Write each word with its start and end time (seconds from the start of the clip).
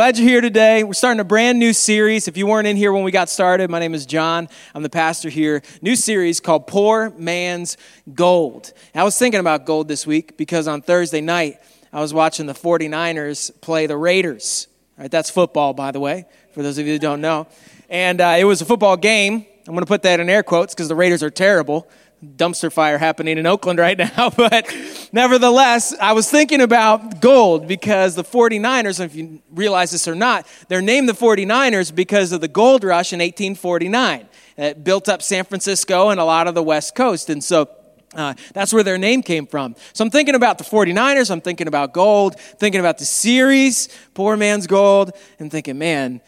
glad 0.00 0.16
you're 0.16 0.26
here 0.26 0.40
today. 0.40 0.82
We're 0.82 0.94
starting 0.94 1.20
a 1.20 1.24
brand 1.24 1.58
new 1.58 1.74
series. 1.74 2.26
If 2.26 2.38
you 2.38 2.46
weren't 2.46 2.66
in 2.66 2.74
here 2.74 2.90
when 2.90 3.02
we 3.02 3.10
got 3.10 3.28
started, 3.28 3.68
my 3.68 3.78
name 3.78 3.92
is 3.92 4.06
John. 4.06 4.48
I'm 4.74 4.82
the 4.82 4.88
pastor 4.88 5.28
here. 5.28 5.60
New 5.82 5.94
series 5.94 6.40
called 6.40 6.66
Poor 6.66 7.10
Man's 7.18 7.76
Gold. 8.14 8.72
And 8.94 9.02
I 9.02 9.04
was 9.04 9.18
thinking 9.18 9.40
about 9.40 9.66
gold 9.66 9.88
this 9.88 10.06
week 10.06 10.38
because 10.38 10.66
on 10.68 10.80
Thursday 10.80 11.20
night, 11.20 11.58
I 11.92 12.00
was 12.00 12.14
watching 12.14 12.46
the 12.46 12.54
49ers 12.54 13.60
play 13.60 13.86
the 13.86 13.98
Raiders. 13.98 14.68
All 14.96 15.02
right, 15.02 15.10
that's 15.10 15.28
football, 15.28 15.74
by 15.74 15.90
the 15.90 16.00
way, 16.00 16.24
for 16.54 16.62
those 16.62 16.78
of 16.78 16.86
you 16.86 16.94
who 16.94 16.98
don't 16.98 17.20
know. 17.20 17.46
And 17.90 18.22
uh, 18.22 18.36
it 18.38 18.44
was 18.44 18.62
a 18.62 18.64
football 18.64 18.96
game. 18.96 19.44
I'm 19.68 19.74
going 19.74 19.80
to 19.80 19.86
put 19.86 20.04
that 20.04 20.18
in 20.18 20.30
air 20.30 20.42
quotes 20.42 20.74
because 20.74 20.88
the 20.88 20.94
Raiders 20.94 21.22
are 21.22 21.28
terrible 21.28 21.86
dumpster 22.24 22.72
fire 22.72 22.98
happening 22.98 23.38
in 23.38 23.46
Oakland 23.46 23.78
right 23.78 23.96
now. 23.96 24.30
But 24.40 24.74
nevertheless, 25.12 25.94
I 26.00 26.12
was 26.12 26.30
thinking 26.30 26.60
about 26.60 27.20
gold 27.20 27.66
because 27.68 28.14
the 28.14 28.24
49ers, 28.24 29.00
if 29.00 29.14
you 29.14 29.42
realize 29.50 29.90
this 29.90 30.08
or 30.08 30.14
not, 30.14 30.46
they're 30.68 30.82
named 30.82 31.08
the 31.08 31.14
49ers 31.14 31.94
because 31.94 32.32
of 32.32 32.40
the 32.40 32.48
gold 32.48 32.84
rush 32.84 33.12
in 33.12 33.18
1849. 33.18 34.28
It 34.56 34.82
built 34.82 35.08
up 35.08 35.22
San 35.22 35.44
Francisco 35.44 36.08
and 36.08 36.20
a 36.20 36.24
lot 36.24 36.46
of 36.46 36.54
the 36.54 36.62
West 36.62 36.94
Coast. 36.94 37.30
And 37.30 37.42
so 37.42 37.70
uh, 38.14 38.34
that's 38.54 38.72
where 38.72 38.82
their 38.82 38.98
name 38.98 39.22
came 39.22 39.46
from. 39.46 39.76
So 39.92 40.04
I'm 40.04 40.10
thinking 40.10 40.34
about 40.34 40.58
the 40.58 40.64
49ers, 40.64 41.30
I'm 41.30 41.40
thinking 41.40 41.68
about 41.68 41.92
gold, 41.92 42.38
thinking 42.40 42.80
about 42.80 42.98
the 42.98 43.04
series, 43.04 43.88
Poor 44.14 44.36
Man's 44.36 44.66
Gold, 44.66 45.12
and 45.38 45.50
thinking, 45.50 45.78
man, 45.78 46.20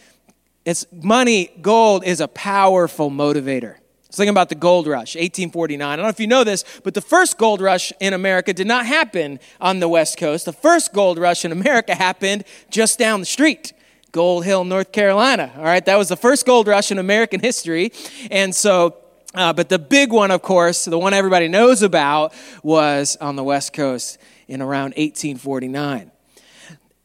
it's 0.64 0.86
money, 0.92 1.50
gold 1.60 2.04
is 2.04 2.20
a 2.20 2.28
powerful 2.28 3.10
motivator 3.10 3.76
was 4.12 4.18
thinking 4.18 4.30
about 4.30 4.50
the 4.50 4.54
gold 4.54 4.86
rush, 4.86 5.14
1849. 5.14 5.88
I 5.88 5.96
don't 5.96 6.04
know 6.04 6.10
if 6.10 6.20
you 6.20 6.26
know 6.26 6.44
this, 6.44 6.66
but 6.84 6.92
the 6.92 7.00
first 7.00 7.38
gold 7.38 7.62
rush 7.62 7.94
in 7.98 8.12
America 8.12 8.52
did 8.52 8.66
not 8.66 8.84
happen 8.84 9.40
on 9.58 9.80
the 9.80 9.88
West 9.88 10.18
Coast. 10.18 10.44
The 10.44 10.52
first 10.52 10.92
gold 10.92 11.16
rush 11.16 11.46
in 11.46 11.52
America 11.52 11.94
happened 12.02 12.44
just 12.70 12.98
down 12.98 13.20
the 13.20 13.26
street. 13.26 13.72
Gold 14.12 14.44
Hill, 14.44 14.64
North 14.64 14.92
Carolina. 14.92 15.50
All 15.56 15.64
right, 15.64 15.82
that 15.86 15.96
was 15.96 16.10
the 16.10 16.18
first 16.18 16.44
gold 16.44 16.68
rush 16.68 16.90
in 16.90 16.98
American 16.98 17.40
history. 17.40 17.90
And 18.30 18.54
so, 18.54 18.98
uh, 19.34 19.54
but 19.54 19.70
the 19.70 19.78
big 19.78 20.12
one, 20.12 20.30
of 20.30 20.42
course, 20.42 20.84
the 20.84 20.98
one 20.98 21.14
everybody 21.14 21.48
knows 21.48 21.80
about, 21.80 22.34
was 22.62 23.16
on 23.18 23.36
the 23.36 23.44
West 23.44 23.72
Coast 23.72 24.18
in 24.46 24.60
around 24.60 24.92
1849 24.96 26.11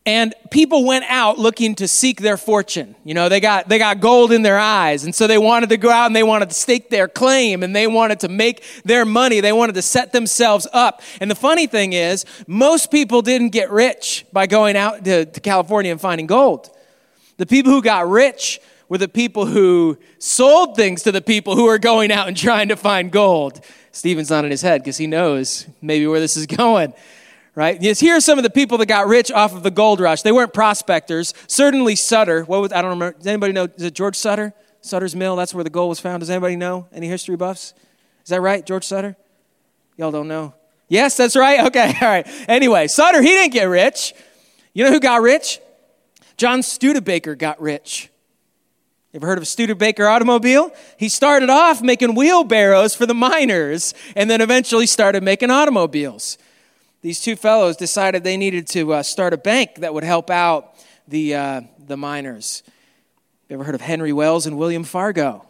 and 0.07 0.33
people 0.51 0.85
went 0.85 1.03
out 1.09 1.37
looking 1.37 1.75
to 1.75 1.85
seek 1.85 2.21
their 2.21 2.37
fortune. 2.37 2.95
You 3.03 3.13
know 3.13 3.27
they 3.27 3.41
got 3.41 3.67
they 3.67 3.77
got 3.77 3.99
gold 3.99 4.31
in 4.31 4.41
their 4.41 4.57
eyes. 4.57 5.03
And 5.03 5.13
so 5.13 5.27
they 5.27 5.37
wanted 5.37 5.67
to 5.67 5.77
go 5.77 5.89
out 5.89 6.05
and 6.05 6.15
they 6.15 6.23
wanted 6.23 6.47
to 6.47 6.55
stake 6.55 6.89
their 6.89 7.09
claim 7.09 7.61
and 7.61 7.75
they 7.75 7.87
wanted 7.87 8.21
to 8.21 8.29
make 8.29 8.63
their 8.85 9.03
money. 9.03 9.41
They 9.41 9.51
wanted 9.51 9.75
to 9.75 9.81
set 9.81 10.13
themselves 10.13 10.65
up. 10.71 11.01
And 11.19 11.29
the 11.29 11.35
funny 11.35 11.67
thing 11.67 11.91
is 11.91 12.23
most 12.47 12.89
people 12.89 13.21
didn't 13.21 13.49
get 13.49 13.69
rich 13.69 14.25
by 14.31 14.47
going 14.47 14.77
out 14.77 15.03
to, 15.03 15.25
to 15.25 15.39
california 15.41 15.91
and 15.91 15.99
finding 15.99 16.25
gold. 16.25 16.69
The 17.35 17.45
people 17.45 17.73
who 17.73 17.81
got 17.81 18.07
rich 18.07 18.61
were 18.87 18.97
the 18.97 19.09
people 19.09 19.45
who 19.45 19.97
sold 20.19 20.77
things 20.77 21.03
to 21.03 21.11
the 21.11 21.21
people 21.21 21.57
who 21.57 21.65
were 21.65 21.79
going 21.79 22.13
out 22.13 22.29
and 22.29 22.37
trying 22.37 22.69
to 22.69 22.77
find 22.77 23.11
gold. 23.11 23.59
Stephen's 23.91 24.29
not 24.29 24.45
in 24.45 24.51
his 24.51 24.61
head 24.61 24.81
because 24.81 24.95
he 24.95 25.05
knows 25.05 25.67
maybe 25.81 26.07
where 26.07 26.21
this 26.21 26.37
is 26.37 26.45
going 26.63 26.93
right? 27.57 27.81
Yes, 27.81 27.99
here 27.99 28.15
are 28.15 28.21
some 28.21 28.37
of 28.37 28.43
the 28.43 28.51
people 28.51 28.77
that 28.77 28.85
got 28.85 29.07
rich 29.07 29.31
off 29.31 29.55
of 29.55 29.63
the 29.63 29.71
gold 29.71 29.99
rush. 29.99 30.21
They 30.21 30.31
weren't 30.31 30.53
prospectors. 30.53 31.33
Certainly 31.47 31.95
Sutter. 31.95 32.43
What 32.43 32.61
was, 32.61 32.71
I 32.71 32.83
don't 32.83 32.91
remember. 32.91 33.17
Does 33.17 33.25
anybody 33.25 33.51
know? 33.51 33.67
Is 33.75 33.81
it 33.81 33.95
George 33.95 34.15
Sutter? 34.15 34.53
Sutter's 34.81 35.15
Mill. 35.15 35.35
That's 35.35 35.55
where 35.55 35.63
the 35.63 35.71
gold 35.71 35.89
was 35.89 35.99
found. 35.99 36.19
Does 36.19 36.29
anybody 36.29 36.55
know? 36.55 36.87
Any 36.93 37.07
history 37.07 37.35
buffs? 37.35 37.73
Is 38.23 38.29
that 38.29 38.41
right, 38.41 38.63
George 38.63 38.83
Sutter? 38.83 39.17
Y'all 39.97 40.11
don't 40.11 40.27
know. 40.27 40.53
Yes, 40.87 41.17
that's 41.17 41.35
right. 41.35 41.65
Okay, 41.65 41.87
all 41.99 42.07
right. 42.07 42.27
Anyway, 42.47 42.85
Sutter, 42.87 43.23
he 43.23 43.29
didn't 43.29 43.53
get 43.53 43.63
rich. 43.63 44.13
You 44.75 44.83
know 44.83 44.91
who 44.91 44.99
got 44.99 45.23
rich? 45.23 45.59
John 46.37 46.61
Studebaker 46.61 47.33
got 47.33 47.59
rich. 47.59 48.11
You 49.13 49.17
ever 49.17 49.25
heard 49.25 49.39
of 49.39 49.43
a 49.43 49.47
Studebaker 49.47 50.05
automobile? 50.07 50.69
He 50.97 51.09
started 51.09 51.49
off 51.49 51.81
making 51.81 52.13
wheelbarrows 52.13 52.93
for 52.93 53.07
the 53.07 53.15
miners 53.15 53.95
and 54.15 54.29
then 54.29 54.41
eventually 54.41 54.85
started 54.85 55.23
making 55.23 55.49
automobiles 55.49 56.37
these 57.01 57.21
two 57.21 57.35
fellows 57.35 57.77
decided 57.77 58.23
they 58.23 58.37
needed 58.37 58.67
to 58.67 58.93
uh, 58.93 59.03
start 59.03 59.33
a 59.33 59.37
bank 59.37 59.75
that 59.75 59.93
would 59.93 60.03
help 60.03 60.29
out 60.29 60.73
the, 61.07 61.35
uh, 61.35 61.61
the 61.79 61.97
miners. 61.97 62.63
You 63.49 63.55
ever 63.55 63.63
heard 63.63 63.75
of 63.75 63.81
Henry 63.81 64.11
Wells 64.11 64.45
and 64.45 64.57
William 64.57 64.83
Fargo? 64.83 65.45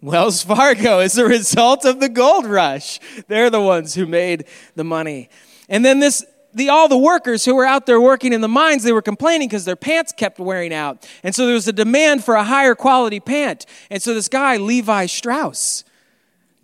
Wells 0.00 0.42
Fargo 0.42 1.00
is 1.00 1.14
the 1.14 1.24
result 1.24 1.84
of 1.84 2.00
the 2.00 2.08
gold 2.08 2.46
rush. 2.46 3.00
They're 3.28 3.50
the 3.50 3.60
ones 3.60 3.94
who 3.94 4.06
made 4.06 4.46
the 4.74 4.84
money. 4.84 5.28
And 5.68 5.84
then 5.84 6.00
this 6.00 6.24
the, 6.56 6.70
all 6.70 6.88
the 6.88 6.96
workers 6.96 7.44
who 7.44 7.54
were 7.54 7.66
out 7.66 7.84
there 7.84 8.00
working 8.00 8.32
in 8.32 8.40
the 8.40 8.48
mines, 8.48 8.82
they 8.82 8.92
were 8.92 9.02
complaining 9.02 9.46
because 9.46 9.66
their 9.66 9.76
pants 9.76 10.10
kept 10.10 10.38
wearing 10.38 10.72
out. 10.72 11.06
And 11.22 11.34
so 11.34 11.44
there 11.44 11.54
was 11.54 11.68
a 11.68 11.72
demand 11.72 12.24
for 12.24 12.34
a 12.34 12.44
higher 12.44 12.74
quality 12.74 13.20
pant. 13.20 13.66
And 13.90 14.02
so 14.02 14.14
this 14.14 14.28
guy, 14.28 14.56
Levi 14.56 15.04
Strauss, 15.04 15.84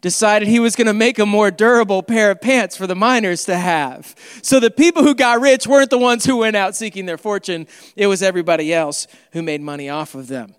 decided 0.02 0.48
he 0.48 0.60
was 0.60 0.76
going 0.76 0.88
to 0.88 0.92
make 0.92 1.18
a 1.18 1.24
more 1.24 1.50
durable 1.50 2.02
pair 2.02 2.32
of 2.32 2.40
pants 2.40 2.76
for 2.76 2.86
the 2.86 2.94
miners 2.94 3.44
to 3.46 3.56
have. 3.56 4.14
So 4.42 4.60
the 4.60 4.70
people 4.70 5.02
who 5.02 5.14
got 5.14 5.40
rich 5.40 5.66
weren't 5.66 5.90
the 5.90 5.96
ones 5.96 6.26
who 6.26 6.36
went 6.36 6.56
out 6.56 6.76
seeking 6.76 7.06
their 7.06 7.16
fortune, 7.16 7.66
it 7.96 8.08
was 8.08 8.22
everybody 8.22 8.74
else 8.74 9.06
who 9.32 9.42
made 9.42 9.62
money 9.62 9.88
off 9.88 10.14
of 10.14 10.26
them. 10.26 10.54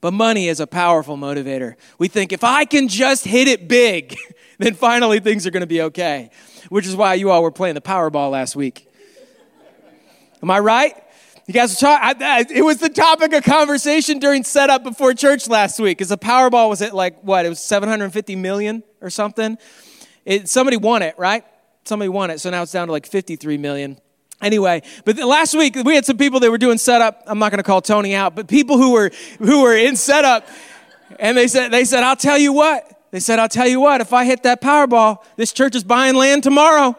But 0.00 0.12
money 0.12 0.48
is 0.48 0.60
a 0.60 0.66
powerful 0.66 1.16
motivator. 1.16 1.74
We 1.98 2.06
think 2.06 2.32
if 2.32 2.44
I 2.44 2.66
can 2.66 2.86
just 2.86 3.24
hit 3.24 3.48
it 3.48 3.66
big, 3.66 4.16
then 4.58 4.74
finally 4.74 5.18
things 5.18 5.46
are 5.46 5.50
going 5.50 5.62
to 5.62 5.66
be 5.66 5.82
okay, 5.82 6.30
which 6.68 6.86
is 6.86 6.94
why 6.94 7.14
you 7.14 7.30
all 7.30 7.42
were 7.42 7.50
playing 7.50 7.74
the 7.74 7.80
Powerball 7.80 8.30
last 8.30 8.54
week. 8.54 8.86
Am 10.42 10.50
I 10.50 10.60
right? 10.60 10.94
You 11.48 11.54
guys 11.54 11.80
were 11.80 11.88
talking, 11.88 12.20
it 12.54 12.62
was 12.62 12.76
the 12.76 12.90
topic 12.90 13.32
of 13.32 13.42
conversation 13.42 14.18
during 14.18 14.44
setup 14.44 14.84
before 14.84 15.14
church 15.14 15.48
last 15.48 15.80
week. 15.80 15.96
Because 15.96 16.10
the 16.10 16.18
Powerball 16.18 16.68
was 16.68 16.82
at 16.82 16.94
like, 16.94 17.22
what, 17.22 17.46
it 17.46 17.48
was 17.48 17.58
750 17.58 18.36
million 18.36 18.82
or 19.00 19.08
something? 19.08 19.56
It, 20.26 20.50
somebody 20.50 20.76
won 20.76 21.00
it, 21.00 21.18
right? 21.18 21.46
Somebody 21.84 22.10
won 22.10 22.28
it. 22.28 22.42
So 22.42 22.50
now 22.50 22.64
it's 22.64 22.72
down 22.72 22.88
to 22.88 22.92
like 22.92 23.06
53 23.06 23.56
million. 23.56 23.98
Anyway, 24.42 24.82
but 25.06 25.16
last 25.16 25.54
week 25.54 25.74
we 25.86 25.94
had 25.94 26.04
some 26.04 26.18
people 26.18 26.38
that 26.40 26.50
were 26.50 26.58
doing 26.58 26.76
setup. 26.76 27.22
I'm 27.26 27.38
not 27.38 27.50
going 27.50 27.60
to 27.60 27.64
call 27.64 27.80
Tony 27.80 28.14
out, 28.14 28.36
but 28.36 28.46
people 28.46 28.76
who 28.76 28.92
were 28.92 29.10
who 29.38 29.62
were 29.62 29.74
in 29.74 29.96
setup, 29.96 30.46
and 31.18 31.34
they 31.34 31.48
said 31.48 31.70
they 31.70 31.86
said 31.86 32.04
I'll 32.04 32.14
tell 32.14 32.38
you 32.38 32.52
what. 32.52 33.10
They 33.10 33.20
said 33.20 33.38
I'll 33.38 33.48
tell 33.48 33.66
you 33.66 33.80
what. 33.80 34.02
If 34.02 34.12
I 34.12 34.26
hit 34.26 34.42
that 34.42 34.60
Powerball, 34.60 35.24
this 35.36 35.52
church 35.52 35.74
is 35.74 35.82
buying 35.82 36.14
land 36.14 36.42
tomorrow. 36.42 36.94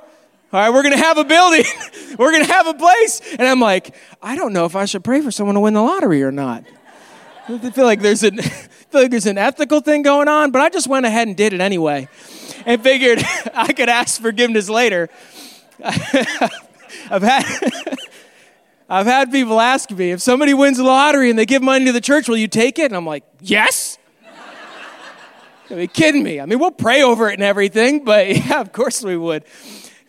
All 0.51 0.59
right, 0.59 0.73
we're 0.73 0.81
going 0.81 0.97
to 0.97 1.03
have 1.03 1.19
a 1.19 1.23
building. 1.23 1.63
we're 2.17 2.31
going 2.31 2.43
to 2.43 2.51
have 2.51 2.65
a 2.65 2.73
place. 2.73 3.21
And 3.33 3.43
I'm 3.43 3.59
like, 3.59 3.95
I 4.19 4.35
don't 4.35 4.51
know 4.51 4.65
if 4.65 4.75
I 4.75 4.85
should 4.85 5.03
pray 5.03 5.21
for 5.21 5.29
someone 5.29 5.53
to 5.53 5.61
win 5.61 5.75
the 5.75 5.81
lottery 5.81 6.23
or 6.23 6.31
not. 6.31 6.63
I 7.47 7.69
feel 7.69 7.85
like 7.85 8.01
there's 8.01 8.23
an, 8.23 8.37
feel 8.41 9.01
like 9.01 9.11
there's 9.11 9.27
an 9.27 9.37
ethical 9.37 9.79
thing 9.79 10.01
going 10.01 10.27
on, 10.27 10.49
but 10.49 10.61
I 10.61 10.69
just 10.69 10.87
went 10.87 11.05
ahead 11.05 11.27
and 11.27 11.37
did 11.37 11.53
it 11.53 11.61
anyway 11.61 12.07
and 12.65 12.81
figured 12.81 13.23
I 13.53 13.73
could 13.73 13.89
ask 13.89 14.19
forgiveness 14.19 14.69
later. 14.69 15.09
I've 15.83 17.21
had, 17.21 17.43
I've 18.89 19.05
had 19.05 19.31
people 19.31 19.61
ask 19.61 19.91
me 19.91 20.09
if 20.11 20.19
somebody 20.19 20.55
wins 20.55 20.77
the 20.77 20.83
lottery 20.83 21.29
and 21.29 21.37
they 21.37 21.45
give 21.45 21.61
money 21.61 21.85
to 21.85 21.91
the 21.91 22.01
church, 22.01 22.27
will 22.27 22.37
you 22.37 22.47
take 22.47 22.79
it? 22.79 22.85
And 22.85 22.95
I'm 22.95 23.05
like, 23.05 23.23
yes. 23.39 23.99
Are 25.69 25.79
you 25.79 25.87
kidding 25.87 26.23
me? 26.23 26.39
I 26.39 26.47
mean, 26.47 26.57
we'll 26.57 26.71
pray 26.71 27.03
over 27.03 27.29
it 27.29 27.33
and 27.33 27.43
everything, 27.43 28.03
but 28.03 28.35
yeah, 28.35 28.59
of 28.59 28.71
course 28.71 29.03
we 29.03 29.15
would 29.15 29.43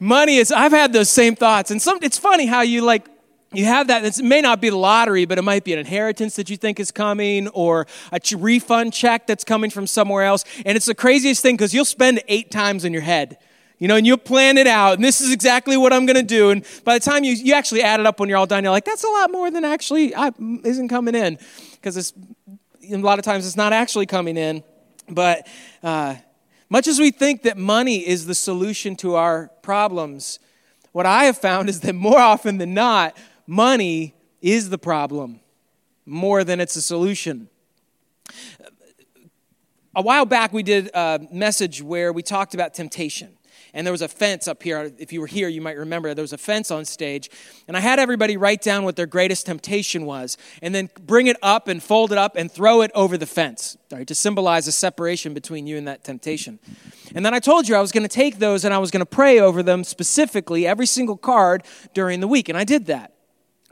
money 0.00 0.36
is 0.36 0.50
i've 0.50 0.72
had 0.72 0.92
those 0.92 1.10
same 1.10 1.36
thoughts. 1.36 1.70
And 1.70 1.80
some 1.80 1.98
it's 2.02 2.18
funny 2.18 2.46
how 2.46 2.62
you 2.62 2.82
like 2.82 3.06
you 3.52 3.64
have 3.64 3.88
that. 3.88 4.04
It 4.04 4.22
may 4.22 4.40
not 4.40 4.60
be 4.60 4.70
the 4.70 4.76
lottery 4.76 5.24
but 5.26 5.38
it 5.38 5.42
might 5.42 5.64
be 5.64 5.72
an 5.72 5.78
inheritance 5.78 6.36
that 6.36 6.50
you 6.50 6.56
think 6.56 6.80
is 6.80 6.90
coming 6.90 7.48
or 7.48 7.86
a 8.12 8.20
refund 8.36 8.92
check 8.92 9.26
that's 9.26 9.44
coming 9.44 9.70
from 9.70 9.86
somewhere 9.86 10.24
else. 10.24 10.44
And 10.64 10.76
it's 10.76 10.86
the 10.86 10.94
craziest 10.94 11.42
thing 11.42 11.56
because 11.56 11.74
you'll 11.74 11.84
spend 11.84 12.22
eight 12.28 12.50
times 12.50 12.84
in 12.84 12.92
your 12.92 13.02
head 13.02 13.38
you 13.78 13.88
know 13.88 13.96
and 13.96 14.06
you'll 14.06 14.18
plan 14.18 14.58
it 14.58 14.66
out. 14.66 14.94
And 14.94 15.04
this 15.04 15.20
is 15.20 15.32
exactly 15.32 15.76
what 15.76 15.92
i'm 15.92 16.06
going 16.06 16.16
to 16.16 16.22
do. 16.22 16.50
And 16.50 16.64
by 16.84 16.98
the 16.98 17.04
time 17.04 17.24
you, 17.24 17.32
you 17.32 17.54
actually 17.54 17.82
add 17.82 17.98
it 18.00 18.06
up 18.06 18.20
when 18.20 18.28
you're 18.28 18.38
all 18.38 18.46
done 18.46 18.62
you're 18.62 18.72
like 18.72 18.84
that's 18.84 19.04
a 19.04 19.08
lot 19.08 19.30
more 19.30 19.50
than 19.50 19.64
actually 19.64 20.14
I, 20.14 20.32
isn't 20.64 20.88
coming 20.88 21.14
in. 21.14 21.38
Because 21.72 22.14
a 22.92 22.96
lot 22.96 23.18
of 23.18 23.24
times 23.24 23.46
it's 23.46 23.56
not 23.56 23.72
actually 23.72 24.06
coming 24.06 24.36
in. 24.36 24.62
But 25.08 25.46
uh, 25.82 26.16
much 26.70 26.86
as 26.86 26.98
we 26.98 27.10
think 27.10 27.42
that 27.42 27.58
money 27.58 28.06
is 28.06 28.26
the 28.26 28.34
solution 28.34 28.96
to 28.96 29.16
our 29.16 29.48
problems, 29.60 30.38
what 30.92 31.04
I 31.04 31.24
have 31.24 31.36
found 31.36 31.68
is 31.68 31.80
that 31.80 31.94
more 31.94 32.18
often 32.18 32.58
than 32.58 32.72
not, 32.72 33.16
money 33.46 34.14
is 34.40 34.70
the 34.70 34.78
problem 34.78 35.40
more 36.06 36.44
than 36.44 36.60
it's 36.60 36.76
a 36.76 36.82
solution. 36.82 37.48
A 39.94 40.02
while 40.02 40.24
back, 40.24 40.52
we 40.52 40.62
did 40.62 40.90
a 40.94 41.20
message 41.32 41.82
where 41.82 42.12
we 42.12 42.22
talked 42.22 42.54
about 42.54 42.74
temptation 42.74 43.36
and 43.74 43.86
there 43.86 43.92
was 43.92 44.02
a 44.02 44.08
fence 44.08 44.48
up 44.48 44.62
here. 44.62 44.92
If 44.98 45.12
you 45.12 45.20
were 45.20 45.26
here, 45.26 45.48
you 45.48 45.60
might 45.60 45.76
remember 45.76 46.12
there 46.14 46.22
was 46.22 46.32
a 46.32 46.38
fence 46.38 46.70
on 46.70 46.84
stage. 46.84 47.30
And 47.68 47.76
I 47.76 47.80
had 47.80 47.98
everybody 47.98 48.36
write 48.36 48.62
down 48.62 48.84
what 48.84 48.96
their 48.96 49.06
greatest 49.06 49.46
temptation 49.46 50.06
was, 50.06 50.36
and 50.62 50.74
then 50.74 50.90
bring 51.00 51.26
it 51.26 51.36
up 51.42 51.68
and 51.68 51.82
fold 51.82 52.12
it 52.12 52.18
up 52.18 52.36
and 52.36 52.50
throw 52.50 52.82
it 52.82 52.90
over 52.94 53.16
the 53.16 53.26
fence, 53.26 53.76
right, 53.90 54.06
to 54.06 54.14
symbolize 54.14 54.66
a 54.66 54.72
separation 54.72 55.34
between 55.34 55.66
you 55.66 55.76
and 55.76 55.86
that 55.88 56.04
temptation. 56.04 56.58
And 57.14 57.24
then 57.24 57.34
I 57.34 57.38
told 57.38 57.68
you 57.68 57.74
I 57.74 57.80
was 57.80 57.92
going 57.92 58.02
to 58.02 58.08
take 58.08 58.38
those 58.38 58.64
and 58.64 58.72
I 58.72 58.78
was 58.78 58.90
going 58.90 59.00
to 59.00 59.06
pray 59.06 59.40
over 59.40 59.62
them 59.62 59.84
specifically, 59.84 60.66
every 60.66 60.86
single 60.86 61.16
card 61.16 61.64
during 61.94 62.20
the 62.20 62.28
week. 62.28 62.48
And 62.48 62.56
I 62.56 62.64
did 62.64 62.86
that. 62.86 63.14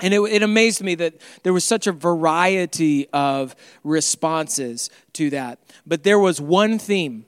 And 0.01 0.15
it, 0.15 0.21
it, 0.21 0.43
amazed 0.45 0.83
me 0.83 0.95
that 0.97 1.15
there 1.43 1.53
was 1.53 1.65
such 1.65 1.89
a 1.89 1.93
variety 1.93 3.09
of 3.13 3.57
responses 3.83 4.91
to 5.15 5.31
that. 5.31 5.59
But 5.87 6.05
there 6.05 6.21
was 6.21 6.41
one 6.41 6.79
theme 6.79 7.27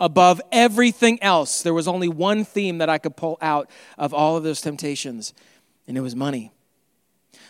above 0.00 0.40
everything 0.52 1.22
else. 1.22 1.62
There 1.62 1.74
was 1.74 1.88
only 1.88 2.08
one 2.08 2.44
theme 2.44 2.78
that 2.78 2.88
I 2.88 2.98
could 2.98 3.16
pull 3.16 3.38
out 3.40 3.70
of 3.96 4.12
all 4.12 4.36
of 4.36 4.42
those 4.42 4.60
temptations, 4.60 5.34
and 5.86 5.96
it 5.96 6.00
was 6.00 6.14
money. 6.14 6.52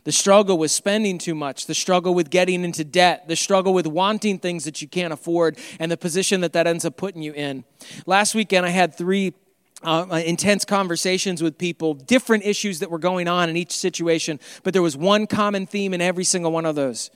The 0.05 0.13
struggle 0.13 0.57
with 0.57 0.71
spending 0.71 1.19
too 1.19 1.35
much, 1.35 1.67
the 1.67 1.75
struggle 1.75 2.15
with 2.15 2.31
getting 2.31 2.63
into 2.65 2.85
debt, 2.85 3.27
the 3.27 3.35
struggle 3.35 3.75
with 3.75 3.87
wanting 3.89 4.39
things 4.39 4.65
that 4.65 4.81
you 4.81 4.87
can't 4.87 5.13
afford, 5.13 5.59
and 5.81 5.91
the 5.91 5.97
position 5.97 6.43
that 6.43 6.53
that 6.53 6.67
ends 6.67 6.85
up 6.85 6.97
putting 6.97 7.23
you 7.23 7.33
in. 7.33 7.65
Last 8.07 8.35
weekend, 8.35 8.65
I 8.65 8.69
had 8.69 8.95
three 8.95 9.35
uh, 9.83 10.23
intense 10.25 10.65
conversations 10.65 11.43
with 11.43 11.59
people, 11.59 11.95
different 11.95 12.45
issues 12.45 12.79
that 12.79 12.91
were 12.91 12.99
going 12.99 13.29
on 13.29 13.49
in 13.49 13.57
each 13.57 13.73
situation, 13.73 14.39
but 14.63 14.73
there 14.73 14.83
was 14.83 14.97
one 14.97 15.27
common 15.27 15.67
theme 15.67 15.93
in 15.93 16.01
every 16.01 16.25
single 16.25 16.53
one 16.53 16.67
of 16.67 16.77
those 16.77 17.11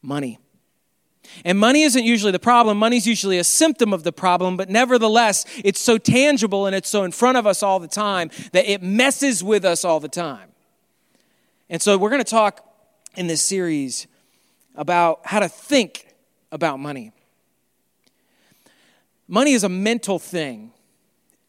money. 0.00 0.38
And 1.44 1.58
money 1.58 1.82
isn't 1.82 2.04
usually 2.04 2.32
the 2.32 2.38
problem. 2.38 2.78
Money's 2.78 3.06
usually 3.06 3.38
a 3.38 3.44
symptom 3.44 3.92
of 3.92 4.02
the 4.02 4.12
problem, 4.12 4.56
but 4.56 4.68
nevertheless, 4.68 5.44
it's 5.64 5.80
so 5.80 5.98
tangible 5.98 6.66
and 6.66 6.74
it's 6.74 6.88
so 6.88 7.04
in 7.04 7.12
front 7.12 7.38
of 7.38 7.46
us 7.46 7.62
all 7.62 7.78
the 7.78 7.88
time 7.88 8.30
that 8.52 8.70
it 8.70 8.82
messes 8.82 9.42
with 9.42 9.64
us 9.64 9.84
all 9.84 10.00
the 10.00 10.08
time. 10.08 10.50
And 11.68 11.82
so 11.82 11.98
we're 11.98 12.10
going 12.10 12.22
to 12.22 12.30
talk 12.30 12.64
in 13.16 13.26
this 13.26 13.42
series 13.42 14.06
about 14.74 15.20
how 15.24 15.40
to 15.40 15.48
think 15.48 16.14
about 16.52 16.78
money. 16.78 17.12
Money 19.28 19.52
is 19.52 19.64
a 19.64 19.68
mental 19.68 20.18
thing 20.18 20.72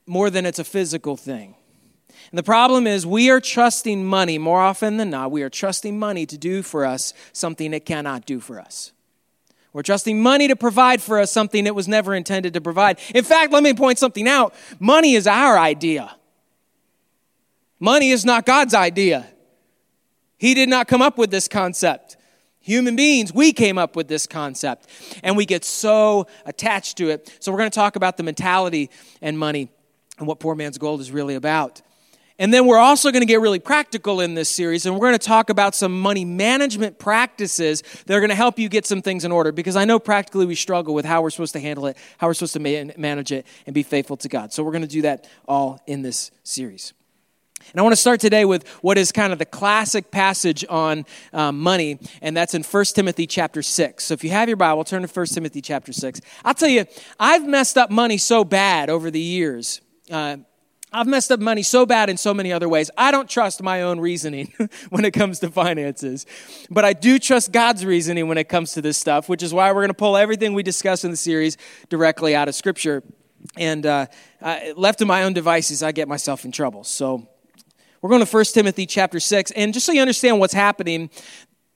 more 0.08 0.30
than 0.30 0.46
it's 0.46 0.60
a 0.60 0.64
physical 0.64 1.18
thing. 1.18 1.56
And 2.32 2.38
the 2.38 2.44
problem 2.44 2.88
is, 2.88 3.06
we 3.06 3.30
are 3.30 3.40
trusting 3.40 4.06
money 4.06 4.38
more 4.38 4.62
often 4.62 4.98
than 4.98 5.10
not. 5.10 5.32
We 5.32 5.44
are 5.44 5.50
trusting 5.50 6.00
money 6.00 6.26
to 6.26 6.38
do 6.38 6.64
for 6.64 6.86
us 6.86 7.14
something 7.32 7.74
it 7.74 7.86
cannot 7.86 8.26
do 8.26 8.40
for 8.40 8.60
us. 8.60 8.92
We're 9.74 9.84
trusting 9.84 10.22
money 10.22 10.48
to 10.48 10.56
provide 10.56 11.02
for 11.02 11.20
us 11.20 11.32
something 11.32 11.68
it 11.68 11.76
was 11.76 11.88
never 11.88 12.16
intended 12.16 12.54
to 12.54 12.62
provide. 12.62 13.00
In 13.14 13.24
fact, 13.24 13.52
let 13.52 13.64
me 13.64 13.74
point 13.74 14.00
something 14.00 14.28
out 14.28 14.54
money 14.80 15.14
is 15.14 15.28
our 15.28 15.58
idea. 15.58 16.16
Money 17.80 18.10
is 18.10 18.26
not 18.26 18.46
God's 18.46 18.74
idea. 18.74 19.28
He 20.38 20.54
did 20.54 20.70
not 20.70 20.88
come 20.88 21.02
up 21.02 21.18
with 21.18 21.32
this 21.32 21.48
concept. 21.48 22.18
Human 22.60 22.96
beings, 22.96 23.34
we 23.34 23.54
came 23.54 23.78
up 23.78 23.96
with 23.96 24.08
this 24.08 24.28
concept, 24.28 24.88
and 25.24 25.38
we 25.38 25.46
get 25.46 25.64
so 25.64 26.28
attached 26.46 26.98
to 26.98 27.10
it. 27.10 27.34
So, 27.40 27.52
we're 27.52 27.60
going 27.60 27.72
to 27.72 27.76
talk 27.76 27.96
about 27.96 28.18
the 28.18 28.24
mentality 28.24 28.90
and 29.22 29.40
money 29.40 29.70
and 30.18 30.28
what 30.28 30.40
Poor 30.40 30.54
Man's 30.54 30.78
Gold 30.78 31.00
is 31.00 31.10
really 31.10 31.36
about. 31.36 31.82
And 32.40 32.54
then 32.54 32.68
we're 32.68 32.78
also 32.78 33.12
going 33.12 33.22
to 33.22 33.28
get 33.28 33.42
really 33.42 33.60
practical 33.60 34.22
in 34.22 34.36
this 34.36 34.50
series, 34.50 34.86
and 34.86 34.94
we're 34.94 35.02
going 35.02 35.18
to 35.18 35.26
talk 35.26 35.50
about 35.50 35.74
some 35.74 36.00
money 36.00 36.24
management 36.24 37.00
practices 37.00 37.82
that 38.06 38.16
are 38.16 38.20
going 38.20 38.30
to 38.30 38.36
help 38.36 38.60
you 38.60 38.70
get 38.70 38.86
some 38.86 39.02
things 39.02 39.26
in 39.26 39.32
order 39.32 39.52
because 39.52 39.76
I 39.76 39.86
know 39.86 39.98
practically 39.98 40.46
we 40.46 40.54
struggle 40.54 40.94
with 40.94 41.06
how 41.06 41.24
we're 41.24 41.32
supposed 41.32 41.54
to 41.54 41.60
handle 41.60 41.88
it, 41.88 41.98
how 42.20 42.28
we're 42.28 42.36
supposed 42.36 42.54
to 42.54 42.60
man- 42.60 42.94
manage 42.96 43.32
it, 43.32 43.48
and 43.66 43.74
be 43.74 43.82
faithful 43.82 44.18
to 44.18 44.30
God. 44.30 44.54
So 44.54 44.64
we're 44.64 44.72
going 44.72 44.84
to 44.84 44.88
do 44.88 45.02
that 45.02 45.28
all 45.48 45.82
in 45.88 46.04
this 46.04 46.30
series. 46.44 46.94
And 47.72 47.80
I 47.80 47.84
want 47.84 47.94
to 47.94 47.98
start 48.00 48.20
today 48.20 48.46
with 48.46 48.68
what 48.82 49.00
is 49.00 49.12
kind 49.12 49.34
of 49.34 49.40
the 49.40 49.46
classic 49.46 50.12
passage 50.12 50.64
on 50.70 51.06
um, 51.34 51.60
money, 51.60 52.00
and 52.22 52.38
that's 52.38 52.54
in 52.54 52.62
1 52.64 52.86
Timothy 52.94 53.26
chapter 53.26 53.64
6. 53.64 54.04
So 54.04 54.14
if 54.14 54.24
you 54.24 54.30
have 54.30 54.48
your 54.48 54.58
Bible, 54.58 54.84
turn 54.84 55.02
to 55.02 55.08
1 55.08 55.26
Timothy 55.26 55.62
chapter 55.62 55.92
6. 55.92 56.22
I'll 56.46 56.54
tell 56.54 56.70
you, 56.70 56.86
I've 57.20 57.48
messed 57.48 57.78
up 57.78 57.90
money 57.90 58.20
so 58.20 58.44
bad 58.44 58.92
over 58.92 59.10
the 59.10 59.20
years. 59.20 59.82
Uh, 60.10 60.38
I've 60.98 61.06
messed 61.06 61.32
up 61.32 61.40
money 61.40 61.62
so 61.62 61.86
bad 61.86 62.10
in 62.10 62.18
so 62.18 62.34
many 62.34 62.52
other 62.52 62.68
ways. 62.68 62.90
I 62.98 63.12
don't 63.12 63.30
trust 63.30 63.62
my 63.62 63.84
own 63.84 64.00
reasoning 64.00 64.52
when 64.90 65.06
it 65.06 65.12
comes 65.12 65.38
to 65.40 65.52
finances. 65.52 66.26
But 66.72 66.86
I 66.86 66.94
do 66.94 67.20
trust 67.20 67.52
God's 67.52 67.86
reasoning 67.86 68.28
when 68.28 68.40
it 68.40 68.50
comes 68.50 68.74
to 68.74 68.82
this 68.82 68.98
stuff, 68.98 69.30
which 69.30 69.44
is 69.44 69.54
why 69.54 69.72
we're 69.72 69.82
going 69.82 69.90
to 69.90 69.94
pull 69.94 70.18
everything 70.18 70.56
we 70.56 70.64
discuss 70.64 71.04
in 71.04 71.12
the 71.12 71.18
series 71.18 71.56
directly 71.90 72.36
out 72.36 72.48
of 72.48 72.56
Scripture. 72.56 73.04
And 73.56 73.86
uh, 73.86 74.08
left 74.76 74.98
to 75.00 75.06
my 75.06 75.24
own 75.24 75.34
devices, 75.34 75.84
I 75.84 75.92
get 75.92 76.08
myself 76.08 76.46
in 76.46 76.52
trouble. 76.52 76.84
So 76.84 77.28
we're 78.02 78.10
going 78.10 78.26
to 78.26 78.36
1 78.36 78.46
Timothy 78.46 78.88
chapter 78.88 79.20
6. 79.20 79.52
And 79.52 79.76
just 79.76 79.86
so 79.86 79.92
you 79.92 80.02
understand 80.02 80.40
what's 80.40 80.54
happening, 80.54 81.12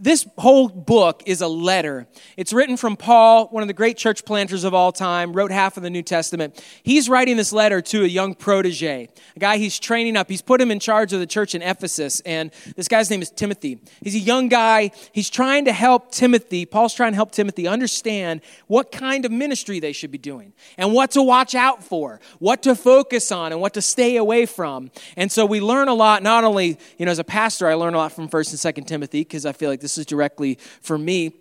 this 0.02 0.28
whole 0.38 0.68
book 0.68 1.22
is 1.28 1.42
a 1.42 1.48
letter. 1.48 2.08
It's 2.36 2.52
written 2.52 2.76
from 2.76 2.98
Paul, 2.98 3.48
one 3.50 3.62
of 3.62 3.68
the 3.68 3.74
great 3.74 3.98
church 3.98 4.26
planters 4.26 4.64
of 4.64 4.74
all 4.74 4.92
time, 4.92 5.32
wrote 5.32 5.52
half 5.52 5.78
of 5.78 5.84
the 5.84 5.92
New 5.92 6.02
Testament. 6.02 6.62
He's 6.82 7.08
writing 7.08 7.38
this 7.38 7.54
letter 7.54 7.82
to 7.82 8.04
a 8.04 8.08
young 8.08 8.34
protege, 8.34 9.10
a 9.36 9.40
guy 9.40 9.58
he's 9.58 9.78
training 9.78 10.18
up. 10.18 10.28
He's 10.28 10.42
put 10.42 10.60
him 10.60 10.72
in 10.72 10.80
charge 10.80 11.14
of 11.14 11.20
the 11.20 11.28
church 11.28 11.54
in 11.54 11.62
Ephesus, 11.62 12.20
and 12.22 12.52
this 12.76 12.88
guy's 12.88 13.12
name 13.12 13.22
is 13.22 13.30
Timothy. 13.30 13.80
He's 14.02 14.16
a 14.16 14.20
young 14.20 14.50
guy. 14.50 14.92
He's 15.12 15.30
trying 15.30 15.66
to 15.66 15.72
help 15.72 16.12
Timothy, 16.12 16.66
Paul's 16.66 16.96
trying 16.96 17.12
to 17.12 17.16
help 17.16 17.32
Timothy 17.32 17.68
understand 17.68 18.42
what 18.66 18.92
kind 18.92 19.24
of 19.24 19.32
ministry 19.32 19.80
they 19.80 19.94
should 19.94 20.12
be 20.12 20.18
doing 20.18 20.54
and 20.78 20.94
what 20.94 21.12
to 21.12 21.22
watch 21.22 21.54
out 21.54 21.84
for, 21.84 22.20
what 22.40 22.64
to 22.64 22.76
focus 22.76 23.32
on, 23.32 23.52
and 23.52 23.62
what 23.62 23.76
to 23.76 23.82
stay 23.82 24.16
away 24.16 24.48
from. 24.48 24.90
And 25.16 25.32
so 25.32 25.46
we 25.46 25.62
learn 25.62 25.90
a 25.90 25.94
lot, 25.94 26.24
not 26.24 26.44
only, 26.44 26.80
you 26.98 27.06
know, 27.06 27.12
as 27.12 27.20
a 27.20 27.24
pastor, 27.24 27.68
I 27.68 27.76
learn 27.76 27.94
a 27.94 27.98
lot 27.98 28.14
from 28.14 28.30
1st 28.30 28.66
and 28.66 28.76
2nd 28.76 28.88
Timothy, 28.88 29.22
because 29.22 29.46
I 29.46 29.52
feel 29.52 29.70
like 29.70 29.80
this 29.80 29.91
this 29.92 30.04
is 30.04 30.06
directly 30.06 30.58
for 30.82 30.98
me 30.98 31.34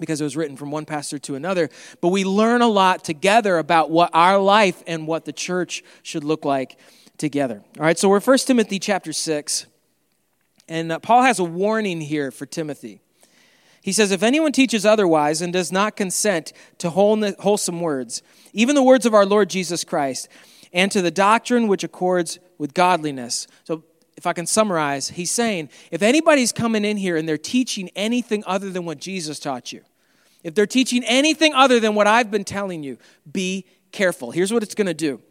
because 0.00 0.20
it 0.20 0.24
was 0.24 0.36
written 0.36 0.56
from 0.56 0.70
one 0.70 0.84
pastor 0.84 1.18
to 1.18 1.34
another. 1.34 1.68
But 2.00 2.08
we 2.08 2.24
learn 2.24 2.62
a 2.62 2.68
lot 2.68 3.04
together 3.04 3.58
about 3.58 3.90
what 3.90 4.10
our 4.14 4.38
life 4.38 4.82
and 4.86 5.06
what 5.06 5.24
the 5.24 5.32
church 5.32 5.82
should 6.02 6.24
look 6.24 6.44
like 6.44 6.78
together. 7.18 7.62
All 7.78 7.84
right, 7.84 7.98
so 7.98 8.08
we're 8.08 8.20
1 8.20 8.38
Timothy 8.38 8.78
chapter 8.78 9.12
6. 9.12 9.66
And 10.68 10.92
uh, 10.92 10.98
Paul 11.00 11.22
has 11.22 11.38
a 11.38 11.44
warning 11.44 12.00
here 12.00 12.30
for 12.30 12.46
Timothy. 12.46 13.00
He 13.82 13.92
says, 13.92 14.12
If 14.12 14.22
anyone 14.22 14.52
teaches 14.52 14.84
otherwise 14.84 15.40
and 15.40 15.52
does 15.52 15.72
not 15.72 15.96
consent 15.96 16.52
to 16.78 16.90
wholesome 16.90 17.80
words, 17.80 18.22
even 18.52 18.74
the 18.74 18.82
words 18.82 19.06
of 19.06 19.14
our 19.14 19.26
Lord 19.26 19.50
Jesus 19.50 19.82
Christ, 19.84 20.28
and 20.72 20.92
to 20.92 21.00
the 21.00 21.10
doctrine 21.10 21.68
which 21.68 21.84
accords 21.84 22.38
with 22.58 22.74
godliness. 22.74 23.46
So 23.64 23.84
if 24.18 24.26
I 24.26 24.32
can 24.32 24.46
summarize, 24.46 25.10
he's 25.10 25.30
saying 25.30 25.70
if 25.92 26.02
anybody's 26.02 26.50
coming 26.50 26.84
in 26.84 26.96
here 26.96 27.16
and 27.16 27.28
they're 27.28 27.38
teaching 27.38 27.88
anything 27.94 28.42
other 28.48 28.68
than 28.68 28.84
what 28.84 28.98
Jesus 28.98 29.38
taught 29.38 29.72
you, 29.72 29.82
if 30.42 30.56
they're 30.56 30.66
teaching 30.66 31.04
anything 31.04 31.54
other 31.54 31.78
than 31.78 31.94
what 31.94 32.08
I've 32.08 32.28
been 32.28 32.42
telling 32.42 32.82
you, 32.82 32.98
be 33.30 33.64
careful. 33.92 34.32
Here's 34.32 34.52
what 34.52 34.64
it's 34.64 34.74
going 34.74 34.88
to 34.88 34.94
do. 34.94 35.22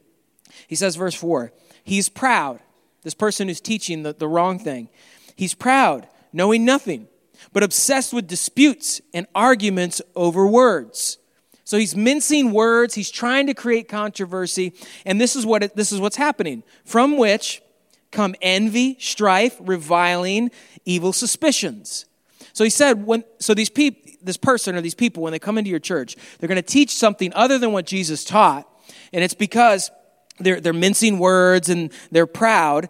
He 0.67 0.75
says, 0.75 0.95
verse 0.95 1.15
4 1.15 1.51
He's 1.83 2.07
proud, 2.07 2.61
this 3.03 3.13
person 3.13 3.49
who's 3.49 3.59
teaching 3.59 4.03
the, 4.03 4.13
the 4.13 4.27
wrong 4.27 4.57
thing. 4.57 4.87
He's 5.35 5.53
proud, 5.53 6.07
knowing 6.31 6.63
nothing, 6.63 7.09
but 7.51 7.63
obsessed 7.63 8.13
with 8.13 8.25
disputes 8.25 9.01
and 9.13 9.27
arguments 9.35 10.01
over 10.15 10.47
words. 10.47 11.17
So 11.65 11.77
he's 11.77 11.93
mincing 11.93 12.53
words, 12.53 12.95
he's 12.95 13.11
trying 13.11 13.47
to 13.47 13.53
create 13.53 13.89
controversy, 13.89 14.71
and 15.05 15.19
this 15.19 15.35
is 15.35 15.45
what 15.45 15.63
it, 15.63 15.75
this 15.75 15.91
is 15.91 15.99
what's 15.99 16.15
happening. 16.15 16.63
From 16.85 17.17
which 17.17 17.61
come 18.11 18.35
envy, 18.41 18.97
strife, 18.99 19.55
reviling, 19.59 20.51
evil 20.85 21.13
suspicions. 21.13 22.05
So 22.53 22.63
he 22.63 22.69
said, 22.69 23.05
when, 23.05 23.23
so 23.39 23.53
these 23.53 23.69
people, 23.69 24.11
this 24.21 24.37
person 24.37 24.75
or 24.75 24.81
these 24.81 24.95
people, 24.95 25.23
when 25.23 25.31
they 25.31 25.39
come 25.39 25.57
into 25.57 25.69
your 25.69 25.79
church, 25.79 26.15
they're 26.39 26.47
going 26.47 26.55
to 26.55 26.61
teach 26.61 26.95
something 26.95 27.31
other 27.33 27.57
than 27.57 27.71
what 27.71 27.85
Jesus 27.85 28.23
taught. 28.23 28.67
And 29.13 29.23
it's 29.23 29.33
because 29.33 29.91
they're, 30.39 30.59
they're 30.59 30.73
mincing 30.73 31.19
words 31.19 31.69
and 31.69 31.91
they're 32.11 32.27
proud. 32.27 32.89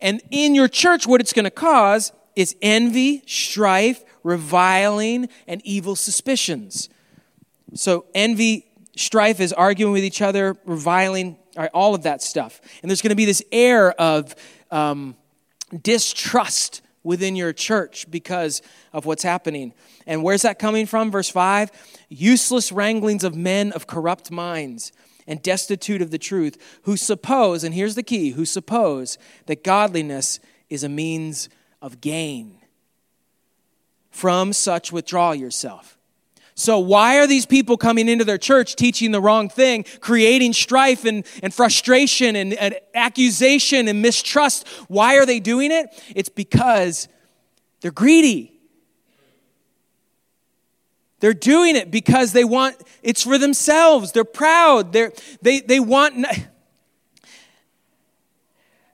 And 0.00 0.20
in 0.30 0.54
your 0.54 0.68
church, 0.68 1.06
what 1.06 1.20
it's 1.20 1.32
going 1.32 1.44
to 1.44 1.50
cause 1.50 2.12
is 2.34 2.54
envy, 2.60 3.22
strife, 3.26 4.04
reviling, 4.22 5.28
and 5.46 5.62
evil 5.64 5.96
suspicions. 5.96 6.90
So 7.74 8.06
envy, 8.14 8.66
strife 8.96 9.40
is 9.40 9.52
arguing 9.52 9.92
with 9.92 10.04
each 10.04 10.20
other, 10.20 10.56
reviling, 10.66 11.38
all 11.72 11.94
of 11.94 12.02
that 12.02 12.22
stuff. 12.22 12.60
And 12.82 12.90
there's 12.90 13.00
going 13.00 13.10
to 13.10 13.16
be 13.16 13.24
this 13.24 13.42
air 13.50 13.92
of 14.00 14.34
um, 14.70 15.16
distrust 15.82 16.82
within 17.02 17.36
your 17.36 17.52
church 17.52 18.10
because 18.10 18.62
of 18.92 19.06
what's 19.06 19.22
happening. 19.22 19.72
And 20.06 20.22
where's 20.22 20.42
that 20.42 20.58
coming 20.58 20.86
from? 20.86 21.10
Verse 21.10 21.28
5 21.28 21.70
useless 22.08 22.70
wranglings 22.70 23.24
of 23.24 23.34
men 23.34 23.72
of 23.72 23.86
corrupt 23.86 24.30
minds 24.30 24.92
and 25.26 25.42
destitute 25.42 26.02
of 26.02 26.10
the 26.10 26.18
truth, 26.18 26.80
who 26.82 26.96
suppose, 26.96 27.64
and 27.64 27.74
here's 27.74 27.96
the 27.96 28.02
key, 28.02 28.30
who 28.30 28.44
suppose 28.44 29.18
that 29.46 29.64
godliness 29.64 30.38
is 30.68 30.84
a 30.84 30.88
means 30.88 31.48
of 31.82 32.00
gain. 32.00 32.58
From 34.10 34.52
such 34.52 34.92
withdraw 34.92 35.32
yourself. 35.32 35.95
So, 36.58 36.78
why 36.78 37.18
are 37.18 37.26
these 37.26 37.44
people 37.44 37.76
coming 37.76 38.08
into 38.08 38.24
their 38.24 38.38
church 38.38 38.76
teaching 38.76 39.10
the 39.10 39.20
wrong 39.20 39.50
thing, 39.50 39.84
creating 40.00 40.54
strife 40.54 41.04
and, 41.04 41.26
and 41.42 41.52
frustration 41.52 42.34
and, 42.34 42.54
and 42.54 42.76
accusation 42.94 43.88
and 43.88 44.00
mistrust? 44.00 44.66
Why 44.88 45.18
are 45.18 45.26
they 45.26 45.38
doing 45.38 45.70
it? 45.70 45.88
It's 46.14 46.30
because 46.30 47.08
they're 47.82 47.90
greedy. 47.90 48.58
They're 51.20 51.34
doing 51.34 51.76
it 51.76 51.90
because 51.90 52.32
they 52.32 52.44
want 52.44 52.76
it's 53.02 53.22
for 53.22 53.36
themselves. 53.36 54.12
They're 54.12 54.24
proud. 54.24 54.94
They're, 54.94 55.12
they, 55.42 55.60
they 55.60 55.78
want. 55.78 56.26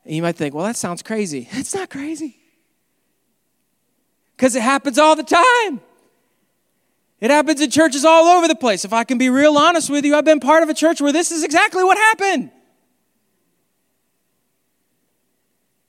You 0.05 0.23
might 0.23 0.35
think, 0.35 0.53
well, 0.53 0.65
that 0.65 0.77
sounds 0.77 1.01
crazy. 1.03 1.49
It's 1.53 1.77
not 1.77 1.91
crazy. 1.91 2.39
because 4.37 4.57
it 4.57 4.63
happens 4.63 4.99
all 4.99 5.15
the 5.15 5.23
time. 5.23 5.81
It 7.23 7.31
happens 7.31 7.61
in 7.61 7.71
churches 7.71 8.05
all 8.05 8.25
over 8.27 8.49
the 8.49 8.57
place. 8.57 8.85
If 8.85 8.93
I 8.93 9.05
can 9.05 9.17
be 9.17 9.31
real 9.31 9.57
honest 9.57 9.89
with 9.89 10.05
you, 10.05 10.17
I've 10.17 10.25
been 10.25 10.41
part 10.41 10.65
of 10.65 10.69
a 10.69 10.75
church 10.75 11.01
where 11.01 11.13
this 11.13 11.31
is 11.31 11.45
exactly 11.45 11.85
what 11.85 11.97
happened. 11.97 12.51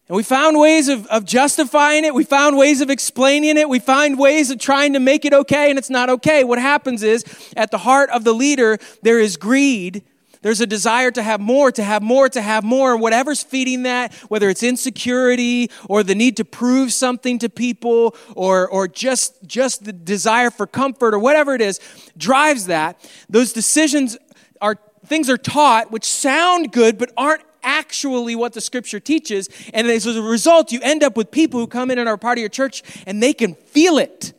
And 0.08 0.16
we 0.16 0.22
found 0.22 0.60
ways 0.60 0.90
of, 0.90 1.08
of 1.08 1.26
justifying 1.26 2.06
it. 2.06 2.14
We 2.14 2.24
found 2.24 2.56
ways 2.56 2.82
of 2.82 2.92
explaining 2.92 3.58
it. 3.58 3.68
We 3.68 3.80
find 3.80 4.20
ways 4.20 4.52
of 4.52 4.60
trying 4.60 4.94
to 4.94 5.00
make 5.00 5.26
it 5.26 5.34
okay, 5.34 5.72
and 5.72 5.80
it's 5.80 5.90
not 5.90 6.08
okay. 6.12 6.44
What 6.44 6.60
happens 6.60 7.02
is, 7.02 7.26
at 7.58 7.72
the 7.72 7.80
heart 7.80 8.12
of 8.12 8.24
the 8.26 8.34
leader, 8.34 8.78
there 9.02 9.20
is 9.20 9.36
greed 9.36 10.04
there's 10.44 10.62
a 10.62 10.68
desire 10.68 11.10
to 11.10 11.24
have 11.24 11.40
more, 11.40 11.72
to 11.72 11.82
have 11.82 12.04
more, 12.04 12.30
to 12.30 12.42
have 12.42 12.64
more. 12.64 12.94
And 12.94 13.02
whatever's 13.02 13.42
feeding 13.42 13.84
that, 13.84 14.14
whether 14.28 14.50
it's 14.50 14.62
insecurity 14.62 15.72
or 15.90 16.04
the 16.04 16.14
need 16.14 16.38
to 16.38 16.46
prove 16.46 16.94
something 16.94 17.40
to 17.40 17.50
people 17.50 18.16
or, 18.36 18.68
or 18.68 18.88
just, 18.88 19.42
just 19.48 19.86
the 19.86 19.94
desire 19.94 20.52
for 20.52 20.68
comfort 20.68 21.14
or 21.14 21.20
whatever 21.20 21.56
it 21.56 21.62
is, 21.62 21.80
drives 22.18 22.68
that. 22.68 23.00
Those 23.30 23.54
decisions 23.54 24.18
are, 24.62 24.78
things 25.06 25.30
are 25.30 25.38
taught 25.38 25.92
which 25.92 26.06
sound 26.06 26.74
good 26.74 26.98
but 26.98 27.12
aren't 27.16 27.44
actually 27.64 28.36
what 28.36 28.52
the 28.52 28.60
scripture 28.60 29.00
teaches. 29.00 29.48
And 29.74 29.88
as 29.88 30.06
a 30.06 30.22
result, 30.22 30.74
you 30.74 30.82
end 30.84 31.04
up 31.04 31.16
with 31.16 31.32
people 31.32 31.62
who 31.62 31.68
come 31.68 31.90
in 31.90 31.98
and 31.98 32.10
are 32.10 32.18
part 32.18 32.38
of 32.38 32.42
your 32.42 32.50
church 32.50 32.84
and 33.08 33.24
they 33.24 33.32
can 33.34 33.56
feel 33.56 33.98
it. 33.98 34.34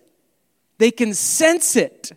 They 0.77 0.91
can 0.91 1.15
sense 1.15 1.77
it. 1.77 2.13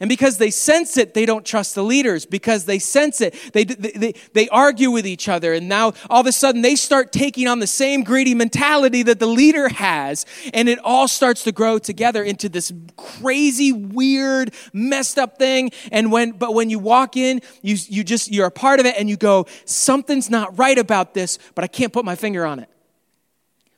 And 0.00 0.08
because 0.08 0.38
they 0.38 0.50
sense 0.50 0.96
it, 0.96 1.14
they 1.14 1.24
don't 1.24 1.44
trust 1.44 1.74
the 1.74 1.84
leaders. 1.84 2.26
Because 2.26 2.64
they 2.64 2.78
sense 2.78 3.20
it, 3.20 3.34
they, 3.52 3.64
they, 3.64 3.90
they, 3.92 4.14
they, 4.32 4.48
argue 4.48 4.90
with 4.90 5.06
each 5.06 5.28
other. 5.28 5.52
And 5.52 5.68
now 5.68 5.92
all 6.10 6.20
of 6.20 6.26
a 6.26 6.32
sudden 6.32 6.62
they 6.62 6.74
start 6.74 7.12
taking 7.12 7.46
on 7.46 7.60
the 7.60 7.66
same 7.66 8.02
greedy 8.02 8.34
mentality 8.34 9.02
that 9.04 9.18
the 9.20 9.26
leader 9.26 9.68
has. 9.68 10.26
And 10.52 10.68
it 10.68 10.78
all 10.80 11.08
starts 11.08 11.44
to 11.44 11.52
grow 11.52 11.78
together 11.78 12.22
into 12.22 12.48
this 12.48 12.72
crazy, 12.96 13.72
weird, 13.72 14.52
messed 14.72 15.18
up 15.18 15.38
thing. 15.38 15.70
And 15.92 16.10
when, 16.10 16.32
but 16.32 16.54
when 16.54 16.70
you 16.70 16.78
walk 16.78 17.16
in, 17.16 17.40
you, 17.62 17.76
you 17.88 18.04
just, 18.04 18.32
you're 18.32 18.46
a 18.46 18.50
part 18.50 18.80
of 18.80 18.86
it 18.86 18.96
and 18.98 19.08
you 19.08 19.16
go, 19.16 19.46
something's 19.64 20.28
not 20.28 20.58
right 20.58 20.78
about 20.78 21.14
this, 21.14 21.38
but 21.54 21.64
I 21.64 21.68
can't 21.68 21.92
put 21.92 22.04
my 22.04 22.16
finger 22.16 22.44
on 22.44 22.58
it. 22.58 22.68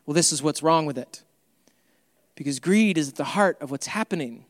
Well, 0.06 0.14
this 0.14 0.32
is 0.32 0.42
what's 0.42 0.62
wrong 0.62 0.87
with 0.87 0.99
it. 0.99 1.23
Because 2.37 2.61
greed 2.61 2.96
is 2.99 3.08
at 3.08 3.16
the 3.16 3.25
heart 3.25 3.56
of 3.61 3.70
what's 3.70 3.87
happening 3.87 4.44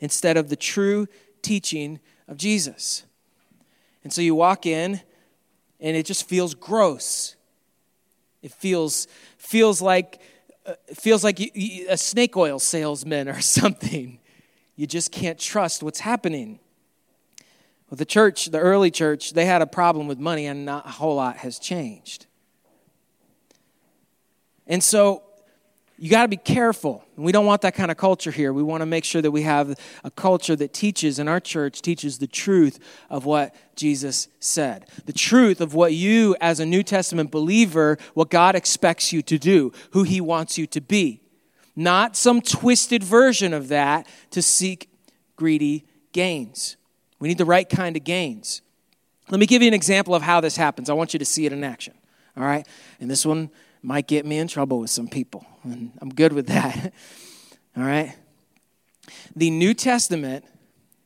instead 0.00 0.36
of 0.36 0.48
the 0.48 0.56
true 0.56 1.06
teaching 1.42 2.00
of 2.26 2.36
Jesus. 2.36 3.04
And 4.04 4.12
so 4.12 4.20
you 4.20 4.34
walk 4.34 4.66
in 4.66 5.00
and 5.80 5.96
it 5.96 6.06
just 6.06 6.28
feels 6.28 6.54
gross. 6.54 7.36
It 8.42 8.52
feels 8.52 9.06
feels 9.36 9.82
like 9.82 10.20
uh, 10.66 10.74
feels 10.94 11.24
like 11.24 11.40
a 11.40 11.96
snake 11.96 12.36
oil 12.36 12.58
salesman 12.58 13.28
or 13.28 13.40
something. 13.40 14.18
You 14.76 14.86
just 14.86 15.10
can't 15.10 15.38
trust 15.38 15.82
what's 15.82 16.00
happening. 16.00 16.60
Well, 17.90 17.96
the 17.96 18.04
church, 18.04 18.46
the 18.46 18.58
early 18.58 18.90
church, 18.90 19.32
they 19.32 19.46
had 19.46 19.62
a 19.62 19.66
problem 19.66 20.06
with 20.08 20.18
money, 20.18 20.46
and 20.46 20.64
not 20.64 20.86
a 20.86 20.90
whole 20.90 21.16
lot 21.16 21.38
has 21.38 21.58
changed. 21.58 22.26
And 24.66 24.84
so 24.84 25.22
you 25.98 26.10
got 26.10 26.22
to 26.22 26.28
be 26.28 26.36
careful. 26.36 27.04
We 27.16 27.32
don't 27.32 27.44
want 27.44 27.62
that 27.62 27.74
kind 27.74 27.90
of 27.90 27.96
culture 27.96 28.30
here. 28.30 28.52
We 28.52 28.62
want 28.62 28.82
to 28.82 28.86
make 28.86 29.04
sure 29.04 29.20
that 29.20 29.32
we 29.32 29.42
have 29.42 29.78
a 30.04 30.10
culture 30.10 30.54
that 30.54 30.72
teaches, 30.72 31.18
in 31.18 31.26
our 31.26 31.40
church, 31.40 31.82
teaches 31.82 32.18
the 32.18 32.28
truth 32.28 32.78
of 33.10 33.24
what 33.24 33.54
Jesus 33.74 34.28
said. 34.38 34.86
The 35.06 35.12
truth 35.12 35.60
of 35.60 35.74
what 35.74 35.92
you, 35.92 36.36
as 36.40 36.60
a 36.60 36.66
New 36.66 36.84
Testament 36.84 37.32
believer, 37.32 37.98
what 38.14 38.30
God 38.30 38.54
expects 38.54 39.12
you 39.12 39.22
to 39.22 39.38
do, 39.38 39.72
who 39.90 40.04
He 40.04 40.20
wants 40.20 40.56
you 40.56 40.68
to 40.68 40.80
be. 40.80 41.20
Not 41.74 42.16
some 42.16 42.40
twisted 42.42 43.02
version 43.02 43.52
of 43.52 43.68
that 43.68 44.06
to 44.30 44.40
seek 44.40 44.88
greedy 45.34 45.84
gains. 46.12 46.76
We 47.18 47.28
need 47.28 47.38
the 47.38 47.44
right 47.44 47.68
kind 47.68 47.96
of 47.96 48.04
gains. 48.04 48.62
Let 49.30 49.40
me 49.40 49.46
give 49.46 49.62
you 49.62 49.68
an 49.68 49.74
example 49.74 50.14
of 50.14 50.22
how 50.22 50.40
this 50.40 50.56
happens. 50.56 50.88
I 50.88 50.94
want 50.94 51.12
you 51.12 51.18
to 51.18 51.24
see 51.24 51.44
it 51.44 51.52
in 51.52 51.64
action. 51.64 51.94
All 52.36 52.44
right? 52.44 52.66
And 53.00 53.10
this 53.10 53.26
one 53.26 53.50
might 53.82 54.06
get 54.06 54.26
me 54.26 54.38
in 54.38 54.48
trouble 54.48 54.80
with 54.80 54.90
some 54.90 55.08
people. 55.08 55.46
And 55.64 55.92
I'm 56.00 56.10
good 56.10 56.32
with 56.32 56.48
that. 56.48 56.92
All 57.76 57.84
right? 57.84 58.16
The 59.34 59.50
New 59.50 59.74
Testament, 59.74 60.44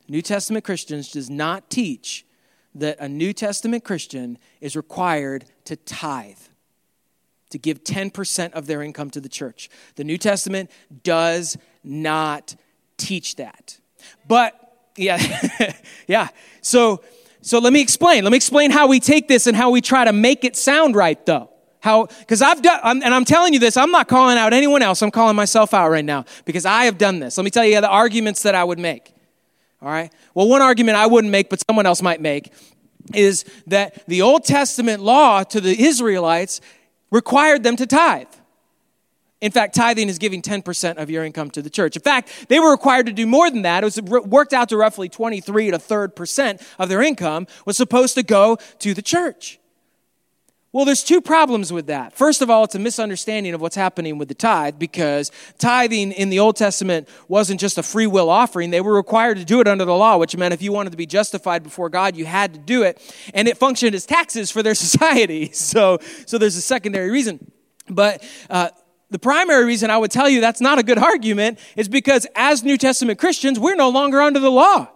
New 0.08 0.22
Testament 0.22 0.64
Christians 0.64 1.10
does 1.10 1.30
not 1.30 1.70
teach 1.70 2.24
that 2.74 2.98
a 2.98 3.08
New 3.08 3.32
Testament 3.32 3.84
Christian 3.84 4.38
is 4.60 4.76
required 4.76 5.44
to 5.66 5.76
tithe, 5.76 6.38
to 7.50 7.58
give 7.58 7.84
10% 7.84 8.52
of 8.52 8.66
their 8.66 8.82
income 8.82 9.10
to 9.10 9.20
the 9.20 9.28
church. 9.28 9.68
The 9.96 10.04
New 10.04 10.18
Testament 10.18 10.70
does 11.02 11.58
not 11.84 12.56
teach 12.96 13.36
that. 13.36 13.78
But, 14.26 14.54
yeah, 14.96 15.72
yeah. 16.06 16.28
So, 16.62 17.02
so 17.42 17.58
let 17.58 17.72
me 17.72 17.82
explain. 17.82 18.24
Let 18.24 18.30
me 18.30 18.36
explain 18.36 18.70
how 18.70 18.86
we 18.86 19.00
take 19.00 19.28
this 19.28 19.46
and 19.46 19.56
how 19.56 19.70
we 19.70 19.80
try 19.80 20.04
to 20.04 20.12
make 20.12 20.44
it 20.44 20.56
sound 20.56 20.96
right, 20.96 21.24
though. 21.26 21.51
How, 21.82 22.06
because 22.06 22.42
I've 22.42 22.62
done, 22.62 22.78
I'm, 22.84 23.02
and 23.02 23.12
I'm 23.12 23.24
telling 23.24 23.52
you 23.52 23.58
this, 23.58 23.76
I'm 23.76 23.90
not 23.90 24.06
calling 24.06 24.38
out 24.38 24.52
anyone 24.52 24.82
else. 24.82 25.02
I'm 25.02 25.10
calling 25.10 25.34
myself 25.34 25.74
out 25.74 25.90
right 25.90 26.04
now 26.04 26.24
because 26.44 26.64
I 26.64 26.84
have 26.84 26.96
done 26.96 27.18
this. 27.18 27.36
Let 27.36 27.42
me 27.42 27.50
tell 27.50 27.64
you 27.64 27.80
the 27.80 27.88
arguments 27.88 28.44
that 28.44 28.54
I 28.54 28.62
would 28.62 28.78
make. 28.78 29.12
All 29.82 29.88
right? 29.88 30.12
Well, 30.32 30.48
one 30.48 30.62
argument 30.62 30.96
I 30.96 31.08
wouldn't 31.08 31.32
make, 31.32 31.50
but 31.50 31.60
someone 31.66 31.84
else 31.84 32.00
might 32.00 32.20
make, 32.20 32.52
is 33.12 33.44
that 33.66 34.06
the 34.06 34.22
Old 34.22 34.44
Testament 34.44 35.02
law 35.02 35.42
to 35.42 35.60
the 35.60 35.76
Israelites 35.82 36.60
required 37.10 37.64
them 37.64 37.74
to 37.74 37.86
tithe. 37.86 38.28
In 39.40 39.50
fact, 39.50 39.74
tithing 39.74 40.08
is 40.08 40.18
giving 40.18 40.40
10% 40.40 40.98
of 40.98 41.10
your 41.10 41.24
income 41.24 41.50
to 41.50 41.62
the 41.62 41.70
church. 41.70 41.96
In 41.96 42.02
fact, 42.02 42.46
they 42.48 42.60
were 42.60 42.70
required 42.70 43.06
to 43.06 43.12
do 43.12 43.26
more 43.26 43.50
than 43.50 43.62
that. 43.62 43.82
It 43.82 43.86
was 43.86 44.00
worked 44.00 44.52
out 44.52 44.68
to 44.68 44.76
roughly 44.76 45.08
23 45.08 45.72
to 45.72 45.80
third 45.80 46.14
percent 46.14 46.62
of 46.78 46.88
their 46.88 47.02
income 47.02 47.48
was 47.66 47.76
supposed 47.76 48.14
to 48.14 48.22
go 48.22 48.58
to 48.78 48.94
the 48.94 49.02
church. 49.02 49.58
Well, 50.74 50.86
there's 50.86 51.04
two 51.04 51.20
problems 51.20 51.70
with 51.70 51.88
that. 51.88 52.14
First 52.14 52.40
of 52.40 52.48
all, 52.48 52.64
it's 52.64 52.74
a 52.74 52.78
misunderstanding 52.78 53.52
of 53.52 53.60
what's 53.60 53.76
happening 53.76 54.16
with 54.16 54.28
the 54.28 54.34
tithe 54.34 54.78
because 54.78 55.30
tithing 55.58 56.12
in 56.12 56.30
the 56.30 56.38
Old 56.38 56.56
Testament 56.56 57.10
wasn't 57.28 57.60
just 57.60 57.76
a 57.76 57.82
free 57.82 58.06
will 58.06 58.30
offering. 58.30 58.70
They 58.70 58.80
were 58.80 58.94
required 58.94 59.36
to 59.36 59.44
do 59.44 59.60
it 59.60 59.68
under 59.68 59.84
the 59.84 59.94
law, 59.94 60.16
which 60.16 60.34
meant 60.34 60.54
if 60.54 60.62
you 60.62 60.72
wanted 60.72 60.90
to 60.90 60.96
be 60.96 61.04
justified 61.04 61.62
before 61.62 61.90
God, 61.90 62.16
you 62.16 62.24
had 62.24 62.54
to 62.54 62.58
do 62.58 62.84
it. 62.84 63.02
And 63.34 63.48
it 63.48 63.58
functioned 63.58 63.94
as 63.94 64.06
taxes 64.06 64.50
for 64.50 64.62
their 64.62 64.74
society. 64.92 65.52
So, 65.52 65.98
so 66.24 66.38
there's 66.38 66.56
a 66.56 66.62
secondary 66.62 67.10
reason. 67.10 67.52
But 67.90 68.26
uh, 68.48 68.70
the 69.10 69.18
primary 69.18 69.66
reason 69.66 69.90
I 69.90 69.98
would 69.98 70.10
tell 70.10 70.26
you 70.26 70.40
that's 70.40 70.62
not 70.62 70.78
a 70.78 70.82
good 70.82 70.98
argument 70.98 71.58
is 71.76 71.86
because 71.86 72.26
as 72.34 72.62
New 72.62 72.78
Testament 72.78 73.18
Christians, 73.18 73.60
we're 73.60 73.76
no 73.76 73.90
longer 73.90 74.22
under 74.22 74.40
the 74.40 74.50
law. 74.50 74.88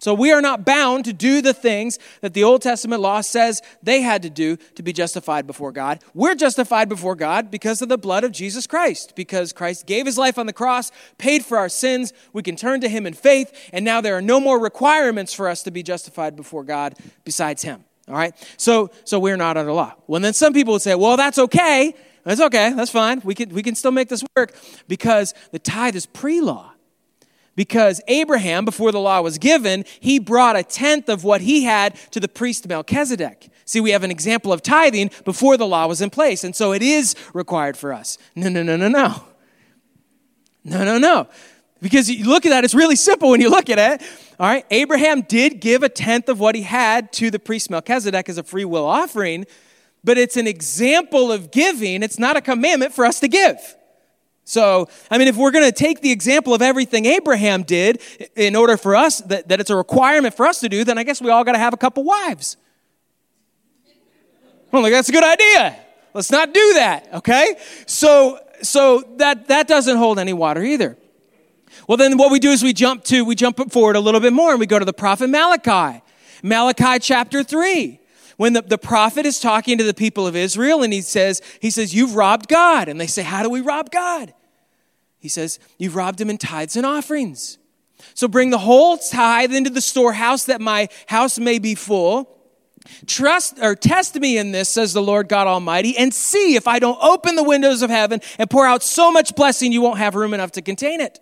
So 0.00 0.14
we 0.14 0.30
are 0.30 0.40
not 0.40 0.64
bound 0.64 1.04
to 1.06 1.12
do 1.12 1.42
the 1.42 1.52
things 1.52 1.98
that 2.20 2.32
the 2.32 2.44
Old 2.44 2.62
Testament 2.62 3.02
law 3.02 3.20
says 3.20 3.60
they 3.82 4.00
had 4.00 4.22
to 4.22 4.30
do 4.30 4.56
to 4.76 4.82
be 4.82 4.92
justified 4.92 5.44
before 5.46 5.72
God. 5.72 6.00
We're 6.14 6.36
justified 6.36 6.88
before 6.88 7.16
God 7.16 7.50
because 7.50 7.82
of 7.82 7.88
the 7.88 7.98
blood 7.98 8.22
of 8.22 8.30
Jesus 8.30 8.68
Christ, 8.68 9.14
because 9.16 9.52
Christ 9.52 9.86
gave 9.86 10.06
his 10.06 10.16
life 10.16 10.38
on 10.38 10.46
the 10.46 10.52
cross, 10.52 10.92
paid 11.18 11.44
for 11.44 11.58
our 11.58 11.68
sins. 11.68 12.12
We 12.32 12.42
can 12.42 12.54
turn 12.54 12.80
to 12.82 12.88
him 12.88 13.06
in 13.06 13.14
faith, 13.14 13.52
and 13.72 13.84
now 13.84 14.00
there 14.00 14.16
are 14.16 14.22
no 14.22 14.38
more 14.38 14.60
requirements 14.60 15.34
for 15.34 15.48
us 15.48 15.64
to 15.64 15.72
be 15.72 15.82
justified 15.82 16.36
before 16.36 16.62
God 16.62 16.94
besides 17.24 17.62
him. 17.62 17.84
All 18.06 18.14
right? 18.14 18.34
So 18.56 18.90
so 19.04 19.18
we're 19.18 19.36
not 19.36 19.56
under 19.56 19.72
law. 19.72 19.94
Well, 20.06 20.20
then 20.20 20.32
some 20.32 20.52
people 20.52 20.74
would 20.74 20.82
say, 20.82 20.94
"Well, 20.94 21.16
that's 21.16 21.38
okay. 21.38 21.94
That's 22.22 22.40
okay. 22.40 22.72
That's 22.72 22.90
fine. 22.90 23.20
We 23.24 23.34
can 23.34 23.50
we 23.50 23.62
can 23.64 23.74
still 23.74 23.90
make 23.90 24.08
this 24.08 24.24
work 24.36 24.54
because 24.86 25.34
the 25.50 25.58
tithe 25.58 25.96
is 25.96 26.06
pre-law." 26.06 26.72
Because 27.58 28.00
Abraham, 28.06 28.64
before 28.64 28.92
the 28.92 29.00
law 29.00 29.20
was 29.20 29.36
given, 29.36 29.84
he 29.98 30.20
brought 30.20 30.54
a 30.54 30.62
tenth 30.62 31.08
of 31.08 31.24
what 31.24 31.40
he 31.40 31.64
had 31.64 31.96
to 32.12 32.20
the 32.20 32.28
priest 32.28 32.68
Melchizedek. 32.68 33.50
See, 33.64 33.80
we 33.80 33.90
have 33.90 34.04
an 34.04 34.12
example 34.12 34.52
of 34.52 34.62
tithing 34.62 35.10
before 35.24 35.56
the 35.56 35.66
law 35.66 35.88
was 35.88 36.00
in 36.00 36.08
place, 36.08 36.44
and 36.44 36.54
so 36.54 36.72
it 36.72 36.82
is 36.82 37.16
required 37.34 37.76
for 37.76 37.92
us. 37.92 38.16
No, 38.36 38.48
no, 38.48 38.62
no, 38.62 38.76
no, 38.76 38.86
no. 38.86 39.24
No, 40.62 40.84
no, 40.84 40.98
no. 40.98 41.26
Because 41.82 42.08
you 42.08 42.26
look 42.26 42.46
at 42.46 42.50
that, 42.50 42.62
it's 42.62 42.76
really 42.76 42.94
simple 42.94 43.30
when 43.30 43.40
you 43.40 43.50
look 43.50 43.68
at 43.70 43.78
it. 43.80 44.08
All 44.38 44.46
right, 44.46 44.64
Abraham 44.70 45.22
did 45.22 45.60
give 45.60 45.82
a 45.82 45.88
tenth 45.88 46.28
of 46.28 46.38
what 46.38 46.54
he 46.54 46.62
had 46.62 47.12
to 47.14 47.28
the 47.28 47.40
priest 47.40 47.70
Melchizedek 47.70 48.28
as 48.28 48.38
a 48.38 48.44
free 48.44 48.66
will 48.66 48.86
offering, 48.86 49.46
but 50.04 50.16
it's 50.16 50.36
an 50.36 50.46
example 50.46 51.32
of 51.32 51.50
giving. 51.50 52.04
It's 52.04 52.20
not 52.20 52.36
a 52.36 52.40
commandment 52.40 52.92
for 52.92 53.04
us 53.04 53.18
to 53.18 53.26
give. 53.26 53.58
So, 54.48 54.88
I 55.10 55.18
mean, 55.18 55.28
if 55.28 55.36
we're 55.36 55.50
going 55.50 55.66
to 55.66 55.72
take 55.72 56.00
the 56.00 56.10
example 56.10 56.54
of 56.54 56.62
everything 56.62 57.04
Abraham 57.04 57.64
did 57.64 58.00
in 58.34 58.56
order 58.56 58.78
for 58.78 58.96
us, 58.96 59.18
that, 59.22 59.48
that 59.48 59.60
it's 59.60 59.68
a 59.68 59.76
requirement 59.76 60.34
for 60.34 60.46
us 60.46 60.60
to 60.60 60.70
do, 60.70 60.84
then 60.84 60.96
I 60.96 61.02
guess 61.02 61.20
we 61.20 61.28
all 61.28 61.44
got 61.44 61.52
to 61.52 61.58
have 61.58 61.74
a 61.74 61.76
couple 61.76 62.02
wives. 62.02 62.56
Well, 64.72 64.80
like, 64.80 64.92
that's 64.92 65.10
a 65.10 65.12
good 65.12 65.22
idea. 65.22 65.76
Let's 66.14 66.30
not 66.30 66.54
do 66.54 66.72
that, 66.76 67.12
okay? 67.16 67.56
So, 67.84 68.40
so 68.62 69.04
that, 69.18 69.48
that 69.48 69.68
doesn't 69.68 69.98
hold 69.98 70.18
any 70.18 70.32
water 70.32 70.62
either. 70.62 70.96
Well, 71.86 71.98
then 71.98 72.16
what 72.16 72.32
we 72.32 72.38
do 72.38 72.50
is 72.50 72.62
we 72.62 72.72
jump 72.72 73.04
to, 73.04 73.26
we 73.26 73.34
jump 73.34 73.70
forward 73.70 73.96
a 73.96 74.00
little 74.00 74.20
bit 74.20 74.32
more 74.32 74.52
and 74.52 74.60
we 74.60 74.66
go 74.66 74.78
to 74.78 74.84
the 74.86 74.94
prophet 74.94 75.28
Malachi. 75.28 76.02
Malachi 76.42 77.00
chapter 77.00 77.44
3 77.44 78.00
when 78.38 78.54
the, 78.54 78.62
the 78.62 78.78
prophet 78.78 79.26
is 79.26 79.38
talking 79.38 79.76
to 79.76 79.84
the 79.84 79.92
people 79.92 80.26
of 80.26 80.34
Israel 80.34 80.82
and 80.82 80.92
he 80.92 81.02
says, 81.02 81.42
he 81.60 81.70
says, 81.70 81.94
you've 81.94 82.14
robbed 82.14 82.48
God. 82.48 82.88
And 82.88 82.98
they 82.98 83.06
say, 83.06 83.22
how 83.22 83.42
do 83.42 83.50
we 83.50 83.60
rob 83.60 83.90
God? 83.90 84.32
He 85.18 85.28
says, 85.28 85.58
You've 85.78 85.96
robbed 85.96 86.20
him 86.20 86.30
in 86.30 86.38
tithes 86.38 86.76
and 86.76 86.86
offerings. 86.86 87.58
So 88.14 88.28
bring 88.28 88.50
the 88.50 88.58
whole 88.58 88.96
tithe 88.96 89.52
into 89.52 89.70
the 89.70 89.80
storehouse 89.80 90.44
that 90.44 90.60
my 90.60 90.88
house 91.06 91.38
may 91.38 91.58
be 91.58 91.74
full. 91.74 92.34
Trust 93.06 93.58
or 93.60 93.74
test 93.74 94.14
me 94.14 94.38
in 94.38 94.52
this, 94.52 94.68
says 94.68 94.92
the 94.92 95.02
Lord 95.02 95.28
God 95.28 95.46
Almighty, 95.46 95.96
and 95.98 96.14
see 96.14 96.54
if 96.54 96.68
I 96.68 96.78
don't 96.78 96.98
open 97.02 97.34
the 97.34 97.42
windows 97.42 97.82
of 97.82 97.90
heaven 97.90 98.20
and 98.38 98.48
pour 98.48 98.66
out 98.66 98.82
so 98.82 99.10
much 99.10 99.34
blessing 99.34 99.72
you 99.72 99.82
won't 99.82 99.98
have 99.98 100.14
room 100.14 100.32
enough 100.32 100.52
to 100.52 100.62
contain 100.62 101.00
it. 101.00 101.20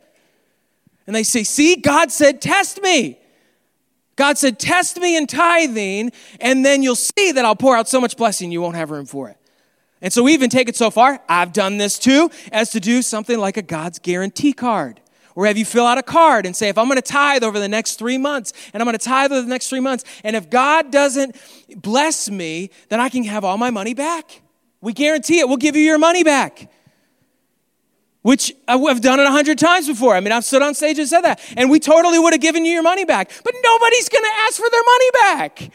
And 1.07 1.17
they 1.17 1.23
say, 1.23 1.43
See, 1.43 1.77
God 1.77 2.13
said, 2.13 2.43
Test 2.43 2.83
me. 2.83 3.19
God 4.17 4.39
said, 4.39 4.59
Test 4.59 4.99
me 4.99 5.17
in 5.17 5.27
tithing, 5.27 6.11
and 6.41 6.65
then 6.65 6.83
you'll 6.83 6.97
see 6.97 7.33
that 7.33 7.45
I'll 7.45 7.57
pour 7.57 7.77
out 7.77 7.89
so 7.89 8.01
much 8.01 8.17
blessing 8.17 8.51
you 8.51 8.61
won't 8.61 8.77
have 8.77 8.91
room 8.91 9.07
for 9.07 9.29
it. 9.29 9.37
And 10.03 10.13
so 10.13 10.23
we 10.23 10.33
even 10.35 10.51
take 10.51 10.69
it 10.69 10.77
so 10.77 10.91
far, 10.91 11.23
I've 11.29 11.53
done 11.53 11.79
this 11.79 11.99
too, 11.99 12.31
as 12.53 12.71
to 12.71 12.81
do 12.81 13.03
something 13.03 13.39
like 13.39 13.57
a 13.57 13.63
God's 13.63 13.99
guarantee 13.99 14.53
card. 14.53 15.01
Or 15.35 15.47
have 15.47 15.59
you 15.59 15.67
fill 15.67 15.87
out 15.87 15.99
a 15.99 16.03
card 16.03 16.47
and 16.47 16.57
say, 16.57 16.69
if 16.69 16.79
I'm 16.79 16.87
going 16.87 16.97
to 16.97 17.03
tithe 17.03 17.45
over 17.45 17.59
the 17.59 17.69
next 17.69 17.99
three 17.99 18.17
months, 18.17 18.55
and 18.73 18.83
I'm 18.83 18.87
going 18.87 18.99
to 18.99 19.05
tithe 19.05 19.33
over 19.33 19.43
the 19.43 19.49
next 19.49 19.69
three 19.69 19.81
months, 19.81 20.05
and 20.25 20.35
if 20.35 20.49
God 20.49 20.91
doesn't 20.91 21.37
bless 21.77 22.31
me, 22.31 22.71
then 22.89 23.01
I 23.01 23.11
can 23.11 23.23
have 23.25 23.45
all 23.45 23.59
my 23.59 23.71
money 23.71 23.93
back. 23.93 24.41
We 24.81 24.95
guarantee 24.95 25.41
it. 25.41 25.49
We'll 25.49 25.59
give 25.59 25.77
you 25.77 25.83
your 25.83 25.99
money 25.99 26.25
back. 26.25 26.71
Which 28.27 28.53
I've 28.67 29.03
done 29.03 29.21
it 29.21 29.27
a 29.29 29.31
hundred 29.31 29.57
times 29.57 29.87
before. 29.87 30.17
I 30.17 30.19
mean, 30.19 30.33
I've 30.33 30.45
stood 30.45 30.61
on 30.61 30.75
stage 30.75 30.99
and 30.99 31.07
said 31.07 31.21
that. 31.21 31.41
And 31.57 31.71
we 31.71 31.79
totally 31.79 32.19
would 32.19 32.33
have 32.33 32.43
given 32.43 32.65
you 32.65 32.73
your 32.73 32.83
money 32.83 33.05
back. 33.05 33.31
But 33.45 33.55
nobody's 33.63 34.09
going 34.09 34.25
to 34.25 34.31
ask 34.49 34.57
for 34.57 34.69
their 34.69 34.83
money 34.85 35.11
back. 35.13 35.71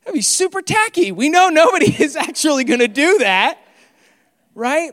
That'd 0.00 0.14
be 0.14 0.22
super 0.22 0.62
tacky. 0.62 1.12
We 1.12 1.28
know 1.28 1.50
nobody 1.50 1.94
is 2.02 2.16
actually 2.16 2.64
going 2.64 2.80
to 2.80 2.88
do 2.88 3.18
that, 3.18 3.58
right? 4.54 4.92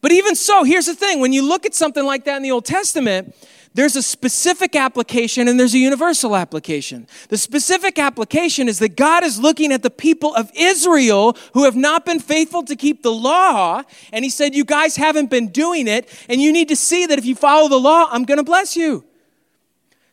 But 0.00 0.12
even 0.12 0.36
so, 0.36 0.62
here's 0.62 0.86
the 0.86 0.94
thing 0.94 1.18
when 1.18 1.32
you 1.32 1.42
look 1.42 1.66
at 1.66 1.74
something 1.74 2.04
like 2.04 2.24
that 2.26 2.36
in 2.36 2.44
the 2.44 2.52
Old 2.52 2.66
Testament, 2.66 3.34
there's 3.76 3.94
a 3.94 4.02
specific 4.02 4.74
application 4.74 5.48
and 5.48 5.60
there's 5.60 5.74
a 5.74 5.78
universal 5.78 6.34
application. 6.34 7.06
The 7.28 7.36
specific 7.36 7.98
application 7.98 8.68
is 8.68 8.78
that 8.78 8.96
God 8.96 9.22
is 9.22 9.38
looking 9.38 9.70
at 9.70 9.82
the 9.82 9.90
people 9.90 10.34
of 10.34 10.50
Israel 10.54 11.36
who 11.52 11.64
have 11.64 11.76
not 11.76 12.06
been 12.06 12.18
faithful 12.18 12.62
to 12.64 12.74
keep 12.74 13.02
the 13.02 13.12
law, 13.12 13.82
and 14.12 14.24
He 14.24 14.30
said, 14.30 14.54
You 14.54 14.64
guys 14.64 14.96
haven't 14.96 15.28
been 15.28 15.48
doing 15.48 15.88
it, 15.88 16.08
and 16.30 16.40
you 16.40 16.52
need 16.52 16.68
to 16.68 16.76
see 16.76 17.04
that 17.04 17.18
if 17.18 17.26
you 17.26 17.36
follow 17.36 17.68
the 17.68 17.78
law, 17.78 18.08
I'm 18.10 18.24
going 18.24 18.38
to 18.38 18.44
bless 18.44 18.76
you. 18.76 19.04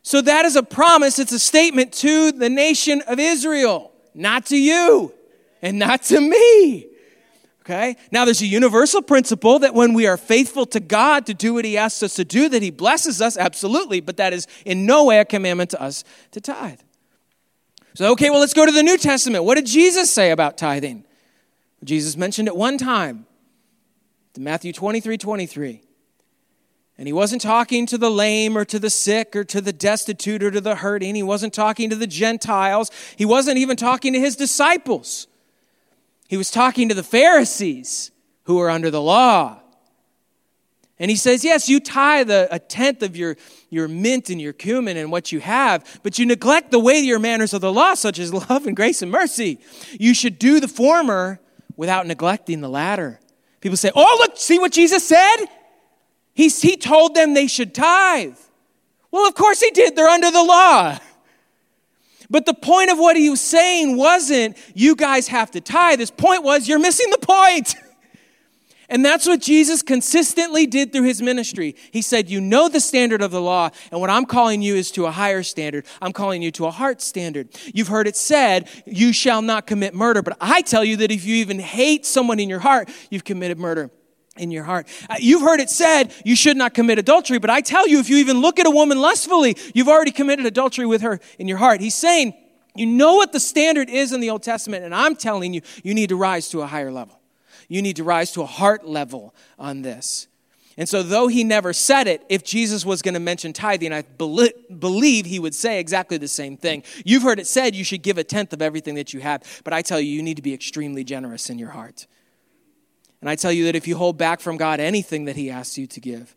So 0.01 0.19
that 0.21 0.43
is 0.43 0.57
a 0.57 0.63
promise, 0.63 1.17
it's 1.17 1.31
a 1.31 1.39
statement 1.39 1.93
to 1.93 2.33
the 2.33 2.49
nation 2.49 3.01
of 3.07 3.17
Israel 3.17 3.93
not 4.13 4.47
to 4.47 4.57
you 4.57 5.13
and 5.61 5.79
not 5.79 6.03
to 6.03 6.19
me. 6.19 6.92
Okay? 7.63 7.95
Now 8.11 8.25
there's 8.25 8.41
a 8.41 8.45
universal 8.45 9.01
principle 9.01 9.59
that 9.59 9.73
when 9.73 9.93
we 9.93 10.05
are 10.05 10.17
faithful 10.17 10.65
to 10.67 10.81
God 10.81 11.25
to 11.27 11.33
do 11.33 11.53
what 11.53 11.63
he 11.63 11.77
asks 11.77 12.03
us 12.03 12.15
to 12.15 12.25
do 12.25 12.49
that 12.49 12.61
he 12.61 12.71
blesses 12.71 13.21
us 13.21 13.37
absolutely, 13.37 14.01
but 14.01 14.17
that 14.17 14.33
is 14.33 14.47
in 14.65 14.85
no 14.85 15.05
way 15.05 15.19
a 15.19 15.25
commandment 15.25 15.69
to 15.69 15.81
us 15.81 16.03
to 16.31 16.41
tithe. 16.41 16.81
So 17.93 18.11
okay, 18.11 18.29
well 18.29 18.41
let's 18.41 18.53
go 18.53 18.65
to 18.65 18.71
the 18.71 18.83
New 18.83 18.97
Testament. 18.97 19.45
What 19.45 19.55
did 19.55 19.65
Jesus 19.65 20.11
say 20.11 20.31
about 20.31 20.57
tithing? 20.57 21.05
Jesus 21.85 22.17
mentioned 22.17 22.49
it 22.49 22.55
one 22.55 22.77
time. 22.77 23.27
Matthew 24.37 24.73
23, 24.73 25.17
23. 25.17 25.81
And 26.97 27.07
he 27.07 27.13
wasn't 27.13 27.41
talking 27.41 27.85
to 27.87 27.97
the 27.97 28.11
lame 28.11 28.57
or 28.57 28.65
to 28.65 28.77
the 28.77 28.89
sick 28.89 29.35
or 29.35 29.43
to 29.45 29.61
the 29.61 29.73
destitute 29.73 30.43
or 30.43 30.51
to 30.51 30.61
the 30.61 30.75
hurting. 30.75 31.15
He 31.15 31.23
wasn't 31.23 31.53
talking 31.53 31.89
to 31.89 31.95
the 31.95 32.07
Gentiles. 32.07 32.91
He 33.15 33.25
wasn't 33.25 33.57
even 33.57 33.77
talking 33.77 34.13
to 34.13 34.19
his 34.19 34.35
disciples. 34.35 35.27
He 36.27 36.37
was 36.37 36.51
talking 36.51 36.89
to 36.89 36.95
the 36.95 37.03
Pharisees 37.03 38.11
who 38.43 38.55
were 38.55 38.69
under 38.69 38.89
the 38.89 39.01
law. 39.01 39.59
And 40.99 41.09
he 41.09 41.17
says, 41.17 41.43
Yes, 41.43 41.67
you 41.67 41.79
tithe 41.79 42.29
a, 42.29 42.47
a 42.51 42.59
tenth 42.59 43.01
of 43.03 43.17
your, 43.17 43.35
your 43.69 43.87
mint 43.87 44.29
and 44.29 44.41
your 44.41 44.53
cumin 44.53 44.95
and 44.97 45.11
what 45.11 45.31
you 45.31 45.39
have, 45.39 45.99
but 46.03 46.19
you 46.19 46.25
neglect 46.25 46.71
the 46.71 46.79
weightier 46.79 47.19
manners 47.19 47.53
of 47.53 47.61
the 47.61 47.73
law, 47.73 47.93
such 47.95 48.19
as 48.19 48.33
love 48.49 48.67
and 48.67 48.75
grace 48.75 49.01
and 49.01 49.11
mercy. 49.11 49.59
You 49.99 50.13
should 50.13 50.39
do 50.39 50.59
the 50.59 50.67
former 50.67 51.39
without 51.75 52.07
neglecting 52.07 52.61
the 52.61 52.69
latter. 52.69 53.19
People 53.61 53.77
say, 53.77 53.91
Oh, 53.95 54.17
look, 54.19 54.37
see 54.37 54.59
what 54.59 54.71
Jesus 54.71 55.07
said? 55.07 55.45
He, 56.33 56.49
he 56.49 56.77
told 56.77 57.15
them 57.15 57.33
they 57.33 57.47
should 57.47 57.75
tithe. 57.75 58.37
Well, 59.11 59.27
of 59.27 59.35
course 59.35 59.61
he 59.61 59.71
did. 59.71 59.95
They're 59.95 60.07
under 60.07 60.31
the 60.31 60.43
law. 60.43 60.97
But 62.33 62.47
the 62.47 62.55
point 62.55 62.89
of 62.89 62.97
what 62.97 63.15
he 63.15 63.29
was 63.29 63.41
saying 63.41 63.95
wasn't, 63.95 64.57
you 64.73 64.95
guys 64.95 65.27
have 65.27 65.51
to 65.51 65.61
tithe. 65.61 65.99
His 65.99 66.09
point 66.09 66.43
was, 66.43 66.67
you're 66.67 66.79
missing 66.79 67.11
the 67.11 67.19
point. 67.19 67.75
And 68.89 69.03
that's 69.03 69.25
what 69.25 69.41
Jesus 69.41 69.81
consistently 69.81 70.67
did 70.67 70.91
through 70.91 71.05
his 71.05 71.19
ministry. 71.19 71.75
He 71.89 72.03
said, 72.03 72.29
You 72.29 72.41
know 72.41 72.67
the 72.67 72.81
standard 72.81 73.23
of 73.23 73.31
the 73.31 73.41
law, 73.41 73.69
and 73.91 73.99
what 73.99 74.11
I'm 74.11 74.25
calling 74.25 74.61
you 74.61 74.75
is 74.75 74.91
to 74.91 75.05
a 75.05 75.11
higher 75.11 75.41
standard. 75.41 75.85
I'm 76.01 76.11
calling 76.11 76.43
you 76.43 76.51
to 76.51 76.65
a 76.65 76.69
heart 76.69 77.01
standard. 77.01 77.47
You've 77.73 77.87
heard 77.87 78.07
it 78.07 78.15
said, 78.15 78.69
You 78.85 79.13
shall 79.13 79.41
not 79.41 79.65
commit 79.65 79.95
murder. 79.95 80.21
But 80.21 80.37
I 80.39 80.61
tell 80.61 80.83
you 80.83 80.97
that 80.97 81.11
if 81.11 81.25
you 81.25 81.35
even 81.35 81.59
hate 81.59 82.05
someone 82.05 82.39
in 82.39 82.49
your 82.49 82.59
heart, 82.59 82.89
you've 83.09 83.23
committed 83.23 83.57
murder 83.57 83.89
in 84.37 84.51
your 84.51 84.63
heart. 84.63 84.87
Uh, 85.09 85.15
you've 85.19 85.41
heard 85.41 85.59
it 85.59 85.69
said 85.69 86.13
you 86.25 86.35
should 86.35 86.57
not 86.57 86.73
commit 86.73 86.99
adultery, 86.99 87.37
but 87.37 87.49
I 87.49 87.61
tell 87.61 87.87
you, 87.87 87.99
if 87.99 88.09
you 88.09 88.17
even 88.17 88.41
look 88.41 88.59
at 88.59 88.65
a 88.65 88.71
woman 88.71 88.99
lustfully, 88.99 89.55
you've 89.73 89.87
already 89.87 90.11
committed 90.11 90.45
adultery 90.45 90.85
with 90.85 91.01
her 91.01 91.19
in 91.37 91.47
your 91.47 91.57
heart. 91.57 91.81
He's 91.81 91.95
saying, 91.95 92.33
you 92.75 92.87
know 92.87 93.15
what 93.15 93.31
the 93.31 93.39
standard 93.39 93.89
is 93.89 94.11
in 94.11 94.19
the 94.19 94.31
Old 94.31 94.41
Testament, 94.41 94.83
and 94.83 94.95
I'm 94.95 95.15
telling 95.15 95.53
you, 95.53 95.61
you 95.83 95.93
need 95.93 96.09
to 96.09 96.15
rise 96.15 96.49
to 96.49 96.61
a 96.61 96.65
higher 96.65 96.91
level. 96.91 97.19
You 97.67 97.81
need 97.81 97.97
to 97.97 98.03
rise 98.03 98.31
to 98.33 98.41
a 98.41 98.47
heart 98.47 98.87
level 98.87 99.33
on 99.59 99.83
this. 99.83 100.27
And 100.75 100.89
so, 100.89 101.03
though 101.03 101.27
he 101.27 101.43
never 101.43 101.71
said 101.71 102.07
it, 102.07 102.25
if 102.29 102.43
Jesus 102.43 102.83
was 102.83 103.03
going 103.03 103.13
to 103.13 103.19
mention 103.19 103.53
tithing, 103.53 103.93
I 103.93 104.01
believe 104.01 105.25
he 105.27 105.39
would 105.39 105.53
say 105.53 105.79
exactly 105.79 106.17
the 106.17 106.27
same 106.27 106.57
thing. 106.57 106.81
You've 107.05 107.21
heard 107.21 107.39
it 107.39 107.45
said 107.45 107.75
you 107.75 107.83
should 107.83 108.01
give 108.01 108.17
a 108.17 108.23
tenth 108.23 108.53
of 108.53 108.61
everything 108.61 108.95
that 108.95 109.13
you 109.13 109.19
have, 109.19 109.43
but 109.63 109.71
I 109.71 109.83
tell 109.83 109.99
you, 109.99 110.11
you 110.11 110.23
need 110.23 110.37
to 110.37 110.41
be 110.41 110.53
extremely 110.53 111.03
generous 111.03 111.51
in 111.51 111.59
your 111.59 111.69
heart. 111.69 112.07
And 113.23 113.29
I 113.29 113.37
tell 113.37 113.53
you 113.53 113.63
that 113.63 113.75
if 113.75 113.87
you 113.87 113.95
hold 113.95 114.17
back 114.17 114.41
from 114.41 114.57
God 114.57 114.81
anything 114.81 115.23
that 115.25 115.37
He 115.37 115.49
asks 115.49 115.77
you 115.77 115.87
to 115.87 116.01
give, 116.01 116.35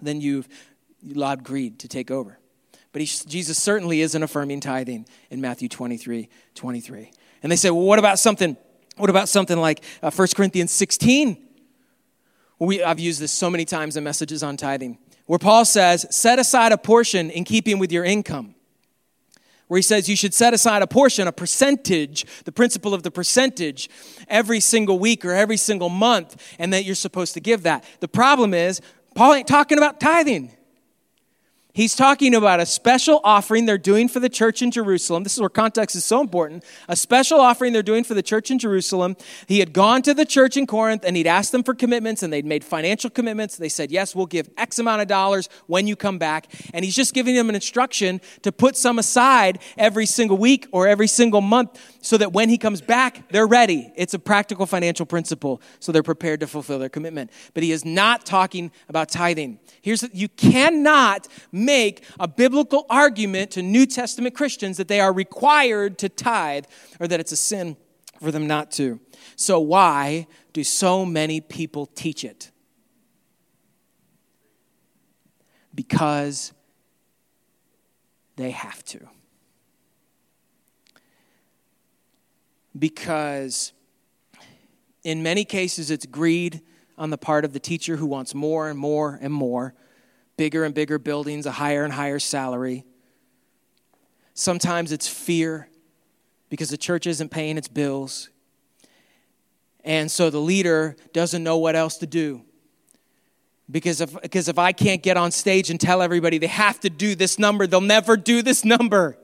then 0.00 0.20
you've 0.20 0.48
allowed 1.04 1.42
greed 1.42 1.80
to 1.80 1.88
take 1.88 2.12
over. 2.12 2.38
But 2.92 3.02
he, 3.02 3.08
Jesus 3.26 3.60
certainly 3.60 4.02
isn't 4.02 4.22
affirming 4.22 4.60
tithing 4.60 5.08
in 5.30 5.40
Matthew 5.40 5.68
23 5.68 6.28
23. 6.54 7.10
And 7.42 7.50
they 7.50 7.56
say, 7.56 7.70
well, 7.70 7.82
what 7.82 7.98
about 7.98 8.20
something? 8.20 8.56
What 8.98 9.10
about 9.10 9.28
something 9.28 9.58
like 9.58 9.82
uh, 10.00 10.12
1 10.12 10.28
Corinthians 10.36 10.70
16? 10.70 11.44
We, 12.60 12.84
I've 12.84 13.00
used 13.00 13.20
this 13.20 13.32
so 13.32 13.50
many 13.50 13.64
times 13.64 13.96
in 13.96 14.04
messages 14.04 14.44
on 14.44 14.56
tithing, 14.56 14.98
where 15.26 15.40
Paul 15.40 15.64
says, 15.64 16.06
set 16.10 16.38
aside 16.38 16.70
a 16.70 16.78
portion 16.78 17.30
in 17.30 17.42
keeping 17.42 17.80
with 17.80 17.90
your 17.90 18.04
income 18.04 18.54
where 19.68 19.78
he 19.78 19.82
says 19.82 20.08
you 20.08 20.16
should 20.16 20.34
set 20.34 20.54
aside 20.54 20.82
a 20.82 20.86
portion, 20.86 21.26
a 21.26 21.32
percentage, 21.32 22.24
the 22.44 22.52
principle 22.52 22.94
of 22.94 23.02
the 23.02 23.10
percentage, 23.10 23.90
every 24.28 24.60
single 24.60 24.98
week 24.98 25.24
or 25.24 25.32
every 25.32 25.56
single 25.56 25.88
month, 25.88 26.54
and 26.58 26.72
that 26.72 26.84
you're 26.84 26.94
supposed 26.94 27.34
to 27.34 27.40
give 27.40 27.62
that. 27.64 27.84
The 28.00 28.08
problem 28.08 28.54
is, 28.54 28.80
Paul 29.14 29.34
ain't 29.34 29.48
talking 29.48 29.78
about 29.78 29.98
tithing. 29.98 30.55
He's 31.76 31.94
talking 31.94 32.34
about 32.34 32.58
a 32.58 32.64
special 32.64 33.20
offering 33.22 33.66
they're 33.66 33.76
doing 33.76 34.08
for 34.08 34.18
the 34.18 34.30
church 34.30 34.62
in 34.62 34.70
Jerusalem. 34.70 35.24
This 35.24 35.34
is 35.34 35.40
where 35.40 35.50
context 35.50 35.94
is 35.94 36.06
so 36.06 36.22
important. 36.22 36.64
A 36.88 36.96
special 36.96 37.38
offering 37.38 37.74
they're 37.74 37.82
doing 37.82 38.02
for 38.02 38.14
the 38.14 38.22
church 38.22 38.50
in 38.50 38.58
Jerusalem. 38.58 39.14
He 39.46 39.58
had 39.58 39.74
gone 39.74 40.00
to 40.00 40.14
the 40.14 40.24
church 40.24 40.56
in 40.56 40.66
Corinth 40.66 41.04
and 41.04 41.18
he'd 41.18 41.26
asked 41.26 41.52
them 41.52 41.62
for 41.62 41.74
commitments 41.74 42.22
and 42.22 42.32
they'd 42.32 42.46
made 42.46 42.64
financial 42.64 43.10
commitments. 43.10 43.58
They 43.58 43.68
said, 43.68 43.90
Yes, 43.90 44.16
we'll 44.16 44.24
give 44.24 44.48
X 44.56 44.78
amount 44.78 45.02
of 45.02 45.08
dollars 45.08 45.50
when 45.66 45.86
you 45.86 45.96
come 45.96 46.16
back. 46.16 46.46
And 46.72 46.82
he's 46.82 46.96
just 46.96 47.12
giving 47.12 47.34
them 47.34 47.50
an 47.50 47.54
instruction 47.54 48.22
to 48.40 48.52
put 48.52 48.74
some 48.74 48.98
aside 48.98 49.58
every 49.76 50.06
single 50.06 50.38
week 50.38 50.68
or 50.72 50.88
every 50.88 51.08
single 51.08 51.42
month 51.42 51.78
so 52.06 52.16
that 52.16 52.32
when 52.32 52.48
he 52.48 52.56
comes 52.56 52.80
back, 52.80 53.28
they're 53.30 53.48
ready. 53.48 53.90
It's 53.96 54.14
a 54.14 54.20
practical 54.20 54.64
financial 54.64 55.04
principle, 55.04 55.60
so 55.80 55.90
they're 55.90 56.04
prepared 56.04 56.38
to 56.38 56.46
fulfill 56.46 56.78
their 56.78 56.88
commitment. 56.88 57.32
But 57.52 57.64
he 57.64 57.72
is 57.72 57.84
not 57.84 58.24
talking 58.24 58.70
about 58.88 59.08
tithing. 59.08 59.58
Here's 59.82 60.04
you 60.12 60.28
cannot 60.28 61.26
make 61.50 62.04
a 62.20 62.28
biblical 62.28 62.86
argument 62.88 63.50
to 63.52 63.62
New 63.62 63.86
Testament 63.86 64.36
Christians 64.36 64.76
that 64.76 64.86
they 64.86 65.00
are 65.00 65.12
required 65.12 65.98
to 65.98 66.08
tithe 66.08 66.66
or 67.00 67.08
that 67.08 67.18
it's 67.18 67.32
a 67.32 67.36
sin 67.36 67.76
for 68.20 68.30
them 68.30 68.46
not 68.46 68.70
to. 68.72 69.00
So, 69.34 69.58
why 69.58 70.28
do 70.52 70.62
so 70.62 71.04
many 71.04 71.40
people 71.40 71.86
teach 71.86 72.22
it? 72.22 72.52
Because 75.74 76.52
they 78.36 78.52
have 78.52 78.84
to. 78.84 79.08
Because 82.78 83.72
in 85.02 85.22
many 85.22 85.44
cases 85.44 85.90
it's 85.90 86.06
greed 86.06 86.60
on 86.98 87.10
the 87.10 87.18
part 87.18 87.44
of 87.44 87.52
the 87.52 87.60
teacher 87.60 87.96
who 87.96 88.06
wants 88.06 88.34
more 88.34 88.68
and 88.68 88.78
more 88.78 89.18
and 89.20 89.32
more 89.32 89.74
bigger 90.36 90.64
and 90.64 90.74
bigger 90.74 90.98
buildings, 90.98 91.46
a 91.46 91.52
higher 91.52 91.84
and 91.84 91.92
higher 91.92 92.18
salary. 92.18 92.84
Sometimes 94.34 94.92
it's 94.92 95.08
fear 95.08 95.68
because 96.50 96.68
the 96.68 96.76
church 96.76 97.06
isn't 97.06 97.30
paying 97.30 97.56
its 97.56 97.68
bills. 97.68 98.28
And 99.84 100.10
so 100.10 100.30
the 100.30 100.40
leader 100.40 100.96
doesn't 101.12 101.42
know 101.42 101.56
what 101.58 101.76
else 101.76 101.98
to 101.98 102.06
do. 102.06 102.42
Because 103.70 104.00
if, 104.00 104.20
because 104.20 104.48
if 104.48 104.58
I 104.58 104.72
can't 104.72 105.02
get 105.02 105.16
on 105.16 105.30
stage 105.30 105.70
and 105.70 105.80
tell 105.80 106.02
everybody 106.02 106.38
they 106.38 106.46
have 106.46 106.78
to 106.80 106.90
do 106.90 107.14
this 107.14 107.38
number, 107.38 107.66
they'll 107.66 107.80
never 107.80 108.16
do 108.16 108.42
this 108.42 108.64
number. 108.64 109.18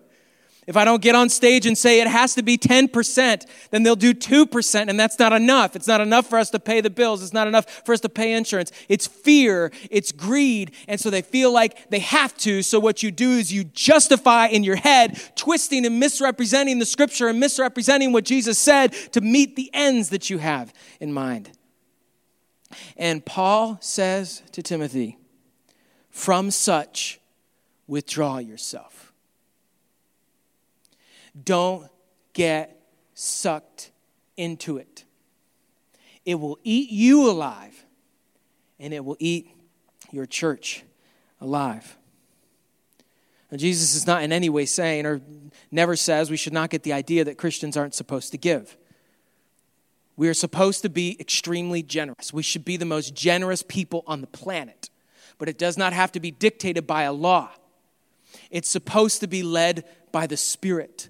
If 0.65 0.77
I 0.77 0.85
don't 0.85 1.03
get 1.03 1.17
on 1.17 1.29
stage 1.29 1.67
and 1.67 1.77
say 1.77 2.01
it 2.01 2.07
has 2.07 2.37
to 2.37 2.43
be 2.43 2.57
10%, 2.57 3.47
then 3.71 3.83
they'll 3.83 3.97
do 3.97 4.15
2%, 4.15 4.89
and 4.89 4.99
that's 4.99 5.19
not 5.19 5.33
enough. 5.33 5.75
It's 5.75 5.89
not 5.89 6.01
enough 6.01 6.29
for 6.29 6.39
us 6.39 6.51
to 6.51 6.61
pay 6.61 6.81
the 6.81 6.91
bills. 6.91 7.21
It's 7.21 7.33
not 7.33 7.49
enough 7.49 7.69
for 7.85 7.93
us 7.93 8.01
to 8.01 8.09
pay 8.09 8.33
insurance. 8.35 8.71
It's 8.89 9.09
fear, 9.09 9.73
it's 9.91 10.13
greed, 10.13 10.71
and 10.87 11.01
so 11.01 11.11
they 11.11 11.23
feel 11.23 11.53
like 11.53 11.91
they 11.91 11.99
have 11.99 12.37
to. 12.39 12.63
So 12.63 12.79
what 12.79 13.03
you 13.03 13.11
do 13.11 13.33
is 13.33 13.53
you 13.53 13.65
justify 13.65 14.47
in 14.47 14.63
your 14.63 14.77
head, 14.77 15.21
twisting 15.35 15.85
and 15.85 15.99
misrepresenting 15.99 16.79
the 16.79 16.87
scripture 16.87 17.27
and 17.27 17.41
misrepresenting 17.41 18.13
what 18.13 18.25
Jesus 18.25 18.57
said 18.57 18.93
to 19.13 19.21
meet 19.21 19.57
the 19.57 19.69
ends 19.75 20.11
that 20.11 20.31
you 20.31 20.39
have 20.39 20.73
in 21.01 21.13
mind. 21.13 21.51
And 22.97 23.25
Paul 23.27 23.79
says 23.81 24.45
to 24.53 24.63
Timothy, 24.63 25.19
From 26.09 26.53
such, 26.53 27.19
withdraw 27.89 28.39
yourself. 28.39 29.02
Don't 31.41 31.89
get 32.33 32.81
sucked 33.15 33.91
into 34.37 34.77
it. 34.77 35.05
It 36.25 36.37
will 36.37 36.59
eat 36.63 36.91
you 36.91 37.29
alive, 37.29 37.85
and 38.79 38.93
it 38.93 39.05
will 39.05 39.17
eat 39.19 39.49
your 40.11 40.27
church 40.27 40.85
alive. 41.41 41.97
Jesus 43.55 43.95
is 43.95 44.07
not 44.07 44.23
in 44.23 44.33
any 44.33 44.49
way 44.49 44.65
saying 44.65 45.05
or 45.05 45.21
never 45.71 45.95
says 45.95 46.31
we 46.31 46.37
should 46.37 46.55
not 46.55 46.71
get 46.71 46.85
the 46.85 46.93
idea 46.93 47.25
that 47.25 47.37
Christians 47.37 47.77
aren't 47.77 47.95
supposed 47.95 48.33
to 48.33 48.39
give. 48.39 48.77
We 50.17 50.29
are 50.29 50.35
supposed 50.35 50.83
to 50.83 50.89
be 50.89 51.17
extremely 51.21 51.83
generous. 51.83 52.33
We 52.33 52.43
should 52.43 52.65
be 52.65 52.77
the 52.77 52.87
most 52.87 53.15
generous 53.15 53.63
people 53.63 54.05
on 54.07 54.21
the 54.21 54.27
planet. 54.27 54.89
But 55.39 55.49
it 55.49 55.59
does 55.59 55.77
not 55.77 55.93
have 55.93 56.13
to 56.13 56.21
be 56.21 56.31
dictated 56.31 56.87
by 56.87 57.03
a 57.03 57.13
law, 57.13 57.51
it's 58.51 58.69
supposed 58.69 59.21
to 59.21 59.27
be 59.27 59.43
led 59.43 59.85
by 60.13 60.27
the 60.27 60.37
Spirit 60.37 61.09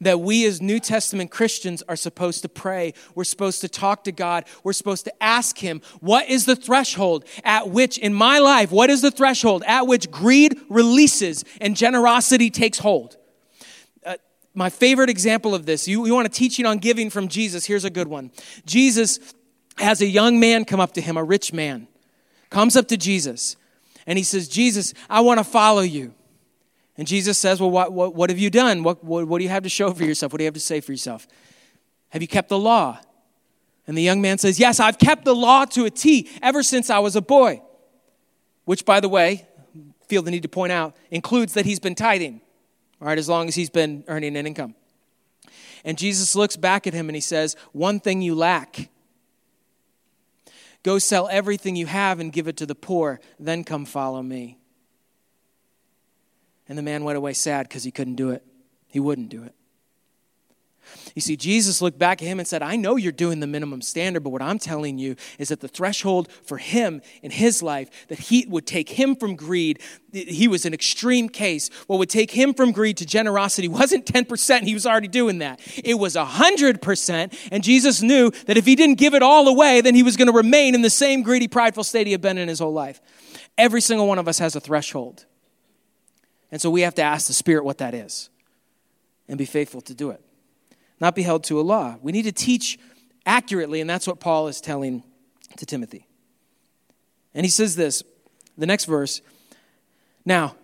that 0.00 0.20
we 0.20 0.46
as 0.46 0.60
New 0.60 0.80
Testament 0.80 1.30
Christians 1.30 1.82
are 1.88 1.96
supposed 1.96 2.42
to 2.42 2.48
pray. 2.48 2.94
We're 3.14 3.24
supposed 3.24 3.60
to 3.60 3.68
talk 3.68 4.04
to 4.04 4.12
God. 4.12 4.44
We're 4.64 4.72
supposed 4.72 5.04
to 5.04 5.22
ask 5.22 5.58
Him, 5.58 5.82
what 6.00 6.28
is 6.28 6.46
the 6.46 6.56
threshold 6.56 7.24
at 7.44 7.68
which, 7.68 7.98
in 7.98 8.14
my 8.14 8.38
life, 8.38 8.70
what 8.70 8.90
is 8.90 9.02
the 9.02 9.10
threshold 9.10 9.62
at 9.66 9.86
which 9.86 10.10
greed 10.10 10.58
releases 10.68 11.44
and 11.60 11.76
generosity 11.76 12.50
takes 12.50 12.78
hold? 12.78 13.16
Uh, 14.04 14.16
my 14.54 14.70
favorite 14.70 15.10
example 15.10 15.54
of 15.54 15.66
this, 15.66 15.86
you, 15.86 16.06
you 16.06 16.14
want 16.14 16.26
a 16.26 16.30
teaching 16.30 16.66
on 16.66 16.78
giving 16.78 17.10
from 17.10 17.28
Jesus? 17.28 17.66
Here's 17.66 17.84
a 17.84 17.90
good 17.90 18.08
one. 18.08 18.30
Jesus 18.64 19.20
has 19.78 20.00
a 20.00 20.06
young 20.06 20.40
man 20.40 20.64
come 20.64 20.80
up 20.80 20.92
to 20.92 21.00
him, 21.00 21.16
a 21.16 21.24
rich 21.24 21.52
man, 21.52 21.88
comes 22.48 22.76
up 22.76 22.88
to 22.88 22.96
Jesus, 22.96 23.56
and 24.06 24.18
he 24.18 24.24
says, 24.24 24.48
Jesus, 24.48 24.94
I 25.08 25.20
want 25.20 25.38
to 25.38 25.44
follow 25.44 25.82
you. 25.82 26.14
And 27.00 27.08
Jesus 27.08 27.38
says, 27.38 27.62
Well, 27.62 27.70
what, 27.70 27.94
what, 27.94 28.14
what 28.14 28.28
have 28.28 28.38
you 28.38 28.50
done? 28.50 28.82
What, 28.82 29.02
what, 29.02 29.26
what 29.26 29.38
do 29.38 29.44
you 29.44 29.48
have 29.48 29.62
to 29.62 29.70
show 29.70 29.90
for 29.94 30.04
yourself? 30.04 30.34
What 30.34 30.36
do 30.36 30.44
you 30.44 30.48
have 30.48 30.54
to 30.54 30.60
say 30.60 30.82
for 30.82 30.92
yourself? 30.92 31.26
Have 32.10 32.20
you 32.20 32.28
kept 32.28 32.50
the 32.50 32.58
law? 32.58 33.00
And 33.86 33.96
the 33.96 34.02
young 34.02 34.20
man 34.20 34.36
says, 34.36 34.60
Yes, 34.60 34.78
I've 34.78 34.98
kept 34.98 35.24
the 35.24 35.34
law 35.34 35.64
to 35.64 35.86
a 35.86 35.90
T 35.90 36.28
ever 36.42 36.62
since 36.62 36.90
I 36.90 36.98
was 36.98 37.16
a 37.16 37.22
boy. 37.22 37.62
Which, 38.66 38.84
by 38.84 39.00
the 39.00 39.08
way, 39.08 39.48
feel 40.08 40.20
the 40.20 40.30
need 40.30 40.42
to 40.42 40.50
point 40.50 40.72
out, 40.72 40.94
includes 41.10 41.54
that 41.54 41.64
he's 41.64 41.80
been 41.80 41.94
tithing, 41.94 42.42
all 43.00 43.08
right, 43.08 43.16
as 43.16 43.30
long 43.30 43.48
as 43.48 43.54
he's 43.54 43.70
been 43.70 44.04
earning 44.06 44.36
an 44.36 44.46
income. 44.46 44.74
And 45.86 45.96
Jesus 45.96 46.36
looks 46.36 46.58
back 46.58 46.86
at 46.86 46.92
him 46.92 47.08
and 47.08 47.16
he 47.16 47.22
says, 47.22 47.56
One 47.72 47.98
thing 47.98 48.20
you 48.20 48.34
lack. 48.34 48.90
Go 50.82 50.98
sell 50.98 51.30
everything 51.30 51.76
you 51.76 51.86
have 51.86 52.20
and 52.20 52.30
give 52.30 52.46
it 52.46 52.58
to 52.58 52.66
the 52.66 52.74
poor, 52.74 53.20
then 53.38 53.64
come 53.64 53.86
follow 53.86 54.22
me. 54.22 54.59
And 56.70 56.78
the 56.78 56.82
man 56.82 57.02
went 57.02 57.18
away 57.18 57.32
sad 57.32 57.68
because 57.68 57.82
he 57.82 57.90
couldn't 57.90 58.14
do 58.14 58.30
it. 58.30 58.44
He 58.86 59.00
wouldn't 59.00 59.28
do 59.28 59.42
it. 59.42 59.54
You 61.14 61.20
see, 61.20 61.36
Jesus 61.36 61.82
looked 61.82 61.98
back 61.98 62.22
at 62.22 62.28
him 62.28 62.38
and 62.38 62.46
said, 62.46 62.62
I 62.62 62.76
know 62.76 62.94
you're 62.94 63.10
doing 63.10 63.40
the 63.40 63.46
minimum 63.48 63.82
standard, 63.82 64.22
but 64.22 64.30
what 64.30 64.40
I'm 64.40 64.58
telling 64.58 64.96
you 64.96 65.16
is 65.40 65.48
that 65.48 65.60
the 65.60 65.68
threshold 65.68 66.30
for 66.44 66.58
him 66.58 67.02
in 67.22 67.32
his 67.32 67.60
life, 67.60 68.06
that 68.06 68.20
he 68.20 68.46
would 68.48 68.68
take 68.68 68.88
him 68.90 69.16
from 69.16 69.34
greed, 69.34 69.80
he 70.12 70.46
was 70.46 70.64
an 70.64 70.72
extreme 70.72 71.28
case. 71.28 71.70
What 71.88 71.98
would 71.98 72.08
take 72.08 72.30
him 72.30 72.54
from 72.54 72.70
greed 72.70 72.96
to 72.98 73.06
generosity 73.06 73.66
wasn't 73.66 74.06
10%, 74.06 74.62
he 74.62 74.74
was 74.74 74.86
already 74.86 75.08
doing 75.08 75.38
that. 75.38 75.60
It 75.84 75.94
was 75.94 76.14
100%, 76.14 77.48
and 77.50 77.64
Jesus 77.64 78.00
knew 78.00 78.30
that 78.46 78.56
if 78.56 78.64
he 78.64 78.76
didn't 78.76 78.98
give 78.98 79.14
it 79.14 79.24
all 79.24 79.48
away, 79.48 79.80
then 79.80 79.96
he 79.96 80.04
was 80.04 80.16
going 80.16 80.28
to 80.28 80.32
remain 80.32 80.76
in 80.76 80.82
the 80.82 80.90
same 80.90 81.22
greedy, 81.22 81.48
prideful 81.48 81.82
state 81.82 82.06
he 82.06 82.12
had 82.12 82.20
been 82.20 82.38
in 82.38 82.48
his 82.48 82.60
whole 82.60 82.72
life. 82.72 83.00
Every 83.58 83.80
single 83.80 84.06
one 84.06 84.20
of 84.20 84.28
us 84.28 84.38
has 84.38 84.54
a 84.54 84.60
threshold. 84.60 85.26
And 86.50 86.60
so 86.60 86.70
we 86.70 86.80
have 86.82 86.94
to 86.96 87.02
ask 87.02 87.26
the 87.26 87.32
Spirit 87.32 87.64
what 87.64 87.78
that 87.78 87.94
is 87.94 88.30
and 89.28 89.38
be 89.38 89.44
faithful 89.44 89.80
to 89.82 89.94
do 89.94 90.10
it. 90.10 90.20
Not 91.00 91.14
be 91.14 91.22
held 91.22 91.44
to 91.44 91.60
a 91.60 91.62
law. 91.62 91.96
We 92.02 92.12
need 92.12 92.24
to 92.24 92.32
teach 92.32 92.78
accurately, 93.24 93.80
and 93.80 93.88
that's 93.88 94.06
what 94.06 94.20
Paul 94.20 94.48
is 94.48 94.60
telling 94.60 95.02
to 95.56 95.66
Timothy. 95.66 96.06
And 97.34 97.46
he 97.46 97.50
says 97.50 97.76
this, 97.76 98.02
the 98.58 98.66
next 98.66 98.86
verse. 98.86 99.22
Now, 100.24 100.56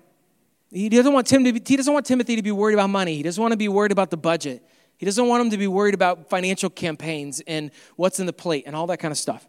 he 0.70 0.88
doesn't 0.88 1.12
want 1.12 1.26
Tim 1.26 1.44
to 1.44 1.52
be, 1.52 1.62
he 1.64 1.76
doesn't 1.76 1.92
want 1.92 2.06
Timothy 2.06 2.36
to 2.36 2.42
be 2.42 2.50
worried 2.50 2.74
about 2.74 2.90
money. 2.90 3.16
He 3.16 3.22
doesn't 3.22 3.40
want 3.40 3.52
to 3.52 3.56
be 3.56 3.68
worried 3.68 3.92
about 3.92 4.10
the 4.10 4.16
budget. 4.16 4.62
He 4.98 5.06
doesn't 5.06 5.26
want 5.26 5.44
him 5.44 5.50
to 5.50 5.58
be 5.58 5.66
worried 5.66 5.94
about 5.94 6.28
financial 6.28 6.70
campaigns 6.70 7.40
and 7.46 7.70
what's 7.96 8.18
in 8.18 8.26
the 8.26 8.32
plate 8.32 8.64
and 8.66 8.74
all 8.74 8.86
that 8.88 8.98
kind 8.98 9.12
of 9.12 9.18
stuff. 9.18 9.46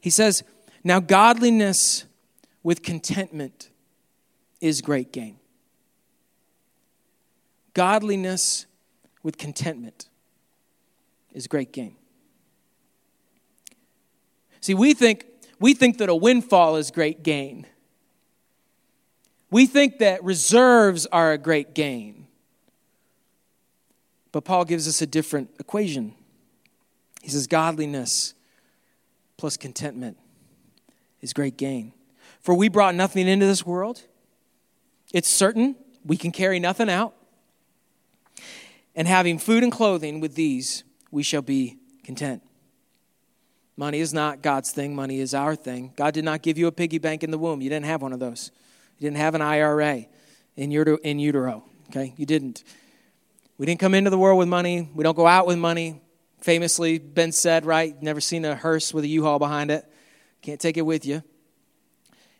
He 0.00 0.10
says, 0.10 0.44
"Now 0.82 1.00
godliness 1.00 2.04
with 2.62 2.82
contentment 2.82 3.68
is 4.60 4.80
great 4.80 5.12
gain. 5.12 5.38
Godliness 7.74 8.66
with 9.22 9.38
contentment 9.38 10.08
is 11.32 11.46
great 11.46 11.72
gain. 11.72 11.96
See, 14.60 14.74
we 14.74 14.94
think, 14.94 15.26
we 15.60 15.74
think 15.74 15.98
that 15.98 16.08
a 16.08 16.14
windfall 16.14 16.76
is 16.76 16.90
great 16.90 17.22
gain. 17.22 17.66
We 19.50 19.66
think 19.66 19.98
that 19.98 20.22
reserves 20.24 21.06
are 21.06 21.32
a 21.32 21.38
great 21.38 21.74
gain. 21.74 22.26
But 24.32 24.44
Paul 24.44 24.64
gives 24.64 24.86
us 24.86 25.00
a 25.00 25.06
different 25.06 25.50
equation. 25.58 26.14
He 27.22 27.30
says, 27.30 27.46
Godliness 27.46 28.34
plus 29.36 29.56
contentment 29.56 30.18
is 31.20 31.32
great 31.32 31.56
gain. 31.56 31.92
For 32.40 32.54
we 32.54 32.68
brought 32.68 32.94
nothing 32.94 33.26
into 33.26 33.46
this 33.46 33.64
world, 33.64 34.02
it's 35.12 35.28
certain 35.28 35.76
we 36.04 36.16
can 36.16 36.32
carry 36.32 36.60
nothing 36.60 36.88
out. 36.90 37.14
And 38.94 39.06
having 39.06 39.38
food 39.38 39.62
and 39.62 39.70
clothing 39.70 40.20
with 40.20 40.34
these, 40.34 40.84
we 41.10 41.22
shall 41.22 41.42
be 41.42 41.78
content. 42.04 42.42
Money 43.76 44.00
is 44.00 44.12
not 44.12 44.42
God's 44.42 44.72
thing, 44.72 44.96
money 44.96 45.20
is 45.20 45.34
our 45.34 45.54
thing. 45.54 45.92
God 45.94 46.12
did 46.12 46.24
not 46.24 46.42
give 46.42 46.58
you 46.58 46.66
a 46.66 46.72
piggy 46.72 46.98
bank 46.98 47.22
in 47.22 47.30
the 47.30 47.38
womb. 47.38 47.60
You 47.60 47.70
didn't 47.70 47.86
have 47.86 48.02
one 48.02 48.12
of 48.12 48.18
those. 48.18 48.50
You 48.98 49.06
didn't 49.06 49.18
have 49.18 49.36
an 49.36 49.42
IRA 49.42 50.06
in, 50.56 50.72
utero, 50.72 50.96
in 50.96 51.20
utero. 51.20 51.62
Okay? 51.90 52.12
You 52.16 52.26
didn't. 52.26 52.64
We 53.56 53.66
didn't 53.66 53.78
come 53.78 53.94
into 53.94 54.10
the 54.10 54.18
world 54.18 54.38
with 54.38 54.48
money. 54.48 54.88
We 54.94 55.04
don't 55.04 55.16
go 55.16 55.28
out 55.28 55.46
with 55.46 55.58
money. 55.58 56.02
Famously, 56.40 56.98
been 56.98 57.30
said, 57.30 57.64
right? 57.66 58.00
Never 58.02 58.20
seen 58.20 58.44
a 58.44 58.56
hearse 58.56 58.92
with 58.92 59.04
a 59.04 59.08
U 59.08 59.22
Haul 59.22 59.38
behind 59.38 59.70
it. 59.70 59.84
Can't 60.42 60.60
take 60.60 60.76
it 60.76 60.82
with 60.82 61.06
you. 61.06 61.22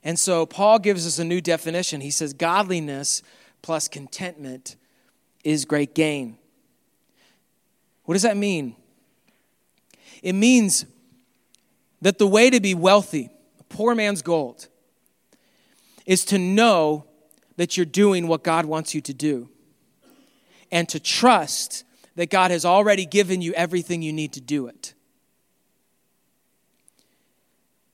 And 0.09 0.19
so 0.19 0.47
Paul 0.47 0.79
gives 0.79 1.07
us 1.07 1.19
a 1.19 1.25
new 1.25 1.43
definition. 1.43 2.01
He 2.01 2.11
says, 2.11 2.33
Godliness 2.33 3.23
plus 3.61 3.89
contentment 3.89 4.75
is 5.45 5.67
great 5.67 5.95
gain. 5.95 6.39
What 8.05 8.15
does 8.15 8.23
that 8.23 8.39
mean? 8.39 8.75
It 10.23 10.33
means 10.33 10.87
that 12.01 12.17
the 12.17 12.27
way 12.27 12.49
to 12.49 12.59
be 12.59 12.75
wealthy, 12.75 13.29
a 13.61 13.65
poor 13.65 13.95
man's 13.95 14.23
gold, 14.23 14.69
is 16.07 16.25
to 16.25 16.39
know 16.39 17.05
that 17.59 17.77
you're 17.77 17.85
doing 17.85 18.29
what 18.29 18.43
God 18.43 18.65
wants 18.65 18.95
you 18.95 19.03
to 19.03 19.13
do 19.13 19.51
and 20.73 20.89
to 20.89 20.99
trust 20.99 21.85
that 22.15 22.31
God 22.31 22.51
has 22.51 22.65
already 22.65 23.05
given 23.05 23.43
you 23.43 23.53
everything 23.53 24.01
you 24.01 24.15
need 24.15 24.33
to 24.33 24.41
do 24.41 24.69
it. 24.69 24.95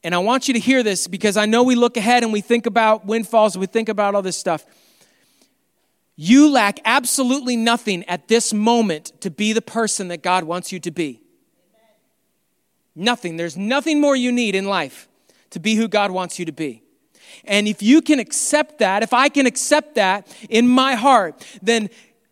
And 0.05 0.15
I 0.15 0.19
want 0.19 0.49
you 0.49 0.55
to 0.55 0.61
hear 0.61 0.83
this 0.83 1.07
because 1.09 1.39
I 1.39 1.47
know 1.47 1.63
we 1.63 1.75
look 1.75 1.97
ahead 1.97 2.23
and 2.23 2.33
we 2.33 2.43
think 2.43 2.67
about 2.67 3.07
windfalls 3.07 3.57
we 3.57 3.67
think 3.67 3.89
about 3.89 4.15
all 4.15 4.21
this 4.21 4.37
stuff. 4.37 4.67
You 6.15 6.51
lack 6.51 6.79
absolutely 6.85 7.57
nothing 7.57 8.05
at 8.05 8.29
this 8.29 8.53
moment 8.53 9.13
to 9.23 9.31
be 9.31 9.55
the 9.55 9.63
person 9.63 10.09
that 10.09 10.23
God 10.23 10.45
wants 10.45 10.71
you 10.71 10.79
to 10.81 10.91
be. 10.91 11.23
Nothing. 12.95 13.39
There's 13.39 13.57
nothing 13.57 14.01
more 14.01 14.15
you 14.15 14.31
need 14.31 14.55
in 14.55 14.67
life 14.67 15.09
to 15.51 15.59
be 15.59 15.75
who 15.75 15.89
God 15.89 16.11
wants 16.11 16.39
you 16.39 16.45
to 16.45 16.53
be. 16.53 16.83
And 17.45 17.67
if 17.67 17.83
you 17.83 18.03
can 18.03 18.21
accept 18.21 18.79
that, 18.79 19.03
if 19.03 19.13
I 19.13 19.29
can 19.29 19.47
accept 19.47 19.97
that 19.97 20.29
in 20.49 20.69
my 20.69 20.95
heart, 20.95 21.45
then 21.63 21.89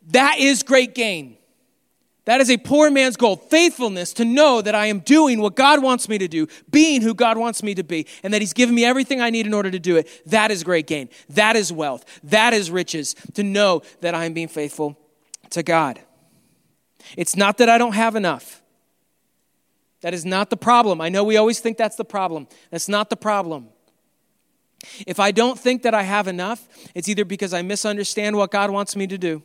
that 0.09 0.39
is 0.39 0.63
great 0.63 0.95
gain 0.95 1.39
That 2.25 2.41
is 2.41 2.51
a 2.51 2.57
poor 2.57 2.91
man's 2.91 3.17
goal. 3.17 3.37
Faithfulness 3.37 4.13
to 4.15 4.25
know 4.25 4.63
that 4.63 4.75
I 4.75 4.87
am 4.87 5.01
doing 5.01 5.41
what 5.41 5.57
God 5.57 5.83
wants 5.83 6.09
me 6.09 6.19
to 6.19 6.29
do, 6.29 6.47
being 6.71 7.03
who 7.03 7.15
God 7.15 7.37
wants 7.37 7.63
me 7.63 7.75
to 7.75 7.83
be, 7.83 8.07
and 8.23 8.33
that 8.33 8.41
He's 8.41 8.53
given 8.53 8.75
me 8.75 8.85
everything 8.85 9.21
I 9.21 9.31
need 9.31 9.47
in 9.47 9.53
order 9.53 9.71
to 9.71 9.79
do 9.79 9.97
it. 9.97 10.09
That 10.27 10.51
is 10.51 10.63
great 10.63 10.87
gain. 10.87 11.09
That 11.31 11.57
is 11.57 11.73
wealth. 11.73 12.05
That 12.23 12.53
is 12.53 12.71
riches 12.71 13.15
to 13.35 13.43
know 13.43 13.83
that 14.03 14.15
I 14.15 14.25
am 14.25 14.35
being 14.35 14.49
faithful 14.49 14.97
to 15.51 15.65
God. 15.65 16.01
It's 17.17 17.35
not 17.37 17.59
that 17.59 17.69
I 17.69 17.77
don't 17.77 17.95
have 17.95 18.15
enough. 18.15 18.63
That 20.03 20.15
is 20.15 20.25
not 20.25 20.51
the 20.51 20.57
problem. 20.57 21.01
I 21.01 21.09
know 21.09 21.25
we 21.25 21.37
always 21.37 21.59
think 21.59 21.77
that's 21.77 21.97
the 21.97 22.05
problem. 22.05 22.47
That's 22.71 22.89
not 22.89 23.11
the 23.11 23.17
problem. 23.17 23.69
If 25.07 25.19
I 25.21 25.31
don't 25.31 25.59
think 25.59 25.83
that 25.83 25.95
I 25.95 26.03
have 26.03 26.29
enough, 26.29 26.69
it's 26.95 27.09
either 27.09 27.25
because 27.25 27.53
I 27.53 27.63
misunderstand 27.63 28.37
what 28.37 28.51
God 28.51 28.71
wants 28.71 28.95
me 28.95 29.07
to 29.09 29.19
do 29.19 29.43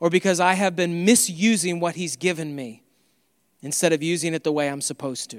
or 0.00 0.10
because 0.10 0.40
I 0.40 0.54
have 0.54 0.76
been 0.76 1.04
misusing 1.04 1.80
what 1.80 1.94
He's 1.94 2.16
given 2.16 2.54
me 2.54 2.82
instead 3.62 3.92
of 3.92 4.02
using 4.02 4.34
it 4.34 4.44
the 4.44 4.52
way 4.52 4.68
I'm 4.68 4.80
supposed 4.80 5.30
to. 5.30 5.38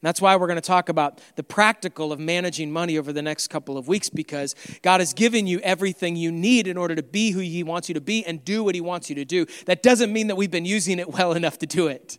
And 0.00 0.06
that's 0.06 0.20
why 0.20 0.36
we're 0.36 0.46
going 0.46 0.60
to 0.60 0.60
talk 0.60 0.88
about 0.88 1.20
the 1.34 1.42
practical 1.42 2.12
of 2.12 2.20
managing 2.20 2.70
money 2.70 2.98
over 2.98 3.12
the 3.12 3.22
next 3.22 3.48
couple 3.48 3.76
of 3.76 3.88
weeks 3.88 4.08
because 4.08 4.54
God 4.82 5.00
has 5.00 5.12
given 5.12 5.48
you 5.48 5.58
everything 5.60 6.14
you 6.14 6.30
need 6.30 6.68
in 6.68 6.76
order 6.76 6.94
to 6.94 7.02
be 7.02 7.32
who 7.32 7.40
He 7.40 7.64
wants 7.64 7.88
you 7.88 7.94
to 7.94 8.00
be 8.00 8.24
and 8.24 8.44
do 8.44 8.62
what 8.62 8.76
He 8.76 8.80
wants 8.80 9.08
you 9.08 9.16
to 9.16 9.24
do. 9.24 9.46
That 9.66 9.82
doesn't 9.82 10.12
mean 10.12 10.28
that 10.28 10.36
we've 10.36 10.52
been 10.52 10.64
using 10.64 11.00
it 11.00 11.08
well 11.12 11.32
enough 11.40 11.58
to 11.58 11.66
do 11.66 11.88
it. 11.88 12.18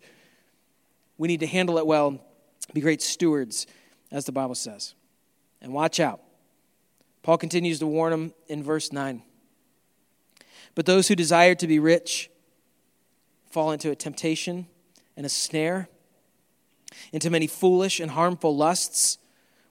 We 1.18 1.30
need 1.30 1.40
to 1.40 1.48
handle 1.48 1.78
it 1.78 1.88
well, 1.88 2.20
be 2.74 2.82
great 2.82 3.02
stewards, 3.02 3.66
as 4.12 4.26
the 4.26 4.32
Bible 4.34 4.56
says. 4.56 4.94
And 5.62 5.74
watch 5.74 6.00
out. 6.00 6.22
Paul 7.24 7.38
continues 7.38 7.80
to 7.80 7.88
warn 7.88 8.12
them 8.12 8.34
in 8.48 8.64
verse 8.64 8.92
9. 8.92 9.22
But 10.76 10.86
those 10.86 11.08
who 11.08 11.16
desire 11.16 11.56
to 11.56 11.68
be 11.68 11.80
rich 11.80 12.30
fall 13.50 13.72
into 13.72 13.92
a 13.92 13.96
temptation 13.96 14.68
and 15.18 15.26
a 15.26 15.30
snare, 15.30 15.90
into 17.12 17.30
many 17.30 17.48
foolish 17.48 18.00
and 18.00 18.12
harmful 18.12 18.56
lusts, 18.56 19.18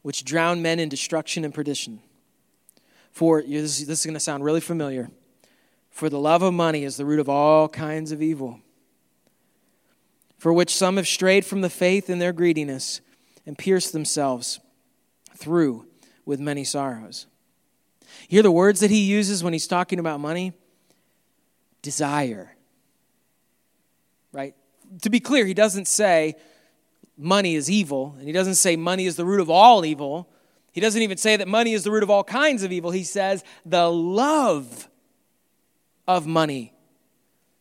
which 0.03 0.25
drown 0.25 0.63
men 0.63 0.79
in 0.79 0.89
destruction 0.89 1.45
and 1.45 1.55
perdition. 1.55 2.01
For 3.11 3.43
this 3.43 3.81
is 3.81 4.05
going 4.05 4.15
to 4.15 4.21
sound 4.21 4.45
really 4.45 4.61
familiar. 4.61 5.11
For 5.91 6.09
the 6.09 6.19
love 6.19 6.43
of 6.43 6.55
money 6.55 6.85
is 6.85 6.97
the 6.97 7.05
root 7.05 7.19
of 7.19 7.29
all 7.29 7.69
kinds 7.69 8.13
of 8.13 8.23
evil, 8.23 8.61
for 10.37 10.53
which 10.53 10.75
some 10.75 10.97
have 10.97 11.09
strayed 11.09 11.45
from 11.45 11.61
the 11.61 11.71
faith 11.71 12.09
in 12.09 12.21
their 12.21 12.33
greediness 12.33 13.01
and 13.45 13.59
pierced 13.59 13.93
themselves 13.93 14.61
through 15.35 15.87
with 16.25 16.39
many 16.39 16.63
sorrows. 16.63 17.27
hear 18.29 18.43
the 18.43 18.53
words 18.53 18.81
that 18.81 18.91
he 18.91 19.01
uses 19.01 19.43
when 19.43 19.53
he's 19.53 19.67
talking 19.67 19.99
about 19.99 20.21
money? 20.21 20.53
Desire. 21.83 22.55
Right? 24.33 24.55
To 25.03 25.11
be 25.11 25.21
clear, 25.21 25.47
he 25.47 25.55
doesn't 25.55 25.87
say 25.87 26.37
money 27.17 27.55
is 27.55 27.71
evil, 27.71 28.15
and 28.19 28.27
he 28.27 28.33
doesn't 28.33 28.55
say 28.55 28.77
money 28.77 29.07
is 29.07 29.17
the 29.17 29.25
root 29.25 29.41
of 29.41 29.51
all 29.51 29.85
evil. 29.85 30.29
He 30.73 30.81
doesn't 30.81 31.03
even 31.03 31.19
say 31.19 31.37
that 31.37 31.49
money 31.49 31.73
is 31.73 31.85
the 31.85 31.91
root 31.91 32.03
of 32.03 32.11
all 32.11 32.25
kinds 32.25 32.63
of 32.63 32.73
evil. 32.73 32.91
He 32.91 33.05
says 33.05 33.43
the 33.65 33.91
love 33.91 34.89
of 36.07 36.27
money 36.27 36.73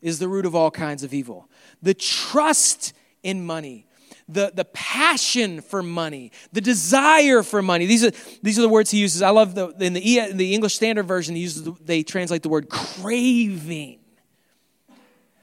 is 0.02 0.20
the 0.20 0.28
root 0.28 0.46
of 0.46 0.56
all 0.56 0.72
kinds 0.72 1.04
of 1.04 1.14
evil. 1.14 1.50
The 1.82 1.94
trust 1.94 2.94
in 3.24 3.46
money 3.46 3.88
the, 4.30 4.52
the 4.54 4.66
passion 4.66 5.62
for 5.62 5.82
money, 5.82 6.32
the 6.52 6.62
desire 6.62 7.44
for 7.44 7.62
money. 7.62 7.86
These 7.86 8.04
are, 8.04 8.12
these 8.44 8.60
are 8.60 8.62
the 8.62 8.70
words 8.70 8.92
he 8.92 9.00
uses. 9.00 9.22
I 9.22 9.30
love 9.30 9.56
the, 9.56 9.70
in 9.80 9.94
the, 9.94 10.20
in 10.20 10.38
the 10.38 10.54
English 10.54 10.76
Standard 10.76 11.04
Version, 11.04 11.36
he 11.36 11.42
uses, 11.42 11.64
they 11.80 12.04
translate 12.04 12.44
the 12.44 12.50
word 12.50 12.70
craving. 12.70 14.00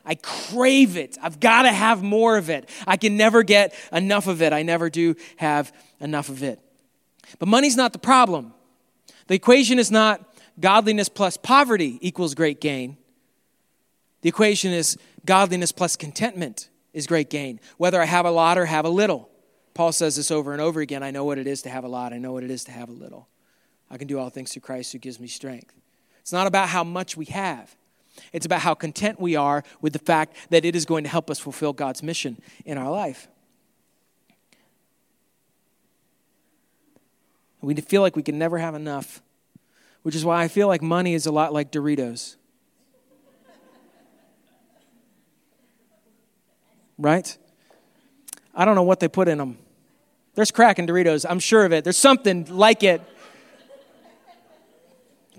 I 0.05 0.17
crave 0.17 0.97
it. 0.97 1.17
I've 1.23 1.41
got 1.41 1.63
to 1.63 1.73
have 1.73 2.03
more 2.03 2.37
of 2.37 2.51
it. 2.51 2.69
I 2.87 2.97
can 2.97 3.17
never 3.17 3.43
get 3.43 3.75
enough 3.93 4.27
of 4.27 4.43
it. 4.43 4.53
I 4.53 4.63
never 4.63 4.91
do 4.91 5.17
have 5.37 5.73
enough 6.01 6.29
of 6.29 6.43
it. 6.43 6.61
But 7.39 7.49
money's 7.49 7.77
not 7.77 7.93
the 7.93 7.99
problem. 7.99 8.53
The 9.27 9.35
equation 9.35 9.79
is 9.79 9.91
not 9.91 10.21
godliness 10.61 11.09
plus 11.09 11.37
poverty 11.37 11.99
equals 12.01 12.35
great 12.35 12.61
gain. 12.61 12.97
The 14.21 14.29
equation 14.29 14.73
is 14.73 14.99
godliness 15.25 15.73
plus 15.73 15.97
contentment 15.97 16.69
is 16.93 17.07
great 17.07 17.31
gain, 17.31 17.61
whether 17.77 18.01
I 18.01 18.05
have 18.05 18.27
a 18.27 18.31
lot 18.31 18.59
or 18.59 18.67
have 18.67 18.85
a 18.85 18.91
little. 18.91 19.29
Paul 19.75 19.93
says 19.93 20.17
this 20.17 20.31
over 20.31 20.53
and 20.53 20.61
over 20.61 20.81
again 20.81 21.03
I 21.03 21.11
know 21.11 21.25
what 21.25 21.39
it 21.39 21.47
is 21.47 21.63
to 21.63 21.71
have 21.71 21.85
a 21.85 21.89
lot, 21.89 22.13
I 22.13 22.19
know 22.19 22.33
what 22.33 22.45
it 22.45 22.51
is 22.51 22.65
to 22.65 22.73
have 22.73 22.89
a 22.89 22.93
little. 22.93 23.29
I 23.91 23.99
can 23.99 24.07
do 24.07 24.19
all 24.19 24.31
things 24.31 24.53
through 24.53 24.63
Christ 24.63 24.93
who 24.93 24.99
gives 24.99 25.21
me 25.21 25.27
strength. 25.27 25.75
It's 26.21 26.33
not 26.33 26.47
about 26.47 26.69
how 26.69 26.85
much 26.85 27.17
we 27.17 27.27
have. 27.27 27.75
It's 28.35 28.45
about 28.45 28.63
how 28.63 28.75
content 28.75 29.21
we 29.21 29.37
are 29.37 29.63
with 29.81 29.93
the 29.93 30.01
fact 30.01 30.37
that 30.51 30.65
it 30.65 30.75
is 30.75 30.85
going 30.85 31.05
to 31.05 31.09
help 31.09 31.31
us 31.31 31.39
fulfill 31.39 31.73
God's 31.73 32.03
mission 32.03 32.37
in 32.65 32.77
our 32.77 32.91
life. 32.91 33.29
We 37.61 37.77
feel 37.77 38.03
like 38.03 38.17
we 38.17 38.25
can 38.25 38.37
never 38.37 38.59
have 38.59 38.75
enough, 38.75 39.23
which 40.03 40.17
is 40.17 40.25
why 40.25 40.43
I 40.43 40.49
feel 40.49 40.67
like 40.67 40.83
money 40.83 41.15
is 41.15 41.27
a 41.27 41.31
lot 41.31 41.53
like 41.53 41.71
Doritos. 41.71 42.35
right? 46.99 47.39
I 48.53 48.65
don't 48.65 48.75
know 48.75 48.83
what 48.83 48.99
they 48.99 49.09
put 49.09 49.29
in 49.29 49.39
them. 49.39 49.59
There's 50.35 50.51
crack 50.51 50.81
in 50.81 50.89
Doritos, 50.89 51.25
I'm 51.29 51.39
sure 51.39 51.65
of 51.65 51.73
it. 51.73 51.85
There's 51.85 51.97
something 51.97 52.47
like 52.47 52.83
it. 52.83 53.01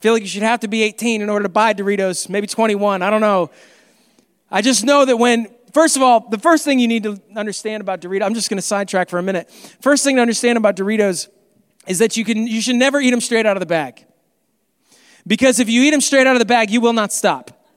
Feel 0.06 0.14
like 0.14 0.22
you 0.22 0.28
should 0.28 0.44
have 0.44 0.60
to 0.60 0.68
be 0.68 0.84
18 0.84 1.24
in 1.24 1.32
order 1.32 1.42
to 1.42 1.50
buy 1.50 1.74
Doritos, 1.74 2.30
maybe 2.30 2.46
21, 2.46 3.02
I 3.02 3.10
don't 3.10 3.22
know. 3.22 3.50
I 4.52 4.62
just 4.62 4.86
know 4.86 5.04
that 5.04 5.18
when, 5.18 5.48
first 5.74 5.96
of 5.96 6.04
all, 6.04 6.30
the 6.30 6.38
first 6.38 6.64
thing 6.64 6.78
you 6.78 6.88
need 6.88 7.02
to 7.02 7.20
understand 7.36 7.82
about 7.82 8.02
Doritos, 8.02 8.24
I'm 8.24 8.36
just 8.36 8.48
going 8.48 8.60
to 8.60 8.62
sidetrack 8.62 9.10
for 9.10 9.18
a 9.18 9.24
minute. 9.24 9.50
First 9.82 10.04
thing 10.04 10.18
to 10.18 10.22
understand 10.22 10.60
about 10.60 10.76
Doritos 10.76 11.30
is 11.88 11.98
that 11.98 12.18
you, 12.18 12.24
can, 12.24 12.46
you 12.46 12.62
should 12.62 12.76
never 12.76 13.02
eat 13.02 13.10
them 13.10 13.20
straight 13.20 13.48
out 13.48 13.58
of 13.58 13.62
the 13.62 13.66
bag. 13.66 14.06
Because 15.26 15.60
if 15.60 15.70
you 15.70 15.82
eat 15.82 15.90
them 15.90 16.02
straight 16.02 16.28
out 16.28 16.36
of 16.36 16.40
the 16.40 16.46
bag, 16.46 16.70
you 16.70 16.82
will 16.82 16.94
not 16.94 17.12
stop 17.12 17.68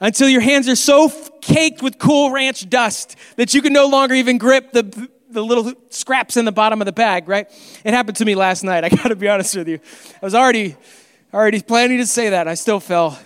until 0.00 0.28
your 0.28 0.40
hands 0.40 0.68
are 0.68 0.74
so 0.74 1.08
caked 1.40 1.82
with 1.82 2.00
cool 2.00 2.32
ranch 2.32 2.68
dust 2.68 3.14
that 3.36 3.54
you 3.54 3.62
can 3.62 3.72
no 3.72 3.86
longer 3.86 4.16
even 4.16 4.38
grip 4.38 4.72
the, 4.72 5.08
the 5.30 5.44
little 5.44 5.72
scraps 5.88 6.36
in 6.36 6.46
the 6.46 6.50
bottom 6.50 6.82
of 6.82 6.86
the 6.86 6.92
bag, 6.92 7.28
right? 7.28 7.46
It 7.84 7.94
happened 7.94 8.16
to 8.16 8.24
me 8.24 8.34
last 8.34 8.64
night. 8.64 8.82
I 8.84 8.88
got 8.88 9.06
to 9.06 9.14
be 9.14 9.28
honest 9.28 9.54
with 9.54 9.68
you. 9.68 9.78
I 10.20 10.26
was 10.26 10.34
already, 10.34 10.74
already 11.32 11.60
planning 11.62 11.98
to 11.98 12.06
say 12.06 12.30
that. 12.30 12.46
I 12.46 12.54
still 12.54 12.80
fell 12.80 13.18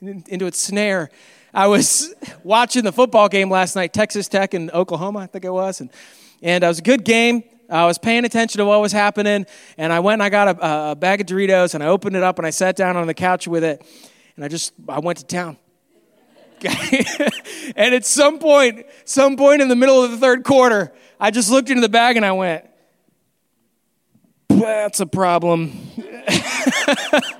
into 0.00 0.46
its 0.46 0.60
snare. 0.60 1.10
I 1.54 1.66
was 1.66 2.14
watching 2.42 2.84
the 2.84 2.92
football 2.92 3.28
game 3.28 3.50
last 3.50 3.74
night, 3.74 3.92
Texas 3.92 4.28
Tech 4.28 4.54
and 4.54 4.70
Oklahoma, 4.70 5.20
I 5.20 5.26
think 5.26 5.44
it 5.44 5.52
was. 5.52 5.80
And, 5.80 5.90
and 6.42 6.62
it 6.62 6.66
was 6.66 6.78
a 6.78 6.82
good 6.82 7.04
game. 7.04 7.42
I 7.70 7.84
was 7.86 7.98
paying 7.98 8.24
attention 8.24 8.58
to 8.58 8.64
what 8.64 8.80
was 8.80 8.92
happening. 8.92 9.46
And 9.76 9.92
I 9.92 10.00
went 10.00 10.14
and 10.14 10.22
I 10.22 10.30
got 10.30 10.48
a, 10.48 10.90
a 10.90 10.96
bag 10.96 11.20
of 11.20 11.26
Doritos 11.26 11.74
and 11.74 11.82
I 11.82 11.88
opened 11.88 12.16
it 12.16 12.22
up 12.22 12.38
and 12.38 12.46
I 12.46 12.50
sat 12.50 12.76
down 12.76 12.96
on 12.96 13.06
the 13.06 13.14
couch 13.14 13.48
with 13.48 13.64
it. 13.64 13.84
And 14.36 14.44
I 14.44 14.48
just, 14.48 14.72
I 14.88 15.00
went 15.00 15.18
to 15.18 15.26
town. 15.26 15.56
and 16.64 17.94
at 17.94 18.04
some 18.04 18.38
point, 18.38 18.86
some 19.04 19.36
point 19.36 19.62
in 19.62 19.68
the 19.68 19.76
middle 19.76 20.02
of 20.02 20.10
the 20.10 20.16
third 20.16 20.44
quarter, 20.44 20.92
I 21.20 21.30
just 21.30 21.50
looked 21.50 21.70
into 21.70 21.82
the 21.82 21.88
bag 21.88 22.16
and 22.16 22.24
I 22.24 22.32
went, 22.32 22.64
that's 24.48 25.00
a 25.00 25.06
problem. 25.06 25.72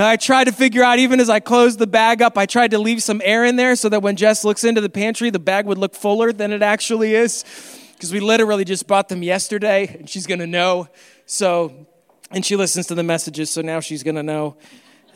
and 0.00 0.06
I 0.06 0.16
tried 0.16 0.44
to 0.44 0.52
figure 0.52 0.82
out, 0.82 0.98
even 0.98 1.20
as 1.20 1.28
I 1.28 1.40
closed 1.40 1.78
the 1.78 1.86
bag 1.86 2.22
up, 2.22 2.38
I 2.38 2.46
tried 2.46 2.70
to 2.70 2.78
leave 2.78 3.02
some 3.02 3.20
air 3.22 3.44
in 3.44 3.56
there 3.56 3.76
so 3.76 3.90
that 3.90 4.00
when 4.00 4.16
Jess 4.16 4.46
looks 4.46 4.64
into 4.64 4.80
the 4.80 4.88
pantry, 4.88 5.28
the 5.28 5.38
bag 5.38 5.66
would 5.66 5.76
look 5.76 5.94
fuller 5.94 6.32
than 6.32 6.52
it 6.52 6.62
actually 6.62 7.14
is. 7.14 7.44
Because 7.92 8.10
we 8.10 8.18
literally 8.18 8.64
just 8.64 8.86
bought 8.86 9.10
them 9.10 9.22
yesterday 9.22 9.94
and 9.98 10.08
she's 10.08 10.26
going 10.26 10.38
to 10.38 10.46
know. 10.46 10.88
So, 11.26 11.86
and 12.30 12.46
she 12.46 12.56
listens 12.56 12.86
to 12.86 12.94
the 12.94 13.02
messages, 13.02 13.50
so 13.50 13.60
now 13.60 13.80
she's 13.80 14.02
going 14.02 14.14
to 14.14 14.22
know. 14.22 14.56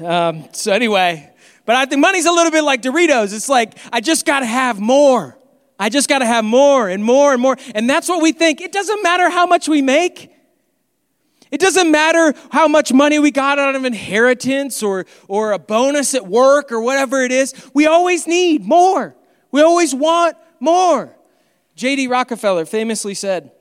Um, 0.00 0.50
so, 0.52 0.70
anyway, 0.70 1.32
but 1.64 1.76
I 1.76 1.86
think 1.86 2.02
money's 2.02 2.26
a 2.26 2.32
little 2.32 2.52
bit 2.52 2.62
like 2.62 2.82
Doritos. 2.82 3.34
It's 3.34 3.48
like, 3.48 3.78
I 3.90 4.02
just 4.02 4.26
got 4.26 4.40
to 4.40 4.46
have 4.46 4.80
more. 4.80 5.38
I 5.78 5.88
just 5.88 6.10
got 6.10 6.18
to 6.18 6.26
have 6.26 6.44
more 6.44 6.90
and 6.90 7.02
more 7.02 7.32
and 7.32 7.40
more. 7.40 7.56
And 7.74 7.88
that's 7.88 8.06
what 8.06 8.20
we 8.20 8.32
think. 8.32 8.60
It 8.60 8.70
doesn't 8.70 9.02
matter 9.02 9.30
how 9.30 9.46
much 9.46 9.66
we 9.66 9.80
make. 9.80 10.30
It 11.54 11.60
doesn't 11.60 11.88
matter 11.88 12.34
how 12.50 12.66
much 12.66 12.92
money 12.92 13.20
we 13.20 13.30
got 13.30 13.60
out 13.60 13.76
of 13.76 13.84
inheritance 13.84 14.82
or, 14.82 15.06
or 15.28 15.52
a 15.52 15.58
bonus 15.60 16.12
at 16.12 16.26
work 16.26 16.72
or 16.72 16.80
whatever 16.80 17.22
it 17.22 17.30
is. 17.30 17.54
We 17.72 17.86
always 17.86 18.26
need 18.26 18.64
more. 18.64 19.14
We 19.52 19.62
always 19.62 19.94
want 19.94 20.36
more. 20.58 21.16
J.D. 21.76 22.08
Rockefeller 22.08 22.64
famously 22.64 23.14
said, 23.14 23.52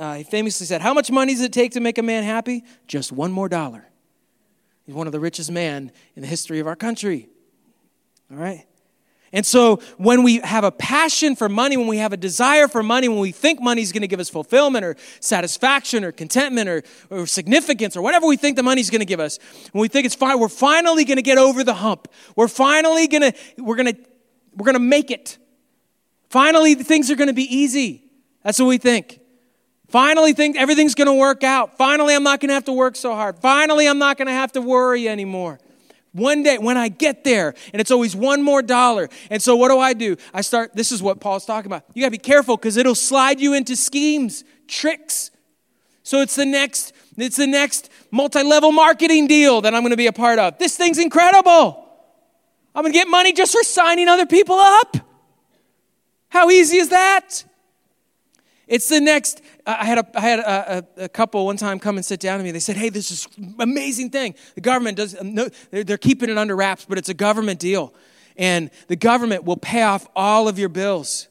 uh, 0.00 0.14
he 0.14 0.24
famously 0.24 0.66
said, 0.66 0.80
How 0.80 0.92
much 0.92 1.12
money 1.12 1.32
does 1.32 1.42
it 1.42 1.52
take 1.52 1.70
to 1.74 1.80
make 1.80 1.96
a 1.98 2.02
man 2.02 2.24
happy? 2.24 2.64
Just 2.88 3.12
one 3.12 3.30
more 3.30 3.48
dollar. 3.48 3.88
He's 4.84 4.96
one 4.96 5.06
of 5.06 5.12
the 5.12 5.20
richest 5.20 5.52
men 5.52 5.92
in 6.16 6.22
the 6.22 6.28
history 6.28 6.58
of 6.58 6.66
our 6.66 6.74
country. 6.74 7.28
All 8.32 8.36
right? 8.36 8.66
And 9.32 9.44
so 9.44 9.76
when 9.98 10.22
we 10.22 10.38
have 10.38 10.64
a 10.64 10.70
passion 10.70 11.36
for 11.36 11.48
money, 11.48 11.76
when 11.76 11.86
we 11.86 11.98
have 11.98 12.12
a 12.12 12.16
desire 12.16 12.66
for 12.66 12.82
money, 12.82 13.08
when 13.08 13.18
we 13.18 13.32
think 13.32 13.60
money 13.60 13.82
is 13.82 13.92
going 13.92 14.00
to 14.02 14.08
give 14.08 14.20
us 14.20 14.30
fulfillment 14.30 14.84
or 14.84 14.96
satisfaction 15.20 16.02
or 16.04 16.12
contentment 16.12 16.68
or, 16.68 16.82
or 17.10 17.26
significance 17.26 17.96
or 17.96 18.02
whatever 18.02 18.26
we 18.26 18.36
think 18.36 18.56
the 18.56 18.62
money 18.62 18.80
is 18.80 18.88
going 18.90 19.00
to 19.00 19.06
give 19.06 19.20
us, 19.20 19.38
when 19.72 19.82
we 19.82 19.88
think 19.88 20.06
it's 20.06 20.14
fine, 20.14 20.38
we're 20.40 20.48
finally 20.48 21.04
going 21.04 21.16
to 21.16 21.22
get 21.22 21.36
over 21.36 21.62
the 21.62 21.74
hump. 21.74 22.08
We're 22.36 22.48
finally 22.48 23.06
going 23.06 23.32
to, 23.32 23.34
we're 23.58 23.76
going 23.76 23.94
to 23.94 24.08
we're 24.58 24.64
going 24.64 24.74
to 24.74 24.80
make 24.80 25.10
it. 25.10 25.38
Finally, 26.30 26.74
things 26.74 27.10
are 27.10 27.16
going 27.16 27.28
to 27.28 27.34
be 27.34 27.54
easy. 27.54 28.04
That's 28.42 28.58
what 28.58 28.66
we 28.66 28.78
think. 28.78 29.20
Finally, 29.88 30.34
think 30.34 30.56
everything's 30.56 30.94
going 30.94 31.06
to 31.06 31.14
work 31.14 31.42
out. 31.42 31.78
Finally, 31.78 32.14
I'm 32.14 32.22
not 32.22 32.40
going 32.40 32.48
to 32.48 32.54
have 32.54 32.64
to 32.64 32.72
work 32.72 32.96
so 32.96 33.14
hard. 33.14 33.38
Finally, 33.38 33.88
I'm 33.88 33.98
not 33.98 34.18
going 34.18 34.26
to 34.26 34.34
have 34.34 34.52
to 34.52 34.60
worry 34.60 35.08
anymore. 35.08 35.60
One 36.12 36.42
day, 36.42 36.58
when 36.58 36.76
I 36.76 36.88
get 36.88 37.24
there, 37.24 37.54
and 37.72 37.80
it's 37.80 37.90
always 37.90 38.16
one 38.16 38.42
more 38.42 38.62
dollar. 38.62 39.08
And 39.30 39.42
so, 39.42 39.56
what 39.56 39.68
do 39.68 39.78
I 39.78 39.92
do? 39.92 40.16
I 40.32 40.40
start, 40.40 40.74
this 40.74 40.90
is 40.90 41.02
what 41.02 41.20
Paul's 41.20 41.44
talking 41.44 41.70
about. 41.70 41.84
You 41.94 42.02
got 42.02 42.06
to 42.06 42.12
be 42.12 42.18
careful 42.18 42.56
because 42.56 42.76
it'll 42.76 42.94
slide 42.94 43.40
you 43.40 43.54
into 43.54 43.76
schemes, 43.76 44.44
tricks. 44.66 45.30
So, 46.02 46.20
it's 46.20 46.34
the 46.34 46.46
next, 46.46 46.94
it's 47.16 47.36
the 47.36 47.46
next 47.46 47.90
multi 48.10 48.42
level 48.42 48.72
marketing 48.72 49.26
deal 49.26 49.60
that 49.60 49.74
I'm 49.74 49.82
going 49.82 49.90
to 49.90 49.96
be 49.96 50.06
a 50.06 50.12
part 50.12 50.38
of. 50.38 50.58
This 50.58 50.76
thing's 50.76 50.98
incredible. 50.98 51.84
I'm 52.74 52.82
going 52.82 52.92
to 52.92 52.98
get 52.98 53.08
money 53.08 53.32
just 53.32 53.52
for 53.52 53.62
signing 53.62 54.08
other 54.08 54.26
people 54.26 54.56
up. 54.56 54.96
How 56.28 56.50
easy 56.50 56.78
is 56.78 56.90
that? 56.90 57.44
It's 58.68 58.88
the 58.88 59.00
next. 59.00 59.40
I 59.66 59.84
had, 59.84 59.98
a, 59.98 60.06
I 60.14 60.20
had 60.20 60.38
a, 60.38 60.78
a, 61.00 61.04
a, 61.04 61.08
couple 61.08 61.44
one 61.46 61.56
time 61.56 61.78
come 61.78 61.96
and 61.96 62.04
sit 62.04 62.20
down 62.20 62.38
to 62.38 62.44
me. 62.44 62.50
They 62.50 62.60
said, 62.60 62.76
Hey, 62.76 62.90
this 62.90 63.10
is 63.10 63.26
amazing 63.58 64.10
thing. 64.10 64.34
The 64.54 64.60
government 64.60 64.98
does, 64.98 65.20
no, 65.22 65.48
they're, 65.70 65.84
they're 65.84 65.98
keeping 65.98 66.28
it 66.28 66.38
under 66.38 66.54
wraps, 66.54 66.84
but 66.86 66.98
it's 66.98 67.08
a 67.08 67.14
government 67.14 67.58
deal. 67.58 67.94
And 68.36 68.70
the 68.86 68.96
government 68.96 69.44
will 69.44 69.56
pay 69.56 69.82
off 69.82 70.06
all 70.14 70.48
of 70.48 70.58
your 70.58 70.68
bills. 70.68 71.28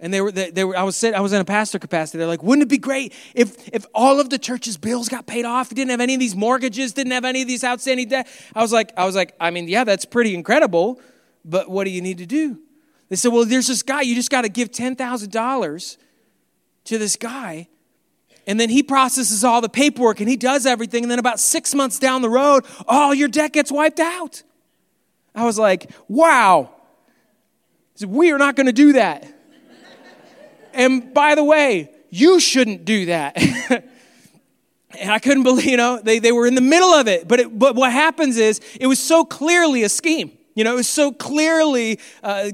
And 0.00 0.12
they 0.12 0.20
were, 0.20 0.32
they, 0.32 0.50
they 0.50 0.64
were 0.64 0.76
I, 0.76 0.82
was 0.82 0.96
sitting, 0.96 1.14
I 1.14 1.20
was 1.20 1.32
in 1.32 1.40
a 1.40 1.44
pastor 1.44 1.78
capacity. 1.78 2.18
They're 2.18 2.26
like, 2.26 2.42
wouldn't 2.42 2.64
it 2.64 2.70
be 2.70 2.78
great 2.78 3.14
if, 3.34 3.68
if 3.68 3.86
all 3.94 4.18
of 4.18 4.30
the 4.30 4.38
church's 4.38 4.76
bills 4.76 5.08
got 5.08 5.26
paid 5.26 5.44
off? 5.44 5.68
Didn't 5.68 5.90
have 5.90 6.00
any 6.00 6.14
of 6.14 6.20
these 6.20 6.34
mortgages, 6.34 6.94
didn't 6.94 7.12
have 7.12 7.24
any 7.24 7.42
of 7.42 7.48
these 7.48 7.62
outstanding 7.62 8.08
debt. 8.08 8.26
I 8.54 8.62
was 8.62 8.72
like, 8.72 8.92
I 8.96 9.04
was 9.04 9.14
like, 9.14 9.34
I 9.38 9.50
mean, 9.50 9.68
yeah, 9.68 9.84
that's 9.84 10.06
pretty 10.06 10.34
incredible, 10.34 11.00
but 11.44 11.70
what 11.70 11.84
do 11.84 11.90
you 11.90 12.00
need 12.00 12.18
to 12.18 12.26
do? 12.26 12.58
They 13.10 13.16
said, 13.16 13.32
Well, 13.32 13.44
there's 13.44 13.66
this 13.66 13.82
guy, 13.82 14.00
you 14.00 14.14
just 14.14 14.30
got 14.30 14.42
to 14.42 14.48
give 14.48 14.70
$10,000 14.70 15.96
to 16.84 16.98
this 16.98 17.16
guy. 17.16 17.68
And 18.46 18.58
then 18.58 18.70
he 18.70 18.82
processes 18.82 19.44
all 19.44 19.60
the 19.60 19.68
paperwork 19.68 20.20
and 20.20 20.28
he 20.28 20.36
does 20.36 20.64
everything. 20.64 21.04
And 21.04 21.10
then 21.10 21.18
about 21.18 21.38
six 21.38 21.74
months 21.74 21.98
down 21.98 22.22
the 22.22 22.30
road, 22.30 22.64
all 22.88 23.12
your 23.12 23.28
debt 23.28 23.52
gets 23.52 23.70
wiped 23.70 24.00
out. 24.00 24.42
I 25.34 25.44
was 25.44 25.58
like, 25.58 25.90
Wow. 26.08 26.70
Said, 27.96 28.08
we 28.08 28.32
are 28.32 28.38
not 28.38 28.56
going 28.56 28.66
to 28.66 28.72
do 28.72 28.94
that. 28.94 29.26
and 30.72 31.12
by 31.12 31.34
the 31.34 31.44
way, 31.44 31.90
you 32.08 32.40
shouldn't 32.40 32.84
do 32.84 33.06
that. 33.06 33.36
and 34.98 35.12
I 35.12 35.18
couldn't 35.18 35.42
believe, 35.42 35.66
you 35.66 35.76
know, 35.76 36.00
they, 36.02 36.18
they 36.18 36.32
were 36.32 36.46
in 36.46 36.54
the 36.54 36.62
middle 36.62 36.94
of 36.94 37.08
it. 37.08 37.28
But, 37.28 37.40
it, 37.40 37.58
but 37.58 37.74
what 37.74 37.92
happens 37.92 38.38
is, 38.38 38.60
it 38.80 38.86
was 38.86 38.98
so 38.98 39.24
clearly 39.24 39.82
a 39.82 39.88
scheme. 39.88 40.32
You 40.54 40.64
know, 40.64 40.72
it 40.72 40.76
was 40.76 40.88
so 40.88 41.12
clearly 41.12 42.00
uh, 42.22 42.50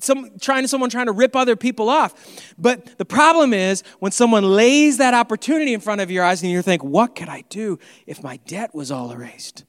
some, 0.00 0.38
trying 0.40 0.62
to 0.62 0.68
someone 0.68 0.90
trying 0.90 1.06
to 1.06 1.12
rip 1.12 1.36
other 1.36 1.56
people 1.56 1.88
off. 1.88 2.54
But 2.58 2.98
the 2.98 3.04
problem 3.04 3.52
is 3.52 3.82
when 3.98 4.12
someone 4.12 4.44
lays 4.44 4.98
that 4.98 5.14
opportunity 5.14 5.74
in 5.74 5.80
front 5.80 6.00
of 6.00 6.10
your 6.10 6.24
eyes 6.24 6.42
and 6.42 6.50
you 6.50 6.62
think, 6.62 6.82
what 6.82 7.14
could 7.14 7.28
I 7.28 7.44
do 7.48 7.78
if 8.06 8.22
my 8.22 8.38
debt 8.46 8.74
was 8.74 8.90
all 8.90 9.10
erased? 9.12 9.64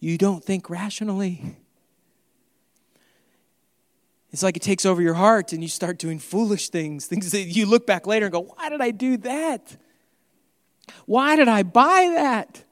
You 0.00 0.18
don't 0.18 0.44
think 0.44 0.70
rationally. 0.70 1.56
It's 4.32 4.42
like 4.42 4.56
it 4.56 4.62
takes 4.62 4.84
over 4.84 5.00
your 5.00 5.14
heart 5.14 5.52
and 5.52 5.62
you 5.62 5.68
start 5.68 5.98
doing 5.98 6.18
foolish 6.18 6.68
things, 6.68 7.06
things 7.06 7.30
that 7.30 7.42
you 7.42 7.64
look 7.64 7.86
back 7.86 8.06
later 8.06 8.26
and 8.26 8.32
go, 8.32 8.42
why 8.42 8.68
did 8.68 8.80
I 8.80 8.90
do 8.90 9.16
that? 9.18 9.76
Why 11.06 11.36
did 11.36 11.48
I 11.48 11.62
buy 11.62 12.12
that? 12.14 12.62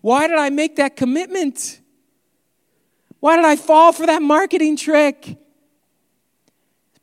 Why 0.00 0.28
did 0.28 0.38
I 0.38 0.50
make 0.50 0.76
that 0.76 0.94
commitment? 0.94 1.80
Why 3.20 3.36
did 3.36 3.44
I 3.44 3.56
fall 3.56 3.92
for 3.92 4.06
that 4.06 4.22
marketing 4.22 4.76
trick? 4.76 5.36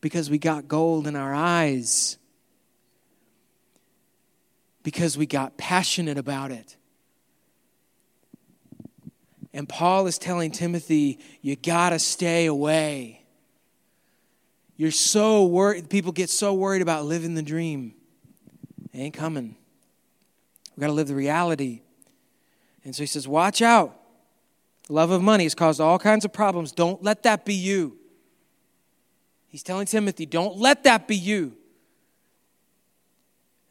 Because 0.01 0.29
we 0.29 0.37
got 0.37 0.67
gold 0.67 1.07
in 1.07 1.15
our 1.15 1.33
eyes. 1.33 2.17
Because 4.83 5.17
we 5.17 5.25
got 5.25 5.57
passionate 5.57 6.17
about 6.17 6.51
it. 6.51 6.75
And 9.53 9.69
Paul 9.69 10.07
is 10.07 10.17
telling 10.17 10.51
Timothy, 10.51 11.19
you 11.41 11.55
got 11.55 11.91
to 11.91 11.99
stay 11.99 12.47
away. 12.47 13.23
You're 14.75 14.91
so 14.91 15.45
worried, 15.45 15.89
people 15.89 16.11
get 16.11 16.29
so 16.29 16.53
worried 16.53 16.81
about 16.81 17.05
living 17.05 17.35
the 17.35 17.43
dream. 17.43 17.93
It 18.91 18.97
ain't 18.97 19.13
coming. 19.13 19.55
We 20.75 20.81
got 20.81 20.87
to 20.87 20.93
live 20.93 21.07
the 21.07 21.15
reality. 21.15 21.81
And 22.83 22.95
so 22.95 23.03
he 23.03 23.07
says, 23.07 23.27
watch 23.27 23.61
out. 23.61 23.97
Love 24.93 25.09
of 25.09 25.23
money 25.23 25.43
has 25.43 25.55
caused 25.55 25.81
all 25.81 25.97
kinds 25.97 26.23
of 26.23 26.31
problems. 26.31 26.71
Don't 26.71 27.01
let 27.01 27.23
that 27.23 27.45
be 27.45 27.55
you. 27.55 27.97
He's 29.47 29.63
telling 29.63 29.87
Timothy, 29.87 30.27
don't 30.27 30.57
let 30.57 30.83
that 30.83 31.07
be 31.07 31.15
you. 31.15 31.57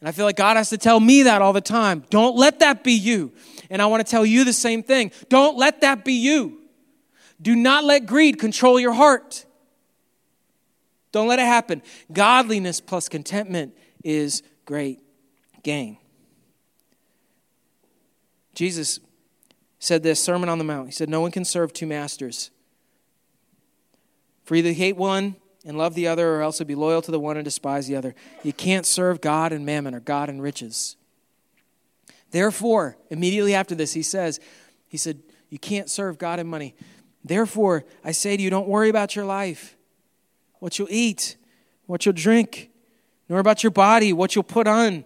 And 0.01 0.09
I 0.09 0.13
feel 0.13 0.25
like 0.25 0.35
God 0.35 0.57
has 0.57 0.71
to 0.71 0.79
tell 0.79 0.99
me 0.99 1.23
that 1.23 1.41
all 1.41 1.53
the 1.53 1.61
time. 1.61 2.05
Don't 2.11 2.37
let 2.37 2.59
that 2.59 2.83
be 2.83 2.95
you. 2.95 3.31
And 3.71 3.81
I 3.81 3.87
want 3.87 4.05
to 4.05 4.11
tell 4.11 4.27
you 4.27 4.43
the 4.43 4.53
same 4.53 4.83
thing. 4.83 5.13
Don't 5.29 5.57
let 5.57 5.83
that 5.83 6.05
be 6.05 6.15
you. 6.15 6.59
Do 7.41 7.55
not 7.55 7.85
let 7.85 8.05
greed 8.05 8.41
control 8.41 8.81
your 8.81 8.93
heart. 8.93 9.45
Don't 11.13 11.29
let 11.29 11.39
it 11.39 11.47
happen. 11.47 11.83
Godliness 12.13 12.81
plus 12.81 13.09
contentment 13.09 13.77
is 14.03 14.43
great 14.65 14.99
gain. 15.63 15.99
Jesus 18.57 18.99
said 19.83 20.05
this 20.05 20.23
Sermon 20.23 20.49
on 20.49 20.59
the 20.59 20.65
Mount. 20.65 20.87
He 20.87 20.93
said, 20.93 21.09
No 21.09 21.21
one 21.21 21.33
can 21.33 21.45
serve 21.45 21.73
two 21.73 21.87
masters. 21.87 22.51
For 24.45 24.55
either 24.55 24.73
hate 24.73 24.97
one 24.97 25.37
and 25.65 25.77
love 25.77 25.95
the 25.95 26.07
other, 26.07 26.37
or 26.37 26.43
else 26.43 26.61
be 26.63 26.75
loyal 26.77 27.03
to 27.03 27.11
the 27.11 27.19
one 27.19 27.37
and 27.37 27.45
despise 27.45 27.89
the 27.89 27.97
other. 27.97 28.15
You 28.45 28.53
can't 28.53 28.87
serve 28.87 29.21
God 29.21 29.53
and 29.53 29.67
mammon 29.67 29.95
or 29.95 30.01
God 30.01 30.29
and 30.29 30.41
riches. 30.41 30.97
Therefore, 32.31 32.97
immediately 33.11 33.55
after 33.55 33.75
this, 33.75 33.93
he 33.93 34.03
says, 34.03 34.39
He 34.87 34.97
said, 34.97 35.21
You 35.51 35.59
can't 35.59 35.91
serve 35.91 36.17
God 36.17 36.39
and 36.39 36.49
money. 36.49 36.77
Therefore, 37.25 37.85
I 38.05 38.13
say 38.13 38.37
to 38.37 38.43
you, 38.43 38.51
don't 38.51 38.69
worry 38.69 38.89
about 38.89 39.17
your 39.17 39.25
life, 39.25 39.77
what 40.61 40.79
you'll 40.79 40.89
eat, 40.91 41.37
what 41.87 42.05
you'll 42.07 42.15
drink, 42.15 42.71
nor 43.29 43.41
about 43.41 43.63
your 43.65 43.71
body, 43.71 44.13
what 44.13 44.35
you'll 44.35 44.43
put 44.45 44.69
on. 44.69 45.05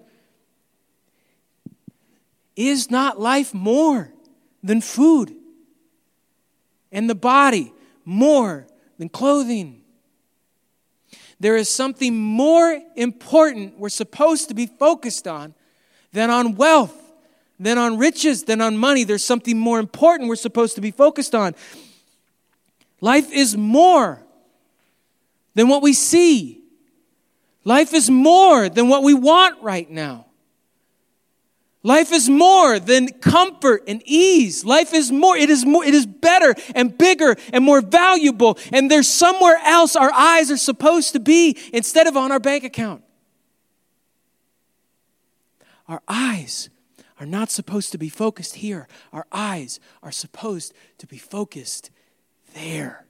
Is 2.56 2.90
not 2.90 3.20
life 3.20 3.52
more 3.52 4.12
than 4.66 4.81
food, 4.81 5.35
and 6.92 7.09
the 7.09 7.14
body 7.14 7.72
more 8.05 8.66
than 8.98 9.09
clothing. 9.09 9.83
There 11.38 11.57
is 11.57 11.68
something 11.68 12.16
more 12.16 12.81
important 12.94 13.79
we're 13.79 13.88
supposed 13.90 14.48
to 14.48 14.55
be 14.55 14.66
focused 14.66 15.29
on 15.29 15.55
than 16.12 16.31
on 16.31 16.55
wealth, 16.55 16.94
than 17.61 17.79
on 17.79 17.98
riches, 17.98 18.44
than 18.44 18.61
on 18.61 18.76
money. 18.76 19.05
There's 19.05 19.24
something 19.24 19.59
more 19.59 19.79
important 19.79 20.29
we're 20.29 20.37
supposed 20.37 20.74
to 20.76 20.81
be 20.81 20.90
focused 20.90 21.35
on. 21.35 21.55
Life 23.00 23.31
is 23.33 23.57
more 23.57 24.22
than 25.55 25.68
what 25.68 25.83
we 25.83 25.92
see. 25.92 26.61
Life 27.64 27.92
is 27.92 28.11
more 28.11 28.68
than 28.68 28.88
what 28.88 29.02
we 29.02 29.12
want 29.12 29.62
right 29.62 29.90
now. 29.90 30.25
Life 31.87 32.11
is 32.11 32.29
more 32.29 32.81
than 32.81 33.07
comfort 33.20 33.85
and 33.87 34.03
ease. 34.05 34.64
Life 34.64 34.92
is 34.92 35.12
more, 35.12 35.37
it 35.37 35.49
is 35.49 35.64
more, 35.64 35.85
it 35.85 35.94
is 35.94 36.05
better 36.05 36.53
and 36.75 36.99
bigger 36.99 37.37
and 37.53 37.62
more 37.62 37.81
valuable. 37.81 38.59
And 38.72 38.90
there's 38.90 39.07
somewhere 39.07 39.57
else 39.64 39.94
our 39.94 40.12
eyes 40.12 40.51
are 40.51 40.57
supposed 40.57 41.12
to 41.12 41.20
be 41.20 41.57
instead 41.72 42.09
of 42.09 42.16
on 42.16 42.33
our 42.33 42.40
bank 42.40 42.64
account. 42.64 43.05
Our 45.87 46.03
eyes 46.09 46.70
are 47.20 47.27
not 47.27 47.53
supposed 47.53 47.92
to 47.92 47.99
be 47.99 48.09
focused 48.09 48.57
here. 48.57 48.88
Our 49.12 49.29
eyes 49.31 49.79
are 50.03 50.11
supposed 50.11 50.75
to 50.99 51.07
be 51.07 51.18
focused 51.18 51.92
there. 52.52 53.06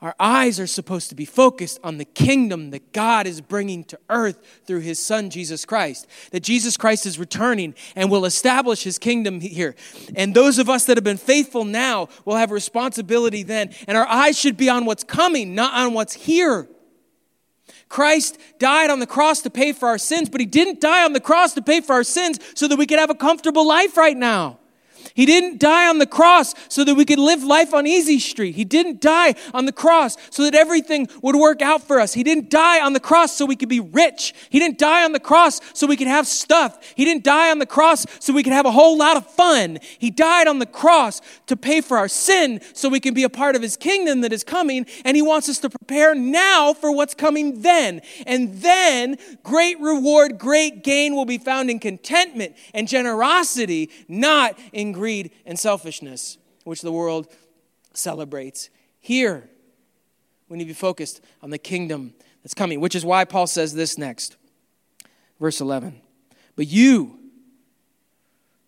Our 0.00 0.14
eyes 0.20 0.60
are 0.60 0.66
supposed 0.66 1.08
to 1.08 1.16
be 1.16 1.24
focused 1.24 1.80
on 1.82 1.98
the 1.98 2.04
kingdom 2.04 2.70
that 2.70 2.92
God 2.92 3.26
is 3.26 3.40
bringing 3.40 3.82
to 3.84 3.98
earth 4.08 4.62
through 4.64 4.80
his 4.80 4.98
son, 4.98 5.28
Jesus 5.28 5.64
Christ. 5.64 6.06
That 6.30 6.44
Jesus 6.44 6.76
Christ 6.76 7.04
is 7.04 7.18
returning 7.18 7.74
and 7.96 8.10
will 8.10 8.24
establish 8.24 8.84
his 8.84 8.98
kingdom 8.98 9.40
here. 9.40 9.74
And 10.14 10.34
those 10.34 10.58
of 10.58 10.68
us 10.68 10.84
that 10.84 10.96
have 10.96 11.04
been 11.04 11.16
faithful 11.16 11.64
now 11.64 12.08
will 12.24 12.36
have 12.36 12.52
responsibility 12.52 13.42
then. 13.42 13.74
And 13.88 13.96
our 13.96 14.06
eyes 14.06 14.38
should 14.38 14.56
be 14.56 14.68
on 14.68 14.84
what's 14.84 15.04
coming, 15.04 15.56
not 15.56 15.74
on 15.74 15.94
what's 15.94 16.14
here. 16.14 16.68
Christ 17.88 18.38
died 18.58 18.90
on 18.90 19.00
the 19.00 19.06
cross 19.06 19.40
to 19.42 19.50
pay 19.50 19.72
for 19.72 19.88
our 19.88 19.98
sins, 19.98 20.28
but 20.28 20.40
he 20.40 20.46
didn't 20.46 20.80
die 20.80 21.04
on 21.04 21.12
the 21.12 21.20
cross 21.20 21.54
to 21.54 21.62
pay 21.62 21.80
for 21.80 21.94
our 21.94 22.04
sins 22.04 22.38
so 22.54 22.68
that 22.68 22.76
we 22.76 22.86
could 22.86 22.98
have 22.98 23.10
a 23.10 23.14
comfortable 23.14 23.66
life 23.66 23.96
right 23.96 24.16
now. 24.16 24.58
He 25.18 25.26
didn't 25.26 25.58
die 25.58 25.88
on 25.88 25.98
the 25.98 26.06
cross 26.06 26.54
so 26.68 26.84
that 26.84 26.94
we 26.94 27.04
could 27.04 27.18
live 27.18 27.42
life 27.42 27.74
on 27.74 27.88
easy 27.88 28.20
street. 28.20 28.54
He 28.54 28.64
didn't 28.64 29.00
die 29.00 29.34
on 29.52 29.66
the 29.66 29.72
cross 29.72 30.16
so 30.30 30.44
that 30.44 30.54
everything 30.54 31.08
would 31.22 31.34
work 31.34 31.60
out 31.60 31.82
for 31.82 31.98
us. 31.98 32.14
He 32.14 32.22
didn't 32.22 32.50
die 32.50 32.80
on 32.80 32.92
the 32.92 33.00
cross 33.00 33.34
so 33.34 33.44
we 33.44 33.56
could 33.56 33.68
be 33.68 33.80
rich. 33.80 34.32
He 34.48 34.60
didn't 34.60 34.78
die 34.78 35.04
on 35.04 35.10
the 35.10 35.18
cross 35.18 35.60
so 35.74 35.88
we 35.88 35.96
could 35.96 36.06
have 36.06 36.28
stuff. 36.28 36.78
He 36.94 37.04
didn't 37.04 37.24
die 37.24 37.50
on 37.50 37.58
the 37.58 37.66
cross 37.66 38.06
so 38.20 38.32
we 38.32 38.44
could 38.44 38.52
have 38.52 38.64
a 38.64 38.70
whole 38.70 38.96
lot 38.96 39.16
of 39.16 39.26
fun. 39.26 39.80
He 39.98 40.12
died 40.12 40.46
on 40.46 40.60
the 40.60 40.66
cross 40.66 41.20
to 41.48 41.56
pay 41.56 41.80
for 41.80 41.98
our 41.98 42.06
sin 42.06 42.60
so 42.72 42.88
we 42.88 43.00
can 43.00 43.12
be 43.12 43.24
a 43.24 43.28
part 43.28 43.56
of 43.56 43.62
his 43.62 43.76
kingdom 43.76 44.20
that 44.20 44.32
is 44.32 44.44
coming. 44.44 44.86
And 45.04 45.16
he 45.16 45.22
wants 45.22 45.48
us 45.48 45.58
to 45.58 45.68
prepare 45.68 46.14
now 46.14 46.74
for 46.74 46.94
what's 46.94 47.16
coming 47.16 47.62
then. 47.62 48.02
And 48.24 48.54
then 48.62 49.16
great 49.42 49.80
reward, 49.80 50.38
great 50.38 50.84
gain 50.84 51.16
will 51.16 51.26
be 51.26 51.38
found 51.38 51.70
in 51.70 51.80
contentment 51.80 52.54
and 52.72 52.86
generosity, 52.86 53.90
not 54.06 54.56
in 54.72 54.92
greed 54.92 55.07
and 55.44 55.58
selfishness, 55.58 56.38
which 56.64 56.82
the 56.82 56.92
world 56.92 57.28
celebrates. 57.92 58.70
Here, 59.00 59.48
we 60.48 60.56
need 60.56 60.64
to 60.64 60.68
be 60.68 60.74
focused 60.74 61.20
on 61.42 61.50
the 61.50 61.58
kingdom 61.58 62.14
that's 62.42 62.54
coming, 62.54 62.80
which 62.80 62.94
is 62.94 63.04
why 63.04 63.24
Paul 63.24 63.46
says 63.46 63.74
this 63.74 63.98
next. 63.98 64.36
Verse 65.40 65.60
11. 65.60 66.00
But 66.56 66.66
you, 66.66 67.18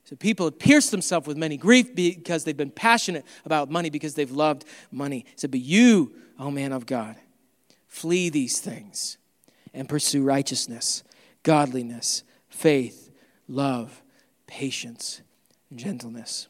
so 0.04 0.16
people 0.16 0.46
have 0.46 0.58
pierced 0.58 0.90
themselves 0.90 1.26
with 1.26 1.36
many 1.36 1.56
grief 1.56 1.94
because 1.94 2.44
they've 2.44 2.56
been 2.56 2.70
passionate 2.70 3.24
about 3.44 3.70
money, 3.70 3.90
because 3.90 4.14
they've 4.14 4.30
loved 4.30 4.64
money. 4.90 5.24
He 5.26 5.34
said, 5.36 5.50
But 5.50 5.60
you, 5.60 6.12
O 6.38 6.50
man 6.50 6.72
of 6.72 6.86
God, 6.86 7.16
flee 7.86 8.28
these 8.28 8.60
things 8.60 9.18
and 9.72 9.88
pursue 9.88 10.24
righteousness, 10.24 11.04
godliness, 11.42 12.24
faith, 12.48 13.10
love, 13.46 14.02
patience, 14.46 15.22
gentleness. 15.74 16.48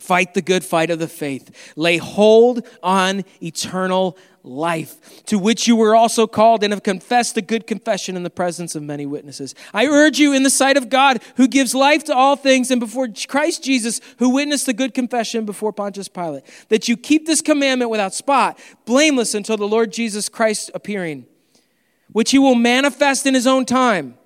Fight 0.00 0.34
the 0.34 0.42
good 0.42 0.64
fight 0.64 0.90
of 0.90 0.98
the 0.98 1.08
faith. 1.08 1.72
Lay 1.76 1.96
hold 1.96 2.66
on 2.82 3.24
eternal 3.42 4.16
life, 4.44 5.24
to 5.24 5.38
which 5.38 5.66
you 5.66 5.76
were 5.76 5.94
also 5.94 6.26
called 6.26 6.62
and 6.62 6.72
have 6.72 6.82
confessed 6.82 7.36
a 7.36 7.42
good 7.42 7.66
confession 7.66 8.16
in 8.16 8.22
the 8.22 8.30
presence 8.30 8.74
of 8.74 8.82
many 8.82 9.06
witnesses. 9.06 9.54
I 9.74 9.86
urge 9.86 10.18
you 10.18 10.32
in 10.32 10.44
the 10.44 10.50
sight 10.50 10.76
of 10.76 10.88
God, 10.88 11.22
who 11.36 11.48
gives 11.48 11.74
life 11.74 12.04
to 12.04 12.14
all 12.14 12.36
things, 12.36 12.70
and 12.70 12.80
before 12.80 13.08
Christ 13.26 13.64
Jesus, 13.64 14.00
who 14.18 14.30
witnessed 14.30 14.66
the 14.66 14.72
good 14.72 14.94
confession 14.94 15.44
before 15.44 15.72
Pontius 15.72 16.08
Pilate, 16.08 16.44
that 16.68 16.88
you 16.88 16.96
keep 16.96 17.26
this 17.26 17.40
commandment 17.40 17.90
without 17.90 18.14
spot, 18.14 18.58
blameless 18.84 19.34
until 19.34 19.56
the 19.56 19.68
Lord 19.68 19.92
Jesus 19.92 20.28
Christ 20.28 20.70
appearing, 20.74 21.26
which 22.12 22.30
he 22.30 22.38
will 22.38 22.54
manifest 22.54 23.26
in 23.26 23.34
his 23.34 23.46
own 23.46 23.64
time. 23.64 24.16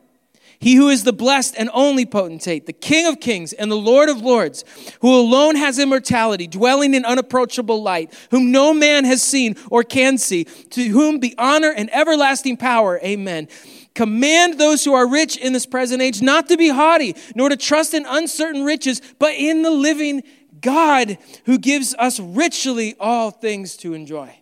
He 0.62 0.76
who 0.76 0.90
is 0.90 1.02
the 1.02 1.12
blessed 1.12 1.56
and 1.58 1.68
only 1.74 2.06
potentate, 2.06 2.66
the 2.66 2.72
King 2.72 3.06
of 3.06 3.18
kings 3.18 3.52
and 3.52 3.68
the 3.68 3.76
Lord 3.76 4.08
of 4.08 4.22
lords, 4.22 4.64
who 5.00 5.12
alone 5.12 5.56
has 5.56 5.76
immortality, 5.76 6.46
dwelling 6.46 6.94
in 6.94 7.04
unapproachable 7.04 7.82
light, 7.82 8.14
whom 8.30 8.52
no 8.52 8.72
man 8.72 9.04
has 9.04 9.22
seen 9.22 9.56
or 9.72 9.82
can 9.82 10.18
see, 10.18 10.44
to 10.44 10.84
whom 10.84 11.18
be 11.18 11.34
honor 11.36 11.72
and 11.72 11.92
everlasting 11.92 12.56
power. 12.56 13.00
Amen. 13.02 13.48
Command 13.96 14.56
those 14.56 14.84
who 14.84 14.94
are 14.94 15.08
rich 15.08 15.36
in 15.36 15.52
this 15.52 15.66
present 15.66 16.00
age 16.00 16.22
not 16.22 16.48
to 16.48 16.56
be 16.56 16.68
haughty, 16.68 17.16
nor 17.34 17.48
to 17.48 17.56
trust 17.56 17.92
in 17.92 18.06
uncertain 18.06 18.62
riches, 18.62 19.02
but 19.18 19.34
in 19.34 19.62
the 19.62 19.70
living 19.72 20.22
God 20.60 21.18
who 21.44 21.58
gives 21.58 21.92
us 21.98 22.20
richly 22.20 22.94
all 23.00 23.32
things 23.32 23.76
to 23.78 23.94
enjoy. 23.94 24.41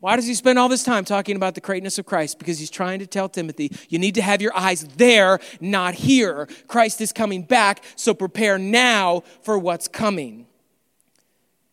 Why 0.00 0.14
does 0.14 0.26
he 0.26 0.34
spend 0.34 0.58
all 0.58 0.68
this 0.68 0.84
time 0.84 1.04
talking 1.04 1.34
about 1.34 1.54
the 1.54 1.60
greatness 1.60 1.98
of 1.98 2.06
Christ? 2.06 2.38
Because 2.38 2.58
he's 2.58 2.70
trying 2.70 3.00
to 3.00 3.06
tell 3.06 3.28
Timothy, 3.28 3.72
you 3.88 3.98
need 3.98 4.14
to 4.14 4.22
have 4.22 4.40
your 4.40 4.56
eyes 4.56 4.84
there, 4.96 5.40
not 5.60 5.94
here. 5.94 6.46
Christ 6.68 7.00
is 7.00 7.12
coming 7.12 7.42
back, 7.42 7.82
so 7.96 8.14
prepare 8.14 8.58
now 8.58 9.24
for 9.42 9.58
what's 9.58 9.88
coming. 9.88 10.46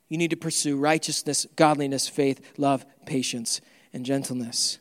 You 0.10 0.18
need 0.18 0.32
to 0.32 0.38
pursue 0.38 0.78
righteousness, 0.78 1.46
godliness, 1.56 2.08
faith, 2.08 2.42
love, 2.58 2.86
patience, 3.06 3.62
and 3.94 4.06
gentleness. 4.06 4.80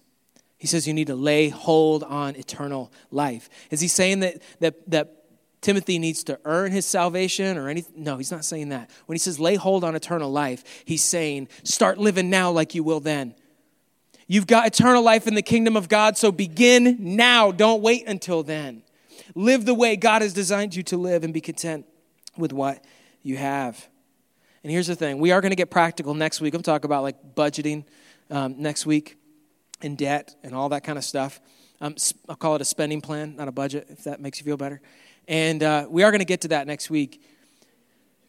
He 0.57 0.67
says 0.67 0.89
you 0.89 0.95
need 0.95 1.09
to 1.09 1.15
lay 1.15 1.51
hold 1.51 2.03
on 2.05 2.37
eternal 2.37 2.91
life. 3.11 3.51
Is 3.71 3.81
he 3.81 3.89
saying 3.89 4.21
that, 4.21 4.41
that, 4.61 4.91
that 4.91 5.24
Timothy 5.65 5.99
needs 5.99 6.23
to 6.25 6.39
earn 6.45 6.73
his 6.73 6.85
salvation 6.85 7.57
or 7.57 7.71
anything. 7.71 8.05
No, 8.05 8.19
he's 8.19 8.31
not 8.31 8.45
saying 8.45 8.69
that. 8.69 8.91
When 9.07 9.15
he 9.15 9.19
says 9.19 9.41
lay 9.41 9.55
hold 9.55 9.83
on 9.83 9.97
eternal 9.97 10.31
life, 10.31 10.63
he's 10.85 11.03
saying 11.03 11.49
start 11.63 11.97
living 11.97 12.29
now 12.29 12.51
like 12.51 12.75
you 12.75 12.85
will 12.85 13.01
then. 13.01 13.35
You've 14.27 14.47
got 14.47 14.67
eternal 14.67 15.03
life 15.03 15.27
in 15.27 15.35
the 15.35 15.41
kingdom 15.41 15.75
of 15.75 15.89
God, 15.89 16.19
so 16.19 16.31
begin 16.31 16.99
now. 17.17 17.51
Don't 17.51 17.81
wait 17.81 18.07
until 18.07 18.43
then. 18.43 18.83
Live 19.35 19.65
the 19.65 19.73
way 19.73 19.97
God 19.97 20.21
has 20.21 20.35
designed 20.35 20.77
you 20.77 20.83
to 20.83 20.99
live 20.99 21.25
and 21.25 21.33
be 21.33 21.41
content 21.41 21.87
with 22.37 22.53
what 22.53 22.85
you 23.23 23.39
have. 23.39 23.89
And 24.63 24.71
here's 24.71 24.87
the 24.87 24.95
thing 24.95 25.19
we 25.19 25.33
are 25.33 25.41
going 25.41 25.51
to 25.51 25.57
get 25.57 25.71
practical 25.71 26.13
next 26.13 26.43
week. 26.43 26.53
I'm 26.53 26.63
talking 26.63 26.85
about 26.85 27.05
like 27.05 27.35
budgeting 27.35 27.85
um, 28.31 28.57
next 28.59 28.85
week 28.85 29.17
and 29.81 29.97
debt 29.97 30.35
and 30.43 30.55
all 30.55 30.69
that 30.69 30.85
kind 30.85 30.99
of 30.99 31.05
stuff. 31.05 31.41
Um, 31.81 31.97
I'll 32.29 32.37
call 32.37 32.55
it 32.55 32.61
a 32.61 32.67
spending 32.67 33.01
plan, 33.01 33.37
not 33.37 33.49
a 33.49 33.53
budget, 33.53 33.87
if 33.89 34.05
that 34.05 34.21
makes 34.21 34.39
you 34.39 34.45
feel 34.45 34.59
better. 34.59 34.83
And 35.29 35.63
uh, 35.63 35.87
we 35.89 36.03
are 36.03 36.11
going 36.11 36.21
to 36.21 36.27
get 36.27 36.43
to 36.43 36.49
that 36.49 36.67
next 36.67 36.91
week. 36.91 37.23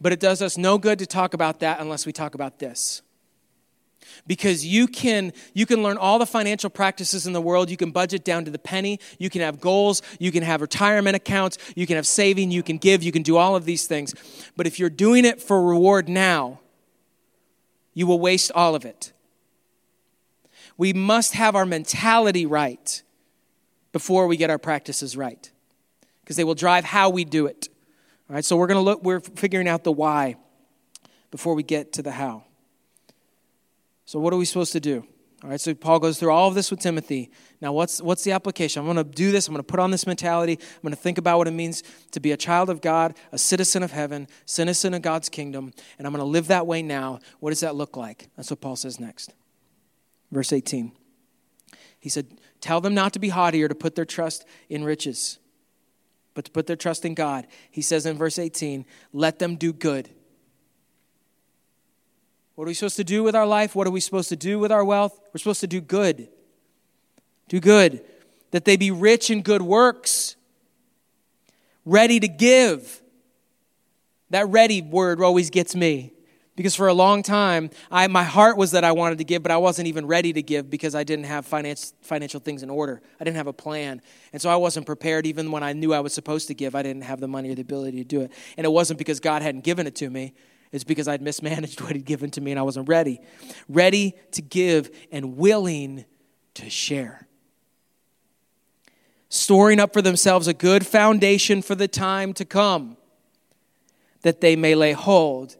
But 0.00 0.12
it 0.12 0.20
does 0.20 0.42
us 0.42 0.56
no 0.56 0.78
good 0.78 0.98
to 0.98 1.06
talk 1.06 1.34
about 1.34 1.60
that 1.60 1.80
unless 1.80 2.06
we 2.06 2.12
talk 2.12 2.34
about 2.34 2.58
this. 2.58 3.02
Because 4.26 4.64
you 4.64 4.86
can, 4.86 5.32
you 5.52 5.66
can 5.66 5.82
learn 5.82 5.98
all 5.98 6.18
the 6.18 6.26
financial 6.26 6.70
practices 6.70 7.26
in 7.26 7.32
the 7.32 7.40
world. 7.40 7.70
You 7.70 7.76
can 7.76 7.90
budget 7.90 8.24
down 8.24 8.44
to 8.44 8.50
the 8.50 8.58
penny. 8.58 9.00
You 9.18 9.30
can 9.30 9.40
have 9.40 9.60
goals. 9.60 10.02
You 10.18 10.30
can 10.32 10.42
have 10.42 10.60
retirement 10.60 11.16
accounts. 11.16 11.58
You 11.74 11.86
can 11.86 11.96
have 11.96 12.06
saving. 12.06 12.50
You 12.50 12.62
can 12.62 12.78
give. 12.78 13.02
You 13.02 13.12
can 13.12 13.22
do 13.22 13.36
all 13.36 13.56
of 13.56 13.64
these 13.64 13.86
things. 13.86 14.14
But 14.56 14.66
if 14.66 14.78
you're 14.78 14.90
doing 14.90 15.24
it 15.24 15.42
for 15.42 15.62
reward 15.62 16.08
now, 16.08 16.60
you 17.94 18.06
will 18.06 18.20
waste 18.20 18.52
all 18.54 18.74
of 18.74 18.84
it. 18.84 19.12
We 20.76 20.92
must 20.92 21.32
have 21.34 21.56
our 21.56 21.66
mentality 21.66 22.46
right 22.46 23.02
before 23.92 24.26
we 24.26 24.36
get 24.36 24.50
our 24.50 24.58
practices 24.58 25.16
right 25.16 25.50
because 26.26 26.34
they 26.34 26.42
will 26.42 26.56
drive 26.56 26.84
how 26.84 27.08
we 27.08 27.24
do 27.24 27.46
it. 27.46 27.68
All 28.28 28.34
right, 28.34 28.44
so 28.44 28.56
we're 28.56 28.66
going 28.66 28.78
to 28.78 28.82
look, 28.82 29.04
we're 29.04 29.20
figuring 29.20 29.68
out 29.68 29.84
the 29.84 29.92
why 29.92 30.34
before 31.30 31.54
we 31.54 31.62
get 31.62 31.92
to 31.92 32.02
the 32.02 32.10
how. 32.10 32.42
So, 34.06 34.18
what 34.18 34.32
are 34.32 34.36
we 34.36 34.44
supposed 34.44 34.72
to 34.72 34.80
do? 34.80 35.06
All 35.44 35.50
right, 35.50 35.60
so 35.60 35.72
Paul 35.72 36.00
goes 36.00 36.18
through 36.18 36.32
all 36.32 36.48
of 36.48 36.56
this 36.56 36.72
with 36.72 36.80
Timothy. 36.80 37.30
Now, 37.60 37.72
what's, 37.72 38.02
what's 38.02 38.24
the 38.24 38.32
application? 38.32 38.80
I'm 38.80 38.92
going 38.92 38.96
to 38.96 39.04
do 39.04 39.30
this. 39.30 39.46
I'm 39.46 39.54
going 39.54 39.62
to 39.62 39.66
put 39.66 39.78
on 39.78 39.92
this 39.92 40.04
mentality. 40.04 40.54
I'm 40.54 40.82
going 40.82 40.94
to 40.94 41.00
think 41.00 41.18
about 41.18 41.38
what 41.38 41.46
it 41.46 41.52
means 41.52 41.84
to 42.10 42.18
be 42.18 42.32
a 42.32 42.36
child 42.36 42.70
of 42.70 42.80
God, 42.80 43.14
a 43.30 43.38
citizen 43.38 43.84
of 43.84 43.92
heaven, 43.92 44.26
citizen 44.46 44.94
of 44.94 45.02
God's 45.02 45.28
kingdom, 45.28 45.72
and 45.96 46.06
I'm 46.06 46.12
going 46.12 46.24
to 46.24 46.28
live 46.28 46.48
that 46.48 46.66
way 46.66 46.82
now. 46.82 47.20
What 47.38 47.50
does 47.50 47.60
that 47.60 47.76
look 47.76 47.96
like? 47.96 48.30
That's 48.36 48.50
what 48.50 48.60
Paul 48.60 48.74
says 48.74 48.98
next. 48.98 49.32
Verse 50.32 50.52
18. 50.52 50.90
He 52.00 52.08
said, 52.08 52.40
Tell 52.60 52.80
them 52.80 52.94
not 52.94 53.12
to 53.12 53.20
be 53.20 53.28
haughty 53.28 53.62
or 53.62 53.68
to 53.68 53.74
put 53.76 53.94
their 53.94 54.04
trust 54.04 54.44
in 54.68 54.82
riches 54.82 55.38
but 56.36 56.44
to 56.44 56.50
put 56.50 56.66
their 56.66 56.76
trust 56.76 57.06
in 57.06 57.14
God. 57.14 57.46
He 57.70 57.80
says 57.80 58.04
in 58.04 58.18
verse 58.18 58.38
18, 58.38 58.84
let 59.14 59.38
them 59.38 59.56
do 59.56 59.72
good. 59.72 60.10
What 62.54 62.64
are 62.64 62.66
we 62.66 62.74
supposed 62.74 62.96
to 62.96 63.04
do 63.04 63.22
with 63.22 63.34
our 63.34 63.46
life? 63.46 63.74
What 63.74 63.86
are 63.86 63.90
we 63.90 64.00
supposed 64.00 64.28
to 64.28 64.36
do 64.36 64.58
with 64.58 64.70
our 64.70 64.84
wealth? 64.84 65.18
We're 65.32 65.38
supposed 65.38 65.62
to 65.62 65.66
do 65.66 65.80
good. 65.80 66.28
Do 67.48 67.58
good. 67.58 68.04
That 68.50 68.66
they 68.66 68.76
be 68.76 68.90
rich 68.90 69.30
in 69.30 69.40
good 69.40 69.62
works, 69.62 70.36
ready 71.86 72.20
to 72.20 72.28
give. 72.28 73.02
That 74.28 74.46
ready 74.48 74.82
word 74.82 75.22
always 75.22 75.48
gets 75.48 75.74
me. 75.74 76.12
Because 76.56 76.74
for 76.74 76.88
a 76.88 76.94
long 76.94 77.22
time, 77.22 77.68
I, 77.90 78.06
my 78.06 78.24
heart 78.24 78.56
was 78.56 78.70
that 78.70 78.82
I 78.82 78.92
wanted 78.92 79.18
to 79.18 79.24
give, 79.24 79.42
but 79.42 79.52
I 79.52 79.58
wasn't 79.58 79.88
even 79.88 80.06
ready 80.06 80.32
to 80.32 80.42
give 80.42 80.70
because 80.70 80.94
I 80.94 81.04
didn't 81.04 81.26
have 81.26 81.44
finance, 81.44 81.92
financial 82.00 82.40
things 82.40 82.62
in 82.62 82.70
order. 82.70 83.02
I 83.20 83.24
didn't 83.24 83.36
have 83.36 83.46
a 83.46 83.52
plan. 83.52 84.00
And 84.32 84.40
so 84.40 84.48
I 84.48 84.56
wasn't 84.56 84.86
prepared 84.86 85.26
even 85.26 85.50
when 85.50 85.62
I 85.62 85.74
knew 85.74 85.92
I 85.92 86.00
was 86.00 86.14
supposed 86.14 86.48
to 86.48 86.54
give. 86.54 86.74
I 86.74 86.82
didn't 86.82 87.02
have 87.02 87.20
the 87.20 87.28
money 87.28 87.50
or 87.50 87.54
the 87.54 87.60
ability 87.60 87.98
to 87.98 88.04
do 88.04 88.22
it. 88.22 88.32
And 88.56 88.64
it 88.64 88.70
wasn't 88.70 88.96
because 88.98 89.20
God 89.20 89.42
hadn't 89.42 89.64
given 89.64 89.86
it 89.86 89.94
to 89.96 90.08
me, 90.08 90.32
it's 90.72 90.82
because 90.82 91.06
I'd 91.08 91.20
mismanaged 91.20 91.80
what 91.82 91.94
He'd 91.94 92.06
given 92.06 92.30
to 92.32 92.40
me 92.40 92.52
and 92.52 92.58
I 92.58 92.62
wasn't 92.62 92.88
ready. 92.88 93.20
Ready 93.68 94.14
to 94.32 94.40
give 94.40 94.90
and 95.12 95.36
willing 95.36 96.06
to 96.54 96.70
share. 96.70 97.28
Storing 99.28 99.78
up 99.78 99.92
for 99.92 100.00
themselves 100.00 100.48
a 100.48 100.54
good 100.54 100.86
foundation 100.86 101.60
for 101.60 101.74
the 101.74 101.88
time 101.88 102.32
to 102.32 102.46
come, 102.46 102.96
that 104.22 104.40
they 104.40 104.56
may 104.56 104.74
lay 104.74 104.92
hold 104.92 105.56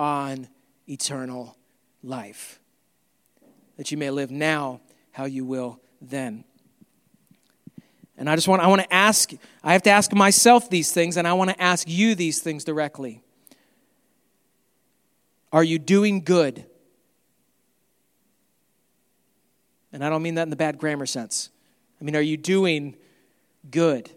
on 0.00 0.48
eternal 0.88 1.54
life. 2.02 2.58
That 3.76 3.90
you 3.90 3.98
may 3.98 4.08
live 4.08 4.30
now 4.30 4.80
how 5.12 5.26
you 5.26 5.44
will 5.44 5.78
then. 6.00 6.44
And 8.16 8.28
I 8.28 8.34
just 8.34 8.48
want 8.48 8.62
I 8.62 8.66
want 8.66 8.80
to 8.80 8.92
ask 8.92 9.30
I 9.62 9.74
have 9.74 9.82
to 9.82 9.90
ask 9.90 10.14
myself 10.14 10.70
these 10.70 10.90
things 10.90 11.18
and 11.18 11.28
I 11.28 11.34
want 11.34 11.50
to 11.50 11.62
ask 11.62 11.86
you 11.86 12.14
these 12.14 12.40
things 12.40 12.64
directly. 12.64 13.22
Are 15.52 15.64
you 15.64 15.78
doing 15.78 16.22
good? 16.24 16.64
And 19.92 20.02
I 20.02 20.08
don't 20.08 20.22
mean 20.22 20.36
that 20.36 20.44
in 20.44 20.50
the 20.50 20.56
bad 20.56 20.78
grammar 20.78 21.06
sense. 21.06 21.50
I 22.00 22.04
mean, 22.04 22.16
are 22.16 22.22
you 22.22 22.38
doing 22.38 22.96
good 23.70 24.10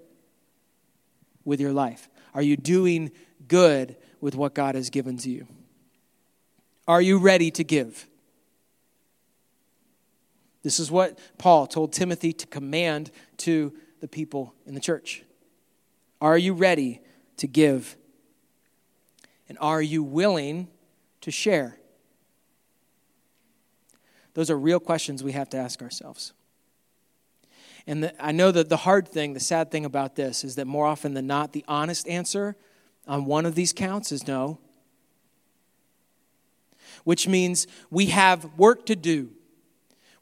with 1.44 1.60
your 1.60 1.74
life? 1.74 2.08
Are 2.34 2.42
you 2.42 2.56
doing 2.56 3.12
good 3.50 3.98
with 4.22 4.36
what 4.36 4.54
God 4.54 4.76
has 4.76 4.90
given 4.90 5.18
to 5.18 5.30
you? 5.30 5.46
Are 6.88 7.02
you 7.02 7.18
ready 7.18 7.52
to 7.52 7.64
give? 7.64 8.08
This 10.64 10.80
is 10.80 10.90
what 10.90 11.20
Paul 11.38 11.68
told 11.68 11.94
Timothy 11.94 12.34
to 12.34 12.48
command 12.48 13.12
to 13.38 13.74
the 14.00 14.08
people 14.08 14.54
in 14.66 14.74
the 14.74 14.80
church. 14.80 15.24
Are 16.22 16.38
you 16.38 16.54
ready 16.54 17.02
to 17.38 17.48
give? 17.48 17.98
And 19.50 19.58
are 19.60 19.82
you 19.82 20.04
willing 20.04 20.70
to 21.22 21.32
share? 21.32 21.78
Those 24.34 24.50
are 24.50 24.58
real 24.58 24.80
questions 24.80 25.24
we 25.24 25.34
have 25.34 25.50
to 25.50 25.58
ask 25.58 25.82
ourselves. 25.82 26.34
And 27.86 28.06
the, 28.06 28.26
I 28.26 28.32
know 28.32 28.52
that 28.52 28.70
the 28.70 28.78
hard 28.78 29.08
thing, 29.08 29.34
the 29.34 29.40
sad 29.40 29.70
thing 29.70 29.86
about 29.86 30.16
this 30.16 30.44
is 30.44 30.56
that 30.56 30.66
more 30.66 30.86
often 30.86 31.14
than 31.14 31.28
not, 31.28 31.52
the 31.52 31.66
honest 31.68 32.08
answer 32.08 32.56
on 33.06 33.26
one 33.26 33.46
of 33.46 33.56
these 33.56 33.74
counts 33.74 34.12
is 34.12 34.28
no. 34.28 34.60
Which 37.04 37.28
means 37.28 37.68
we 37.90 38.08
have 38.08 38.58
work 38.58 38.86
to 38.88 38.96
do 38.96 39.30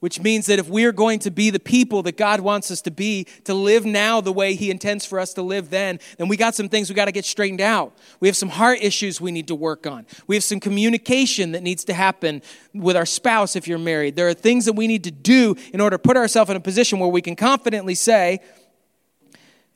which 0.02 0.20
means 0.20 0.48
that 0.48 0.58
if 0.58 0.68
we 0.68 0.84
are 0.86 0.92
going 0.92 1.20
to 1.20 1.30
be 1.30 1.52
the 1.52 1.60
people 1.60 2.02
that 2.04 2.18
God 2.18 2.42
wants 2.42 2.72
us 2.72 2.82
to 2.82 2.92
be, 2.92 3.26
to 3.44 3.54
live 3.54 3.86
now 3.86 4.20
the 4.20 4.34
way 4.34 4.56
He 4.56 4.72
intends 4.72 5.06
for 5.06 5.20
us 5.20 5.32
to 5.36 5.44
live 5.44 5.70
then, 5.70 6.00
then 6.18 6.28
we 6.28 6.38
got 6.38 6.56
some 6.56 6.70
things 6.70 6.90
we 6.90 6.96
got 6.96 7.06
to 7.06 7.12
get 7.12 7.24
straightened 7.24 7.62
out. 7.62 7.96
We 8.20 8.28
have 8.28 8.36
some 8.36 8.50
heart 8.50 8.80
issues 8.82 9.22
we 9.22 9.32
need 9.32 9.48
to 9.50 9.56
work 9.56 9.86
on. 9.86 10.08
We 10.26 10.36
have 10.36 10.44
some 10.44 10.60
communication 10.60 11.52
that 11.52 11.62
needs 11.62 11.86
to 11.86 11.94
happen 11.94 12.42
with 12.74 12.98
our 12.98 13.06
spouse 13.06 13.56
if 13.56 13.68
you're 13.68 13.78
married. 13.78 14.16
There 14.16 14.28
are 14.28 14.34
things 14.34 14.66
that 14.66 14.74
we 14.74 14.88
need 14.88 15.04
to 15.04 15.12
do 15.12 15.56
in 15.72 15.80
order 15.80 15.98
to 15.98 16.02
put 16.02 16.18
ourselves 16.18 16.50
in 16.50 16.58
a 16.58 16.62
position 16.62 16.98
where 16.98 17.10
we 17.10 17.22
can 17.22 17.36
confidently 17.36 17.94
say, 17.94 18.40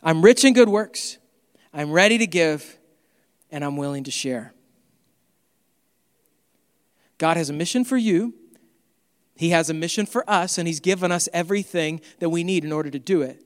I'm 0.01 0.23
rich 0.23 0.43
in 0.43 0.53
good 0.53 0.69
works, 0.69 1.19
I'm 1.71 1.91
ready 1.91 2.17
to 2.17 2.27
give, 2.27 2.79
and 3.51 3.63
I'm 3.63 3.77
willing 3.77 4.05
to 4.05 4.11
share. 4.11 4.55
God 7.17 7.37
has 7.37 7.49
a 7.49 7.53
mission 7.53 7.85
for 7.85 7.97
you. 7.97 8.33
He 9.35 9.49
has 9.49 9.69
a 9.69 9.73
mission 9.73 10.05
for 10.05 10.29
us, 10.29 10.57
and 10.57 10.67
He's 10.67 10.79
given 10.79 11.11
us 11.11 11.27
everything 11.33 12.01
that 12.19 12.29
we 12.29 12.43
need 12.43 12.63
in 12.63 12.71
order 12.71 12.89
to 12.89 12.99
do 12.99 13.21
it. 13.21 13.43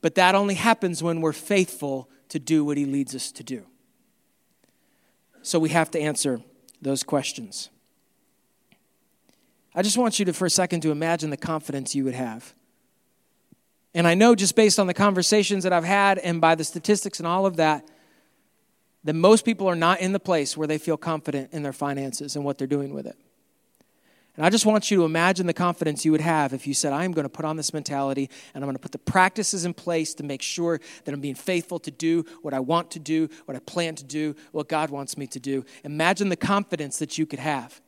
But 0.00 0.14
that 0.14 0.34
only 0.34 0.54
happens 0.54 1.02
when 1.02 1.20
we're 1.20 1.32
faithful 1.32 2.08
to 2.28 2.38
do 2.38 2.64
what 2.64 2.76
He 2.76 2.84
leads 2.84 3.14
us 3.14 3.30
to 3.32 3.42
do. 3.42 3.66
So 5.42 5.58
we 5.58 5.70
have 5.70 5.90
to 5.92 6.00
answer 6.00 6.40
those 6.80 7.02
questions. 7.02 7.68
I 9.74 9.82
just 9.82 9.96
want 9.96 10.18
you 10.18 10.24
to, 10.26 10.32
for 10.32 10.46
a 10.46 10.50
second, 10.50 10.82
to 10.82 10.90
imagine 10.90 11.30
the 11.30 11.36
confidence 11.36 11.94
you 11.94 12.04
would 12.04 12.14
have. 12.14 12.54
And 13.94 14.06
I 14.06 14.14
know 14.14 14.34
just 14.34 14.56
based 14.56 14.78
on 14.78 14.86
the 14.86 14.94
conversations 14.94 15.64
that 15.64 15.72
I've 15.72 15.84
had 15.84 16.18
and 16.18 16.40
by 16.40 16.54
the 16.54 16.64
statistics 16.64 17.18
and 17.18 17.26
all 17.26 17.46
of 17.46 17.56
that, 17.56 17.86
that 19.04 19.14
most 19.14 19.44
people 19.44 19.68
are 19.68 19.76
not 19.76 20.00
in 20.00 20.12
the 20.12 20.20
place 20.20 20.56
where 20.56 20.68
they 20.68 20.78
feel 20.78 20.96
confident 20.96 21.52
in 21.52 21.62
their 21.62 21.72
finances 21.72 22.36
and 22.36 22.44
what 22.44 22.58
they're 22.58 22.66
doing 22.66 22.94
with 22.94 23.06
it. 23.06 23.16
And 24.36 24.46
I 24.46 24.50
just 24.50 24.64
want 24.64 24.90
you 24.90 24.96
to 24.98 25.04
imagine 25.04 25.46
the 25.46 25.52
confidence 25.52 26.06
you 26.06 26.12
would 26.12 26.22
have 26.22 26.54
if 26.54 26.66
you 26.66 26.72
said, 26.72 26.94
I'm 26.94 27.12
going 27.12 27.24
to 27.24 27.28
put 27.28 27.44
on 27.44 27.56
this 27.56 27.74
mentality 27.74 28.30
and 28.54 28.64
I'm 28.64 28.66
going 28.66 28.76
to 28.76 28.80
put 28.80 28.92
the 28.92 28.98
practices 28.98 29.66
in 29.66 29.74
place 29.74 30.14
to 30.14 30.22
make 30.22 30.40
sure 30.40 30.80
that 31.04 31.12
I'm 31.12 31.20
being 31.20 31.34
faithful 31.34 31.78
to 31.80 31.90
do 31.90 32.24
what 32.40 32.54
I 32.54 32.60
want 32.60 32.90
to 32.92 32.98
do, 32.98 33.28
what 33.44 33.56
I 33.56 33.60
plan 33.60 33.94
to 33.96 34.04
do, 34.04 34.34
what 34.52 34.68
God 34.68 34.88
wants 34.88 35.18
me 35.18 35.26
to 35.28 35.40
do. 35.40 35.66
Imagine 35.84 36.30
the 36.30 36.36
confidence 36.36 36.98
that 36.98 37.18
you 37.18 37.26
could 37.26 37.40
have 37.40 37.78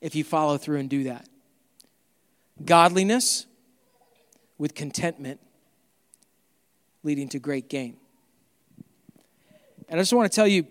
if 0.00 0.14
you 0.14 0.22
follow 0.22 0.56
through 0.56 0.78
and 0.78 0.88
do 0.88 1.04
that. 1.04 1.28
Godliness 2.64 3.46
with 4.56 4.76
contentment 4.76 5.40
leading 7.02 7.28
to 7.30 7.40
great 7.40 7.68
gain. 7.68 7.96
And 9.92 10.00
I 10.00 10.02
just 10.02 10.14
want 10.14 10.32
to 10.32 10.34
tell 10.34 10.48
you, 10.48 10.66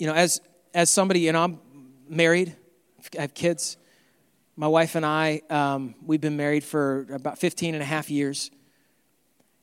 you 0.00 0.08
know, 0.08 0.12
as, 0.12 0.40
as 0.74 0.90
somebody, 0.90 1.30
know, 1.30 1.44
I'm 1.44 1.60
married 2.08 2.56
I 3.16 3.20
have 3.20 3.34
kids. 3.34 3.76
My 4.56 4.66
wife 4.66 4.96
and 4.96 5.06
I, 5.06 5.42
um, 5.48 5.94
we've 6.04 6.20
been 6.20 6.36
married 6.36 6.64
for 6.64 7.06
about 7.12 7.38
15 7.38 7.74
and 7.76 7.82
a 7.82 7.86
half 7.86 8.10
years. 8.10 8.50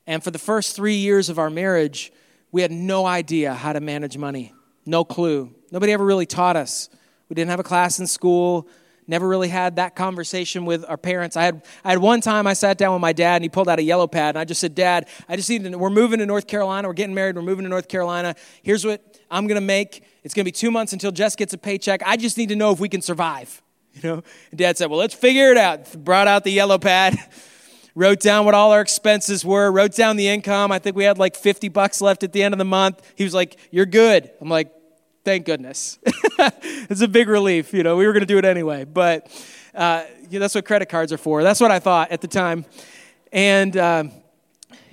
And 0.08 0.24
for 0.24 0.32
the 0.32 0.40
first 0.40 0.78
three 0.78 0.96
years 0.96 1.28
of 1.28 1.40
our 1.40 1.50
marriage, 1.50 2.14
we 2.54 2.62
had 2.62 2.72
no 2.72 3.06
idea 3.06 3.54
how 3.54 3.74
to 3.74 3.82
manage 3.82 4.18
money. 4.18 4.54
No 4.86 5.04
clue. 5.04 5.54
Nobody 5.70 5.92
ever 5.92 6.06
really 6.06 6.26
taught 6.26 6.56
us. 6.56 6.88
We 7.28 7.34
didn't 7.34 7.50
have 7.50 7.60
a 7.60 7.64
class 7.64 8.00
in 8.00 8.08
school. 8.08 8.70
Never 9.08 9.28
really 9.28 9.50
had 9.50 9.76
that 9.76 9.96
conversation 9.96 10.66
with 10.66 10.86
our 10.88 10.98
parents. 10.98 11.36
I 11.36 11.44
had, 11.44 11.66
I 11.84 11.90
had 11.90 12.00
one 12.00 12.22
time 12.22 12.48
I 12.48 12.54
sat 12.54 12.78
down 12.78 12.94
with 12.94 13.02
my 13.02 13.14
dad 13.14 13.36
and 13.36 13.44
he 13.44 13.50
pulled 13.50 13.68
out 13.68 13.80
a 13.80 13.84
yellow 13.84 14.08
pad 14.08 14.36
and 14.36 14.40
I 14.40 14.46
just 14.46 14.62
said, 14.62 14.76
Dad, 14.76 15.10
I 15.28 15.36
just 15.36 15.50
need 15.50 15.64
to, 15.64 15.78
we're 15.78 15.90
moving 15.90 16.20
to 16.20 16.26
North 16.26 16.48
Carolina. 16.48 16.88
We're 16.88 16.94
getting 16.94 17.16
married. 17.16 17.36
We're 17.36 17.42
moving 17.42 17.64
to 17.64 17.70
North 17.70 17.88
Carolina. 17.88 18.36
Here's 18.62 18.86
what 18.86 19.20
I'm 19.30 19.48
going 19.48 19.60
to 19.60 19.66
make. 19.66 20.04
It's 20.24 20.34
going 20.34 20.44
to 20.44 20.48
be 20.48 20.54
two 20.54 20.72
months 20.72 20.94
until 20.94 21.12
Jess 21.12 21.36
gets 21.36 21.54
a 21.54 21.58
paycheck. 21.58 22.02
I 22.06 22.16
just 22.16 22.38
need 22.38 22.50
to 22.50 22.56
know 22.56 22.72
if 22.72 22.80
we 22.80 22.90
can 22.90 23.02
survive. 23.02 23.62
You 23.96 24.10
know? 24.10 24.24
And 24.50 24.58
dad 24.58 24.76
said, 24.76 24.90
Well, 24.90 24.98
let's 24.98 25.14
figure 25.14 25.52
it 25.52 25.58
out. 25.58 25.94
Brought 26.04 26.28
out 26.28 26.44
the 26.44 26.52
yellow 26.52 26.80
pad, 26.80 27.16
wrote 27.96 28.22
down 28.22 28.44
what 28.44 28.56
all 28.56 28.72
our 28.72 28.82
expenses 28.82 29.46
were, 29.46 29.72
wrote 29.72 29.94
down 29.94 30.16
the 30.16 30.28
income. 30.28 30.72
I 30.72 30.80
think 30.80 30.96
we 30.96 31.04
had 31.04 31.20
like 31.20 31.36
50 31.36 31.70
bucks 31.70 32.02
left 32.02 32.24
at 32.24 32.34
the 32.34 32.42
end 32.42 32.56
of 32.56 32.58
the 32.58 32.66
month. 32.66 33.08
He 33.16 33.24
was 33.24 33.36
like, 33.36 33.56
You're 33.70 33.86
good. 33.86 34.32
I'm 34.42 34.50
like, 34.50 34.72
Thank 35.24 35.46
goodness. 35.46 36.00
it's 36.06 37.02
a 37.02 37.08
big 37.08 37.30
relief. 37.30 37.74
You 37.74 37.84
know, 37.84 37.96
we 37.96 38.06
were 38.06 38.14
going 38.14 38.22
to 38.22 38.28
do 38.28 38.38
it 38.38 38.46
anyway. 38.46 38.84
But 38.84 39.32
uh, 39.74 40.04
know, 40.30 40.40
that's 40.40 40.56
what 40.56 40.66
credit 40.66 40.90
cards 40.90 41.14
are 41.14 41.18
for. 41.18 41.44
That's 41.44 41.62
what 41.62 41.72
I 41.72 41.80
thought 41.80 42.12
at 42.12 42.22
the 42.22 42.28
time. 42.28 42.66
And, 43.32 43.76
uh, 43.78 44.04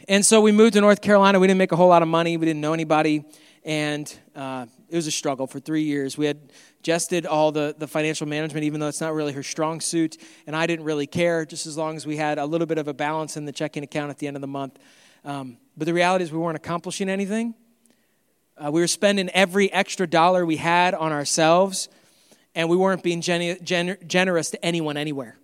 and 0.09 0.25
so 0.25 0.41
we 0.41 0.53
moved 0.53 0.75
to 0.75 0.81
North 0.81 1.01
Carolina. 1.01 1.41
We 1.41 1.47
didn't 1.47 1.59
make 1.59 1.73
a 1.73 1.77
whole 1.77 1.89
lot 1.89 2.03
of 2.03 2.09
money. 2.09 2.37
We 2.37 2.47
didn't 2.47 2.61
know 2.61 2.73
anybody 2.73 3.25
and 3.65 4.19
uh, 4.35 4.67
it 4.89 4.97
was 4.97 5.07
a 5.07 5.11
struggle 5.11 5.47
for 5.47 5.61
three 5.61 5.83
years. 5.83 6.17
We 6.17 6.27
had 6.27 6.53
Jess 6.83 7.07
did 7.07 7.27
all 7.27 7.53
the, 7.53 7.75
the 7.79 7.87
financial 7.87 8.27
management, 8.27 8.65
even 8.65 8.81
though 8.81 8.89
it's 8.89 9.01
not 9.01 9.13
really 9.13 9.33
her 9.33 9.43
strong 9.43 9.81
suit, 9.81 10.17
and 10.47 10.57
I 10.57 10.67
didn't 10.67 10.85
really 10.85 11.07
care, 11.07 11.45
just 11.45 11.67
as 11.67 11.77
long 11.77 11.97
as 11.97 12.07
we 12.07 12.17
had 12.17 12.39
a 12.39 12.47
little 12.47 12.67
bit 12.67 12.79
of 12.79 12.89
a 12.89 12.95
balance 12.95 13.37
in 13.37 13.45
the 13.45 13.53
checking 13.53 13.83
account 13.83 14.11
at 14.11 14.19
the 14.19 14.27
end 14.27 14.37
of 14.37 14.41
the 14.41 14.47
month. 14.47 14.79
Um, 15.25 15.59
but 15.77 15.85
the 15.85 15.93
reality 15.93 16.25
is, 16.25 16.33
we 16.33 16.39
weren't 16.39 16.57
accomplishing 16.57 17.11
anything. 17.11 17.55
Uh, 18.63 18.71
we 18.71 18.81
were 18.81 18.87
spending 18.87 19.31
every 19.31 19.73
extra 19.73 20.07
dollar 20.07 20.45
we 20.45 20.57
had 20.57 20.95
on 20.95 21.13
ourselves, 21.13 21.89
and 22.55 22.69
we 22.69 22.77
weren't 22.77 23.03
being 23.03 23.23
gen- 23.23 23.59
gen- 23.65 23.97
generous 24.07 24.51
to 24.51 24.63
anyone 24.65 24.97
anywhere. 24.97 25.37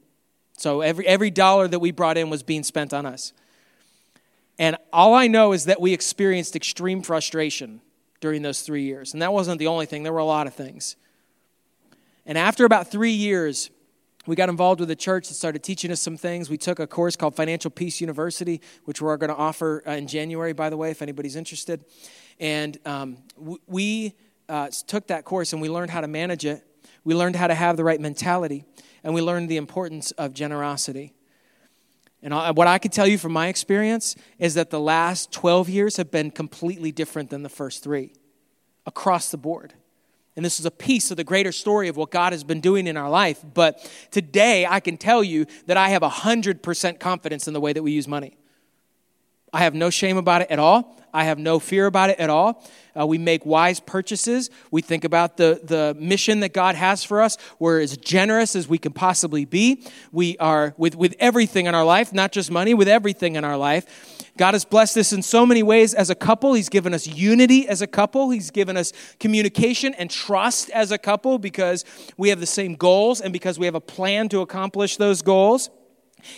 So 0.59 0.83
every, 0.83 1.07
every 1.07 1.31
dollar 1.31 1.67
that 1.69 1.79
we 1.79 1.93
brought 1.93 2.19
in 2.19 2.29
was 2.29 2.43
being 2.43 2.63
spent 2.63 2.93
on 2.93 3.07
us. 3.07 3.33
And 4.59 4.77
all 4.93 5.15
I 5.15 5.29
know 5.29 5.53
is 5.53 5.67
that 5.67 5.81
we 5.81 5.93
experienced 5.93 6.57
extreme 6.57 7.03
frustration 7.03 7.81
during 8.21 8.43
those 8.43 8.63
three 8.63 8.83
years. 8.83 9.13
And 9.13 9.23
that 9.23 9.33
wasn't 9.33 9.59
the 9.59 9.67
only 9.67 9.87
thing, 9.87 10.03
there 10.03 10.13
were 10.13 10.19
a 10.19 10.25
lot 10.25 10.47
of 10.47 10.55
things. 10.55 10.97
And 12.25 12.37
after 12.37 12.65
about 12.65 12.91
three 12.91 13.13
years, 13.13 13.71
we 14.27 14.35
got 14.35 14.49
involved 14.49 14.81
with 14.81 14.91
a 14.91 14.97
church 14.97 15.29
that 15.29 15.35
started 15.35 15.63
teaching 15.63 15.91
us 15.91 16.01
some 16.01 16.17
things. 16.17 16.51
We 16.51 16.59
took 16.59 16.81
a 16.81 16.87
course 16.87 17.17
called 17.17 17.37
Financial 17.37 17.71
Peace 17.71 18.01
University, 18.01 18.61
which 18.85 19.01
we're 19.01 19.17
going 19.17 19.31
to 19.31 19.37
offer 19.37 19.83
uh, 19.87 19.93
in 19.93 20.07
January, 20.07 20.53
by 20.53 20.69
the 20.69 20.77
way, 20.77 20.91
if 20.91 21.03
anybody's 21.03 21.37
interested. 21.37 21.85
And 22.39 22.79
um, 22.85 23.19
we 23.67 24.15
uh, 24.49 24.69
took 24.87 25.09
that 25.09 25.25
course 25.25 25.53
and 25.53 25.63
we 25.63 25.69
learned 25.69 25.91
how 25.91 26.01
to 26.01 26.09
manage 26.09 26.45
it. 26.45 26.63
We 27.05 27.15
learned 27.15 27.37
how 27.37 27.47
to 27.47 27.55
have 27.55 27.77
the 27.77 27.85
right 27.85 28.01
mentality, 28.01 28.65
and 29.05 29.15
we 29.15 29.21
learned 29.21 29.49
the 29.49 29.59
importance 29.59 30.11
of 30.13 30.35
generosity. 30.35 31.13
And 32.21 32.35
what 32.57 32.67
I 32.67 32.79
can 32.79 32.91
tell 32.91 33.07
you 33.07 33.19
from 33.19 33.33
my 33.33 33.47
experience 33.47 34.17
is 34.41 34.55
that 34.55 34.71
the 34.71 34.81
last 34.81 35.31
12 35.31 35.69
years 35.69 35.97
have 35.99 36.11
been 36.11 36.33
completely 36.33 36.91
different 36.91 37.31
than 37.31 37.45
the 37.45 37.49
first 37.49 37.85
three 37.85 38.15
across 38.87 39.31
the 39.31 39.37
board. 39.37 39.75
And 40.35 40.45
this 40.45 40.59
is 40.59 40.67
a 40.67 40.71
piece 40.71 41.13
of 41.13 41.17
the 41.17 41.25
greater 41.25 41.53
story 41.53 41.89
of 41.89 41.97
what 41.97 42.11
God 42.11 42.33
has 42.33 42.43
been 42.43 42.61
doing 42.61 42.89
in 42.89 42.97
our 42.97 43.09
life. 43.09 43.45
But 43.55 43.89
today, 44.11 44.67
I 44.67 44.81
can 44.81 44.97
tell 44.97 45.23
you 45.23 45.47
that 45.67 45.77
I 45.77 45.91
have 45.91 46.03
100% 46.03 46.99
confidence 46.99 47.47
in 47.47 47.55
the 47.55 47.61
way 47.61 47.73
that 47.73 47.83
we 47.83 47.93
use 47.93 48.09
money. 48.09 48.37
I 49.57 49.61
have 49.61 49.73
no 49.73 49.89
shame 49.89 50.19
about 50.19 50.43
it 50.43 50.51
at 50.51 50.59
all. 50.59 50.95
I 51.15 51.25
have 51.25 51.39
no 51.39 51.59
fear 51.59 51.87
about 51.87 52.11
it 52.11 52.19
at 52.19 52.29
all. 52.29 52.63
Uh, 52.95 53.07
we 53.07 53.17
make 53.17 53.47
wise 53.47 53.81
purchases. 53.81 54.51
We 54.71 54.83
think 54.83 55.03
about 55.03 55.39
the, 55.39 55.63
the 55.65 55.97
mission 55.99 56.41
that 56.41 56.53
God 56.53 56.75
has 56.75 57.03
for 57.03 57.23
us. 57.23 57.39
We're 57.59 57.81
as 57.81 57.97
generous 57.97 58.55
as 58.55 58.69
we 58.69 58.77
can 58.77 58.93
possibly 58.93 59.47
be. 59.47 59.83
We 60.13 60.37
are, 60.37 60.75
with, 60.77 60.95
with 60.95 61.15
everything 61.19 61.65
in 61.65 61.75
our 61.75 61.87
life, 61.87 62.13
not 62.13 62.33
just 62.33 62.51
money, 62.51 62.75
with 62.75 62.87
everything 62.87 63.37
in 63.37 63.45
our 63.45 63.57
life. 63.57 64.27
God 64.37 64.53
has 64.53 64.67
blessed 64.67 64.99
us 64.99 65.15
in 65.15 65.23
so 65.23 65.47
many 65.47 65.63
ways 65.63 65.95
as 65.95 66.11
a 66.11 66.15
couple. 66.15 66.53
He's 66.53 66.69
given 66.69 66.93
us 66.93 67.07
unity 67.07 67.67
as 67.67 67.81
a 67.81 67.87
couple. 67.87 68.29
He's 68.29 68.51
given 68.51 68.77
us 68.77 68.93
communication 69.19 69.95
and 69.95 70.11
trust 70.11 70.69
as 70.69 70.93
a 70.93 70.99
couple 70.99 71.39
because 71.39 71.83
we 72.19 72.29
have 72.29 72.41
the 72.41 72.47
same 72.47 72.75
goals 72.75 73.23
and 73.23 73.33
because 73.33 73.59
we 73.59 73.65
have 73.65 73.75
a 73.75 73.81
plan 73.81 74.29
to 74.29 74.43
accomplish 74.43 74.99
those 74.99 75.23
goals. 75.23 75.71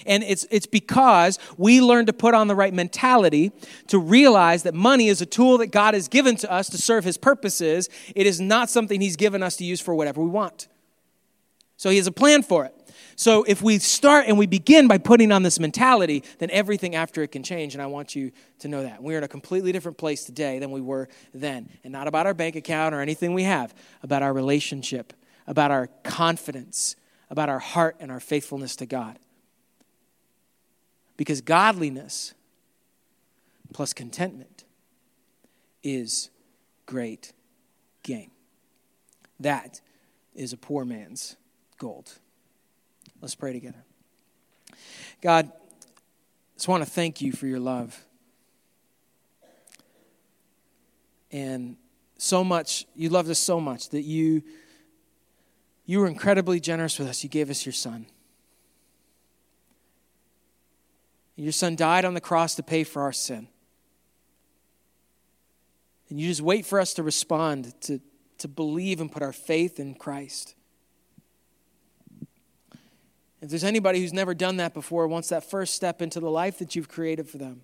And 0.07 0.23
it's, 0.23 0.47
it's 0.51 0.67
because 0.67 1.39
we 1.57 1.81
learn 1.81 2.07
to 2.07 2.13
put 2.13 2.35
on 2.35 2.49
the 2.49 2.55
right 2.55 2.75
mentality 2.75 3.53
to 3.89 3.99
realize 3.99 4.63
that 4.65 4.75
money 4.75 5.09
is 5.09 5.21
a 5.21 5.27
tool 5.27 5.59
that 5.59 5.69
God 5.69 5.95
has 5.95 6.09
given 6.09 6.37
to 6.37 6.51
us 6.51 6.69
to 6.71 6.79
serve 6.79 7.05
His 7.05 7.19
purposes. 7.19 7.89
It 8.15 8.27
is 8.27 8.41
not 8.41 8.71
something 8.71 9.01
He's 9.01 9.17
given 9.17 9.43
us 9.43 9.57
to 9.57 9.65
use 9.65 9.81
for 9.81 9.95
whatever 9.95 10.23
we 10.23 10.31
want. 10.31 10.69
So 11.77 11.91
He 11.91 11.97
has 11.97 12.07
a 12.07 12.13
plan 12.13 12.43
for 12.43 12.65
it. 12.65 12.75
So 13.19 13.43
if 13.43 13.63
we 13.63 13.81
start 13.81 14.27
and 14.29 14.39
we 14.39 14.47
begin 14.47 14.87
by 14.87 14.99
putting 14.99 15.33
on 15.33 15.43
this 15.43 15.59
mentality, 15.59 16.23
then 16.39 16.51
everything 16.51 16.95
after 16.95 17.21
it 17.25 17.33
can 17.33 17.43
change. 17.43 17.75
And 17.75 17.83
I 17.83 17.87
want 17.87 18.15
you 18.15 18.31
to 18.61 18.69
know 18.69 18.85
that. 18.85 19.03
We're 19.03 19.19
in 19.19 19.25
a 19.25 19.29
completely 19.29 19.73
different 19.73 19.99
place 19.99 20.23
today 20.23 20.61
than 20.61 20.71
we 20.71 20.81
were 20.81 21.09
then. 21.35 21.69
And 21.83 21.93
not 21.93 22.07
about 22.07 22.27
our 22.27 22.35
bank 22.35 22.55
account 22.55 22.95
or 22.95 23.01
anything 23.01 23.35
we 23.35 23.43
have, 23.43 23.75
about 24.05 24.23
our 24.23 24.33
relationship, 24.33 25.13
about 25.49 25.73
our 25.73 25.89
confidence, 26.05 26.95
about 27.29 27.49
our 27.49 27.59
heart 27.59 27.97
and 27.99 28.13
our 28.13 28.21
faithfulness 28.21 28.77
to 28.77 28.87
God. 28.87 29.19
Because 31.19 31.43
godliness 31.43 32.33
plus 33.75 33.93
contentment 33.93 34.65
is 35.83 36.31
great 36.87 37.35
gain. 38.03 38.31
That 39.39 39.83
is 40.35 40.55
a 40.55 40.57
poor 40.57 40.87
man's 40.87 41.37
gold. 41.77 42.19
Let's 43.21 43.35
pray 43.35 43.53
together. 43.53 43.85
God, 45.21 45.51
I 45.53 46.55
just 46.55 46.69
want 46.69 46.83
to 46.85 46.89
thank 46.89 47.21
you 47.21 47.33
for 47.33 47.47
your 47.47 47.61
love. 47.61 48.05
And 51.31 51.77
so 52.17 52.43
much, 52.43 52.87
you 52.95 53.11
loved 53.11 53.29
us 53.29 53.39
so 53.39 53.61
much 53.61 53.91
that 53.91 54.03
you 54.03 54.43
you 55.85 56.01
were 56.01 56.07
incredibly 56.07 56.61
generous 56.61 56.99
with 56.99 57.09
us. 57.09 57.23
You 57.25 57.31
gave 57.31 57.49
us 57.49 57.65
your 57.65 57.73
son. 57.73 58.07
Your 61.45 61.53
son 61.53 61.77
died 61.77 62.05
on 62.05 62.15
the 62.15 62.21
cross 62.21 62.57
to 62.57 62.65
pay 62.65 62.83
for 62.83 63.03
our 63.03 63.13
sin. 63.13 63.47
And 66.11 66.19
you 66.19 66.27
just 66.27 66.41
wait 66.41 66.67
for 66.67 66.81
us 66.81 66.95
to 66.95 67.03
respond, 67.05 67.81
to, 67.83 68.01
to 68.39 68.49
believe 68.49 69.01
and 69.01 69.11
put 69.11 69.23
our 69.23 69.33
faith 69.33 69.79
in 69.79 69.95
Christ. 69.95 70.57
If 73.41 73.51
there's 73.51 73.63
anybody 73.63 74.01
who's 74.01 74.13
never 74.13 74.35
done 74.35 74.57
that 74.57 74.75
before, 74.75 75.07
wants 75.07 75.29
that 75.29 75.49
first 75.49 75.75
step 75.75 76.03
into 76.03 76.19
the 76.19 76.31
life 76.31 76.59
that 76.59 76.75
you've 76.75 76.89
created 76.89 77.29
for 77.29 77.39
them, 77.39 77.63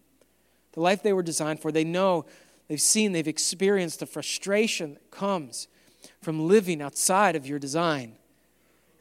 the 0.72 0.81
life 0.81 1.03
they 1.03 1.12
were 1.12 1.22
designed 1.22 1.59
for, 1.59 1.72
they 1.72 1.83
know, 1.83 2.27
they've 2.68 2.81
seen, 2.81 3.11
they've 3.11 3.27
experienced 3.27 3.99
the 3.99 4.07
frustration 4.07 4.95
that 4.95 5.11
comes 5.11 5.66
from 6.20 6.47
living 6.47 6.81
outside 6.81 7.35
of 7.35 7.45
your 7.45 7.59
design. 7.59 8.14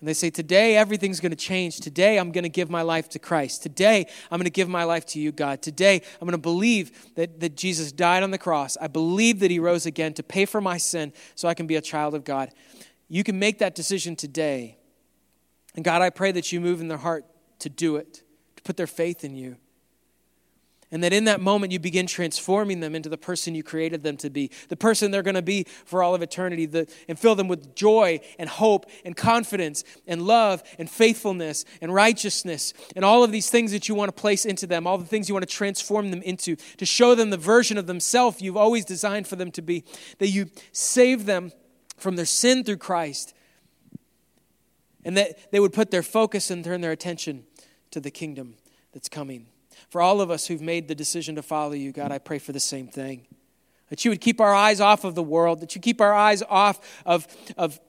And 0.04 0.08
they 0.10 0.14
say, 0.14 0.30
Today 0.30 0.76
everything's 0.76 1.22
going 1.22 1.30
to 1.30 1.38
change. 1.38 1.80
Today 1.80 2.20
I'm 2.20 2.34
going 2.34 2.44
to 2.44 2.50
give 2.50 2.70
my 2.70 2.82
life 2.82 3.08
to 3.12 3.20
Christ. 3.20 3.64
Today 3.64 4.06
I'm 4.30 4.38
going 4.38 4.44
to 4.44 4.50
give 4.50 4.68
my 4.68 4.84
life 4.84 5.06
to 5.06 5.20
you, 5.20 5.32
God. 5.32 5.62
Today 5.62 6.02
I'm 6.20 6.28
going 6.28 6.34
to 6.34 6.38
believe 6.38 7.16
that, 7.16 7.40
that 7.40 7.56
Jesus 7.56 7.94
died 7.94 8.22
on 8.22 8.30
the 8.30 8.38
cross. 8.38 8.76
I 8.82 8.88
believe 8.88 9.40
that 9.40 9.50
he 9.50 9.60
rose 9.60 9.86
again 9.86 10.14
to 10.16 10.22
pay 10.22 10.44
for 10.44 10.60
my 10.60 10.76
sin 10.76 11.14
so 11.36 11.48
I 11.48 11.54
can 11.54 11.68
be 11.68 11.78
a 11.78 11.82
child 11.82 12.16
of 12.16 12.26
God. 12.26 12.50
You 13.08 13.24
can 13.24 13.40
make 13.40 13.60
that 13.60 13.76
decision 13.76 14.18
today. 14.18 14.78
And 15.74 15.86
God, 15.86 16.02
I 16.02 16.10
pray 16.10 16.34
that 16.34 16.52
you 16.52 16.60
move 16.60 16.82
in 16.82 16.90
their 16.90 16.98
heart 16.98 17.26
to 17.60 17.70
do 17.70 17.96
it, 17.96 18.24
to 18.58 18.64
put 18.64 18.76
their 18.76 18.88
faith 18.88 19.24
in 19.24 19.38
you. 19.38 19.56
And 20.94 21.04
that 21.04 21.12
in 21.12 21.24
that 21.24 21.42
moment, 21.42 21.74
you 21.74 21.80
begin 21.80 22.06
transforming 22.06 22.80
them 22.80 22.94
into 22.94 23.10
the 23.10 23.18
person 23.18 23.56
you 23.56 23.64
created 23.64 24.04
them 24.04 24.16
to 24.18 24.30
be, 24.30 24.52
the 24.70 24.78
person 24.78 25.10
they're 25.10 25.24
going 25.24 25.34
to 25.34 25.42
be 25.42 25.66
for 25.86 26.04
all 26.04 26.14
of 26.14 26.22
eternity, 26.22 26.68
the, 26.68 26.88
and 27.08 27.18
fill 27.18 27.34
them 27.34 27.48
with 27.48 27.74
joy 27.74 28.20
and 28.38 28.48
hope 28.48 28.86
and 29.04 29.18
confidence 29.18 29.84
and 30.06 30.22
love 30.22 30.62
and 30.78 30.88
faithfulness 30.88 31.66
and 31.82 31.92
righteousness 31.92 32.76
and 32.96 33.04
all 33.04 33.24
of 33.24 33.32
these 33.32 33.50
things 33.50 33.72
that 33.72 33.90
you 33.90 33.96
want 33.96 34.16
to 34.16 34.22
place 34.22 34.46
into 34.46 34.68
them, 34.68 34.86
all 34.86 35.00
the 35.00 35.06
things 35.06 35.28
you 35.28 35.34
want 35.34 35.42
to 35.42 35.52
transform 35.52 36.12
them 36.12 36.22
into, 36.22 36.56
to 36.78 36.86
show 36.86 37.16
them 37.16 37.32
the 37.32 37.38
version 37.38 37.80
of 37.80 37.88
themselves 37.88 38.40
you've 38.40 38.56
always 38.56 38.86
designed 38.86 39.28
for 39.28 39.36
them 39.36 39.50
to 39.50 39.64
be, 39.64 39.84
that 40.20 40.28
you 40.28 40.46
save 40.74 41.26
them 41.26 41.52
from 41.98 42.18
their 42.18 42.26
sin 42.28 42.64
through 42.64 42.78
Christ 42.78 43.34
and 45.04 45.18
that 45.18 45.52
they 45.52 45.60
would 45.60 45.74
put 45.74 45.90
their 45.90 46.04
focus 46.04 46.52
and 46.52 46.64
turn 46.64 46.82
their 46.82 46.92
attention 46.92 47.46
to 47.90 48.00
the 48.00 48.12
kingdom 48.12 48.58
that's 48.94 49.10
coming. 49.10 49.48
For 49.94 50.02
all 50.02 50.22
of 50.22 50.32
us 50.32 50.48
who've 50.48 50.60
made 50.60 50.88
the 50.88 50.96
decision 50.96 51.36
to 51.36 51.44
follow 51.44 51.74
you, 51.74 51.92
God, 51.92 52.12
I 52.12 52.18
pray 52.18 52.40
for 52.40 52.52
the 52.52 52.60
same 52.60 52.88
thing. 52.88 53.28
That 53.90 54.04
you 54.04 54.10
would 54.10 54.22
keep 54.22 54.42
our 54.42 54.52
eyes 54.52 54.82
off 54.82 55.04
of 55.04 55.14
the 55.14 55.22
world, 55.22 55.60
that 55.60 55.76
you 55.76 55.82
keep 55.82 56.02
our 56.02 56.16
eyes 56.16 56.42
off 56.50 56.80
of, 57.06 57.28
of 57.58 57.80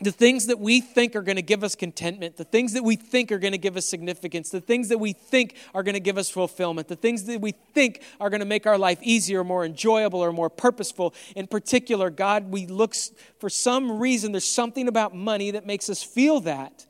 the 0.00 0.10
things 0.10 0.46
that 0.46 0.58
we 0.58 0.80
think 0.80 1.14
are 1.14 1.20
going 1.20 1.36
to 1.36 1.42
give 1.42 1.62
us 1.62 1.74
contentment, 1.74 2.38
the 2.38 2.44
things 2.44 2.72
that 2.72 2.82
we 2.82 2.96
think 2.96 3.30
are 3.30 3.38
going 3.38 3.52
to 3.52 3.58
give 3.58 3.76
us 3.76 3.84
significance, 3.84 4.48
the 4.48 4.62
things 4.62 4.88
that 4.88 4.96
we 4.96 5.12
think 5.12 5.54
are 5.74 5.82
going 5.82 5.92
to 5.92 6.00
give 6.00 6.16
us 6.16 6.30
fulfillment, 6.30 6.88
the 6.88 6.96
things 6.96 7.24
that 7.24 7.42
we 7.42 7.52
think 7.74 8.02
are 8.20 8.30
going 8.30 8.40
to 8.40 8.46
make 8.46 8.66
our 8.66 8.78
life 8.78 8.98
easier, 9.02 9.44
more 9.44 9.62
enjoyable, 9.62 10.20
or 10.20 10.32
more 10.32 10.48
purposeful. 10.48 11.12
In 11.36 11.46
particular, 11.46 12.08
God, 12.08 12.50
we 12.50 12.64
look 12.68 12.94
for 13.38 13.50
some 13.50 13.98
reason, 13.98 14.32
there's 14.32 14.46
something 14.46 14.88
about 14.88 15.14
money 15.14 15.50
that 15.50 15.66
makes 15.66 15.90
us 15.90 16.02
feel 16.02 16.40
that. 16.40 16.86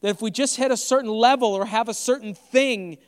That 0.00 0.08
if 0.08 0.20
we 0.20 0.32
just 0.32 0.56
hit 0.56 0.72
a 0.72 0.76
certain 0.76 1.08
level 1.08 1.54
or 1.54 1.66
have 1.66 1.88
a 1.88 1.94
certain 1.94 2.34
thing, 2.34 2.98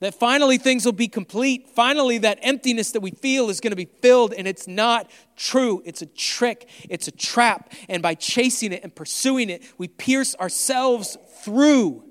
that 0.00 0.14
finally 0.14 0.58
things 0.58 0.84
will 0.84 0.92
be 0.92 1.08
complete. 1.08 1.68
Finally, 1.74 2.18
that 2.18 2.38
emptiness 2.42 2.92
that 2.92 3.00
we 3.00 3.10
feel 3.10 3.50
is 3.50 3.60
going 3.60 3.72
to 3.72 3.76
be 3.76 3.88
filled, 4.00 4.32
and 4.32 4.46
it's 4.46 4.68
not 4.68 5.10
true. 5.36 5.82
It's 5.84 6.02
a 6.02 6.06
trick, 6.06 6.68
it's 6.88 7.08
a 7.08 7.10
trap. 7.10 7.72
And 7.88 8.02
by 8.02 8.14
chasing 8.14 8.72
it 8.72 8.84
and 8.84 8.94
pursuing 8.94 9.50
it, 9.50 9.62
we 9.76 9.88
pierce 9.88 10.36
ourselves 10.36 11.16
through. 11.42 12.04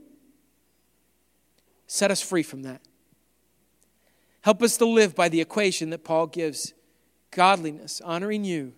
Set 1.87 2.11
us 2.11 2.21
free 2.21 2.43
from 2.43 2.63
that. 2.63 2.81
Help 4.41 4.61
us 4.61 4.77
to 4.77 4.85
live 4.85 5.15
by 5.15 5.29
the 5.29 5.39
equation 5.39 5.89
that 5.91 6.03
Paul 6.03 6.27
gives 6.27 6.73
godliness, 7.31 8.01
honoring 8.03 8.43
you, 8.43 8.73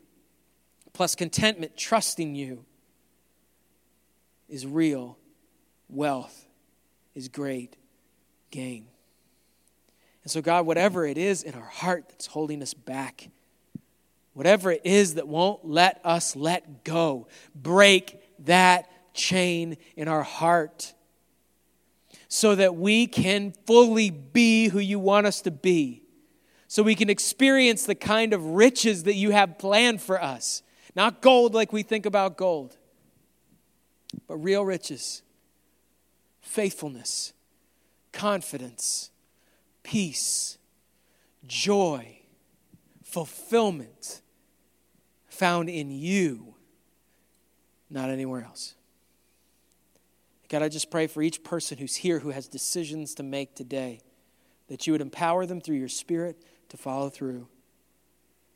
plus 0.94 1.16
contentment, 1.16 1.78
trusting 1.78 2.36
you, 2.36 2.66
is 4.48 4.66
real 4.66 5.18
wealth, 5.88 6.48
is 7.16 7.28
great 7.28 7.78
gain. 8.52 8.88
And 10.24 10.32
so, 10.32 10.42
God, 10.42 10.66
whatever 10.66 11.06
it 11.06 11.18
is 11.18 11.44
in 11.44 11.54
our 11.54 11.62
heart 11.62 12.10
that's 12.10 12.28
holding 12.28 12.62
us 12.62 12.74
back, 12.74 13.30
whatever 14.34 14.72
it 14.72 14.82
is 14.84 15.16
that 15.16 15.28
won't 15.28 15.66
let 15.66 16.02
us 16.04 16.36
let 16.36 16.84
go, 16.84 17.28
break 17.56 18.22
that 18.46 18.90
chain 19.14 19.78
in 19.96 20.08
our 20.08 20.24
heart 20.24 20.94
so 22.28 22.56
that 22.56 22.76
we 22.76 23.08
can 23.08 23.54
fully 23.66 24.12
be 24.12 24.68
who 24.68 24.80
you 24.80 25.00
want 25.00 25.26
us 25.26 25.42
to 25.42 25.52
be, 25.52 26.04
so 26.68 26.84
we 26.84 26.96
can 26.96 27.10
experience 27.10 27.86
the 27.86 27.96
kind 27.96 28.34
of 28.34 28.46
riches 28.46 29.04
that 29.04 29.16
you 29.16 29.32
have 29.32 29.58
planned 29.58 30.02
for 30.02 30.22
us. 30.22 30.62
Not 30.96 31.22
gold 31.22 31.54
like 31.56 31.74
we 31.74 31.82
think 31.82 32.06
about 32.06 32.38
gold, 32.38 32.78
but 34.28 34.36
real 34.36 34.64
riches, 34.64 35.24
faithfulness, 36.42 37.34
confidence 38.12 39.10
peace, 39.90 40.60
joy, 41.48 42.20
fulfillment 43.04 44.22
found 45.30 45.68
in 45.68 45.90
you, 45.90 46.54
not 47.90 48.12
anywhere 48.12 48.44
else. 48.44 48.76
God, 50.48 50.62
I 50.62 50.70
just 50.70 50.92
pray 50.92 51.08
for 51.08 51.24
each 51.24 51.44
person 51.44 51.80
who's 51.80 51.96
here 51.96 52.20
who 52.20 52.30
has 52.30 52.48
decisions 52.48 53.16
to 53.16 53.24
make 53.24 53.56
today 53.56 54.02
that 54.68 54.86
you 54.86 54.94
would 54.94 55.02
empower 55.02 55.48
them 55.48 55.60
through 55.60 55.78
your 55.78 55.90
Spirit 55.90 56.38
to 56.70 56.78
follow 56.78 57.10
through 57.10 57.48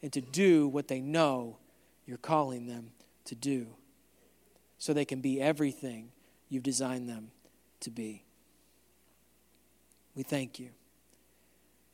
and 0.03 0.13
to 0.13 0.21
do 0.21 0.67
what 0.67 0.87
they 0.87 1.01
know 1.01 1.57
you're 2.05 2.19
calling 2.19 2.67
them 2.67 2.91
to 3.25 3.33
do 3.33 3.69
so 4.77 4.93
they 4.93 5.03
can 5.03 5.19
be 5.19 5.41
everything 5.41 6.11
you've 6.47 6.61
designed 6.61 7.09
them 7.09 7.31
to 7.79 7.89
be. 7.89 8.23
We 10.13 10.21
thank 10.21 10.59
you. 10.59 10.69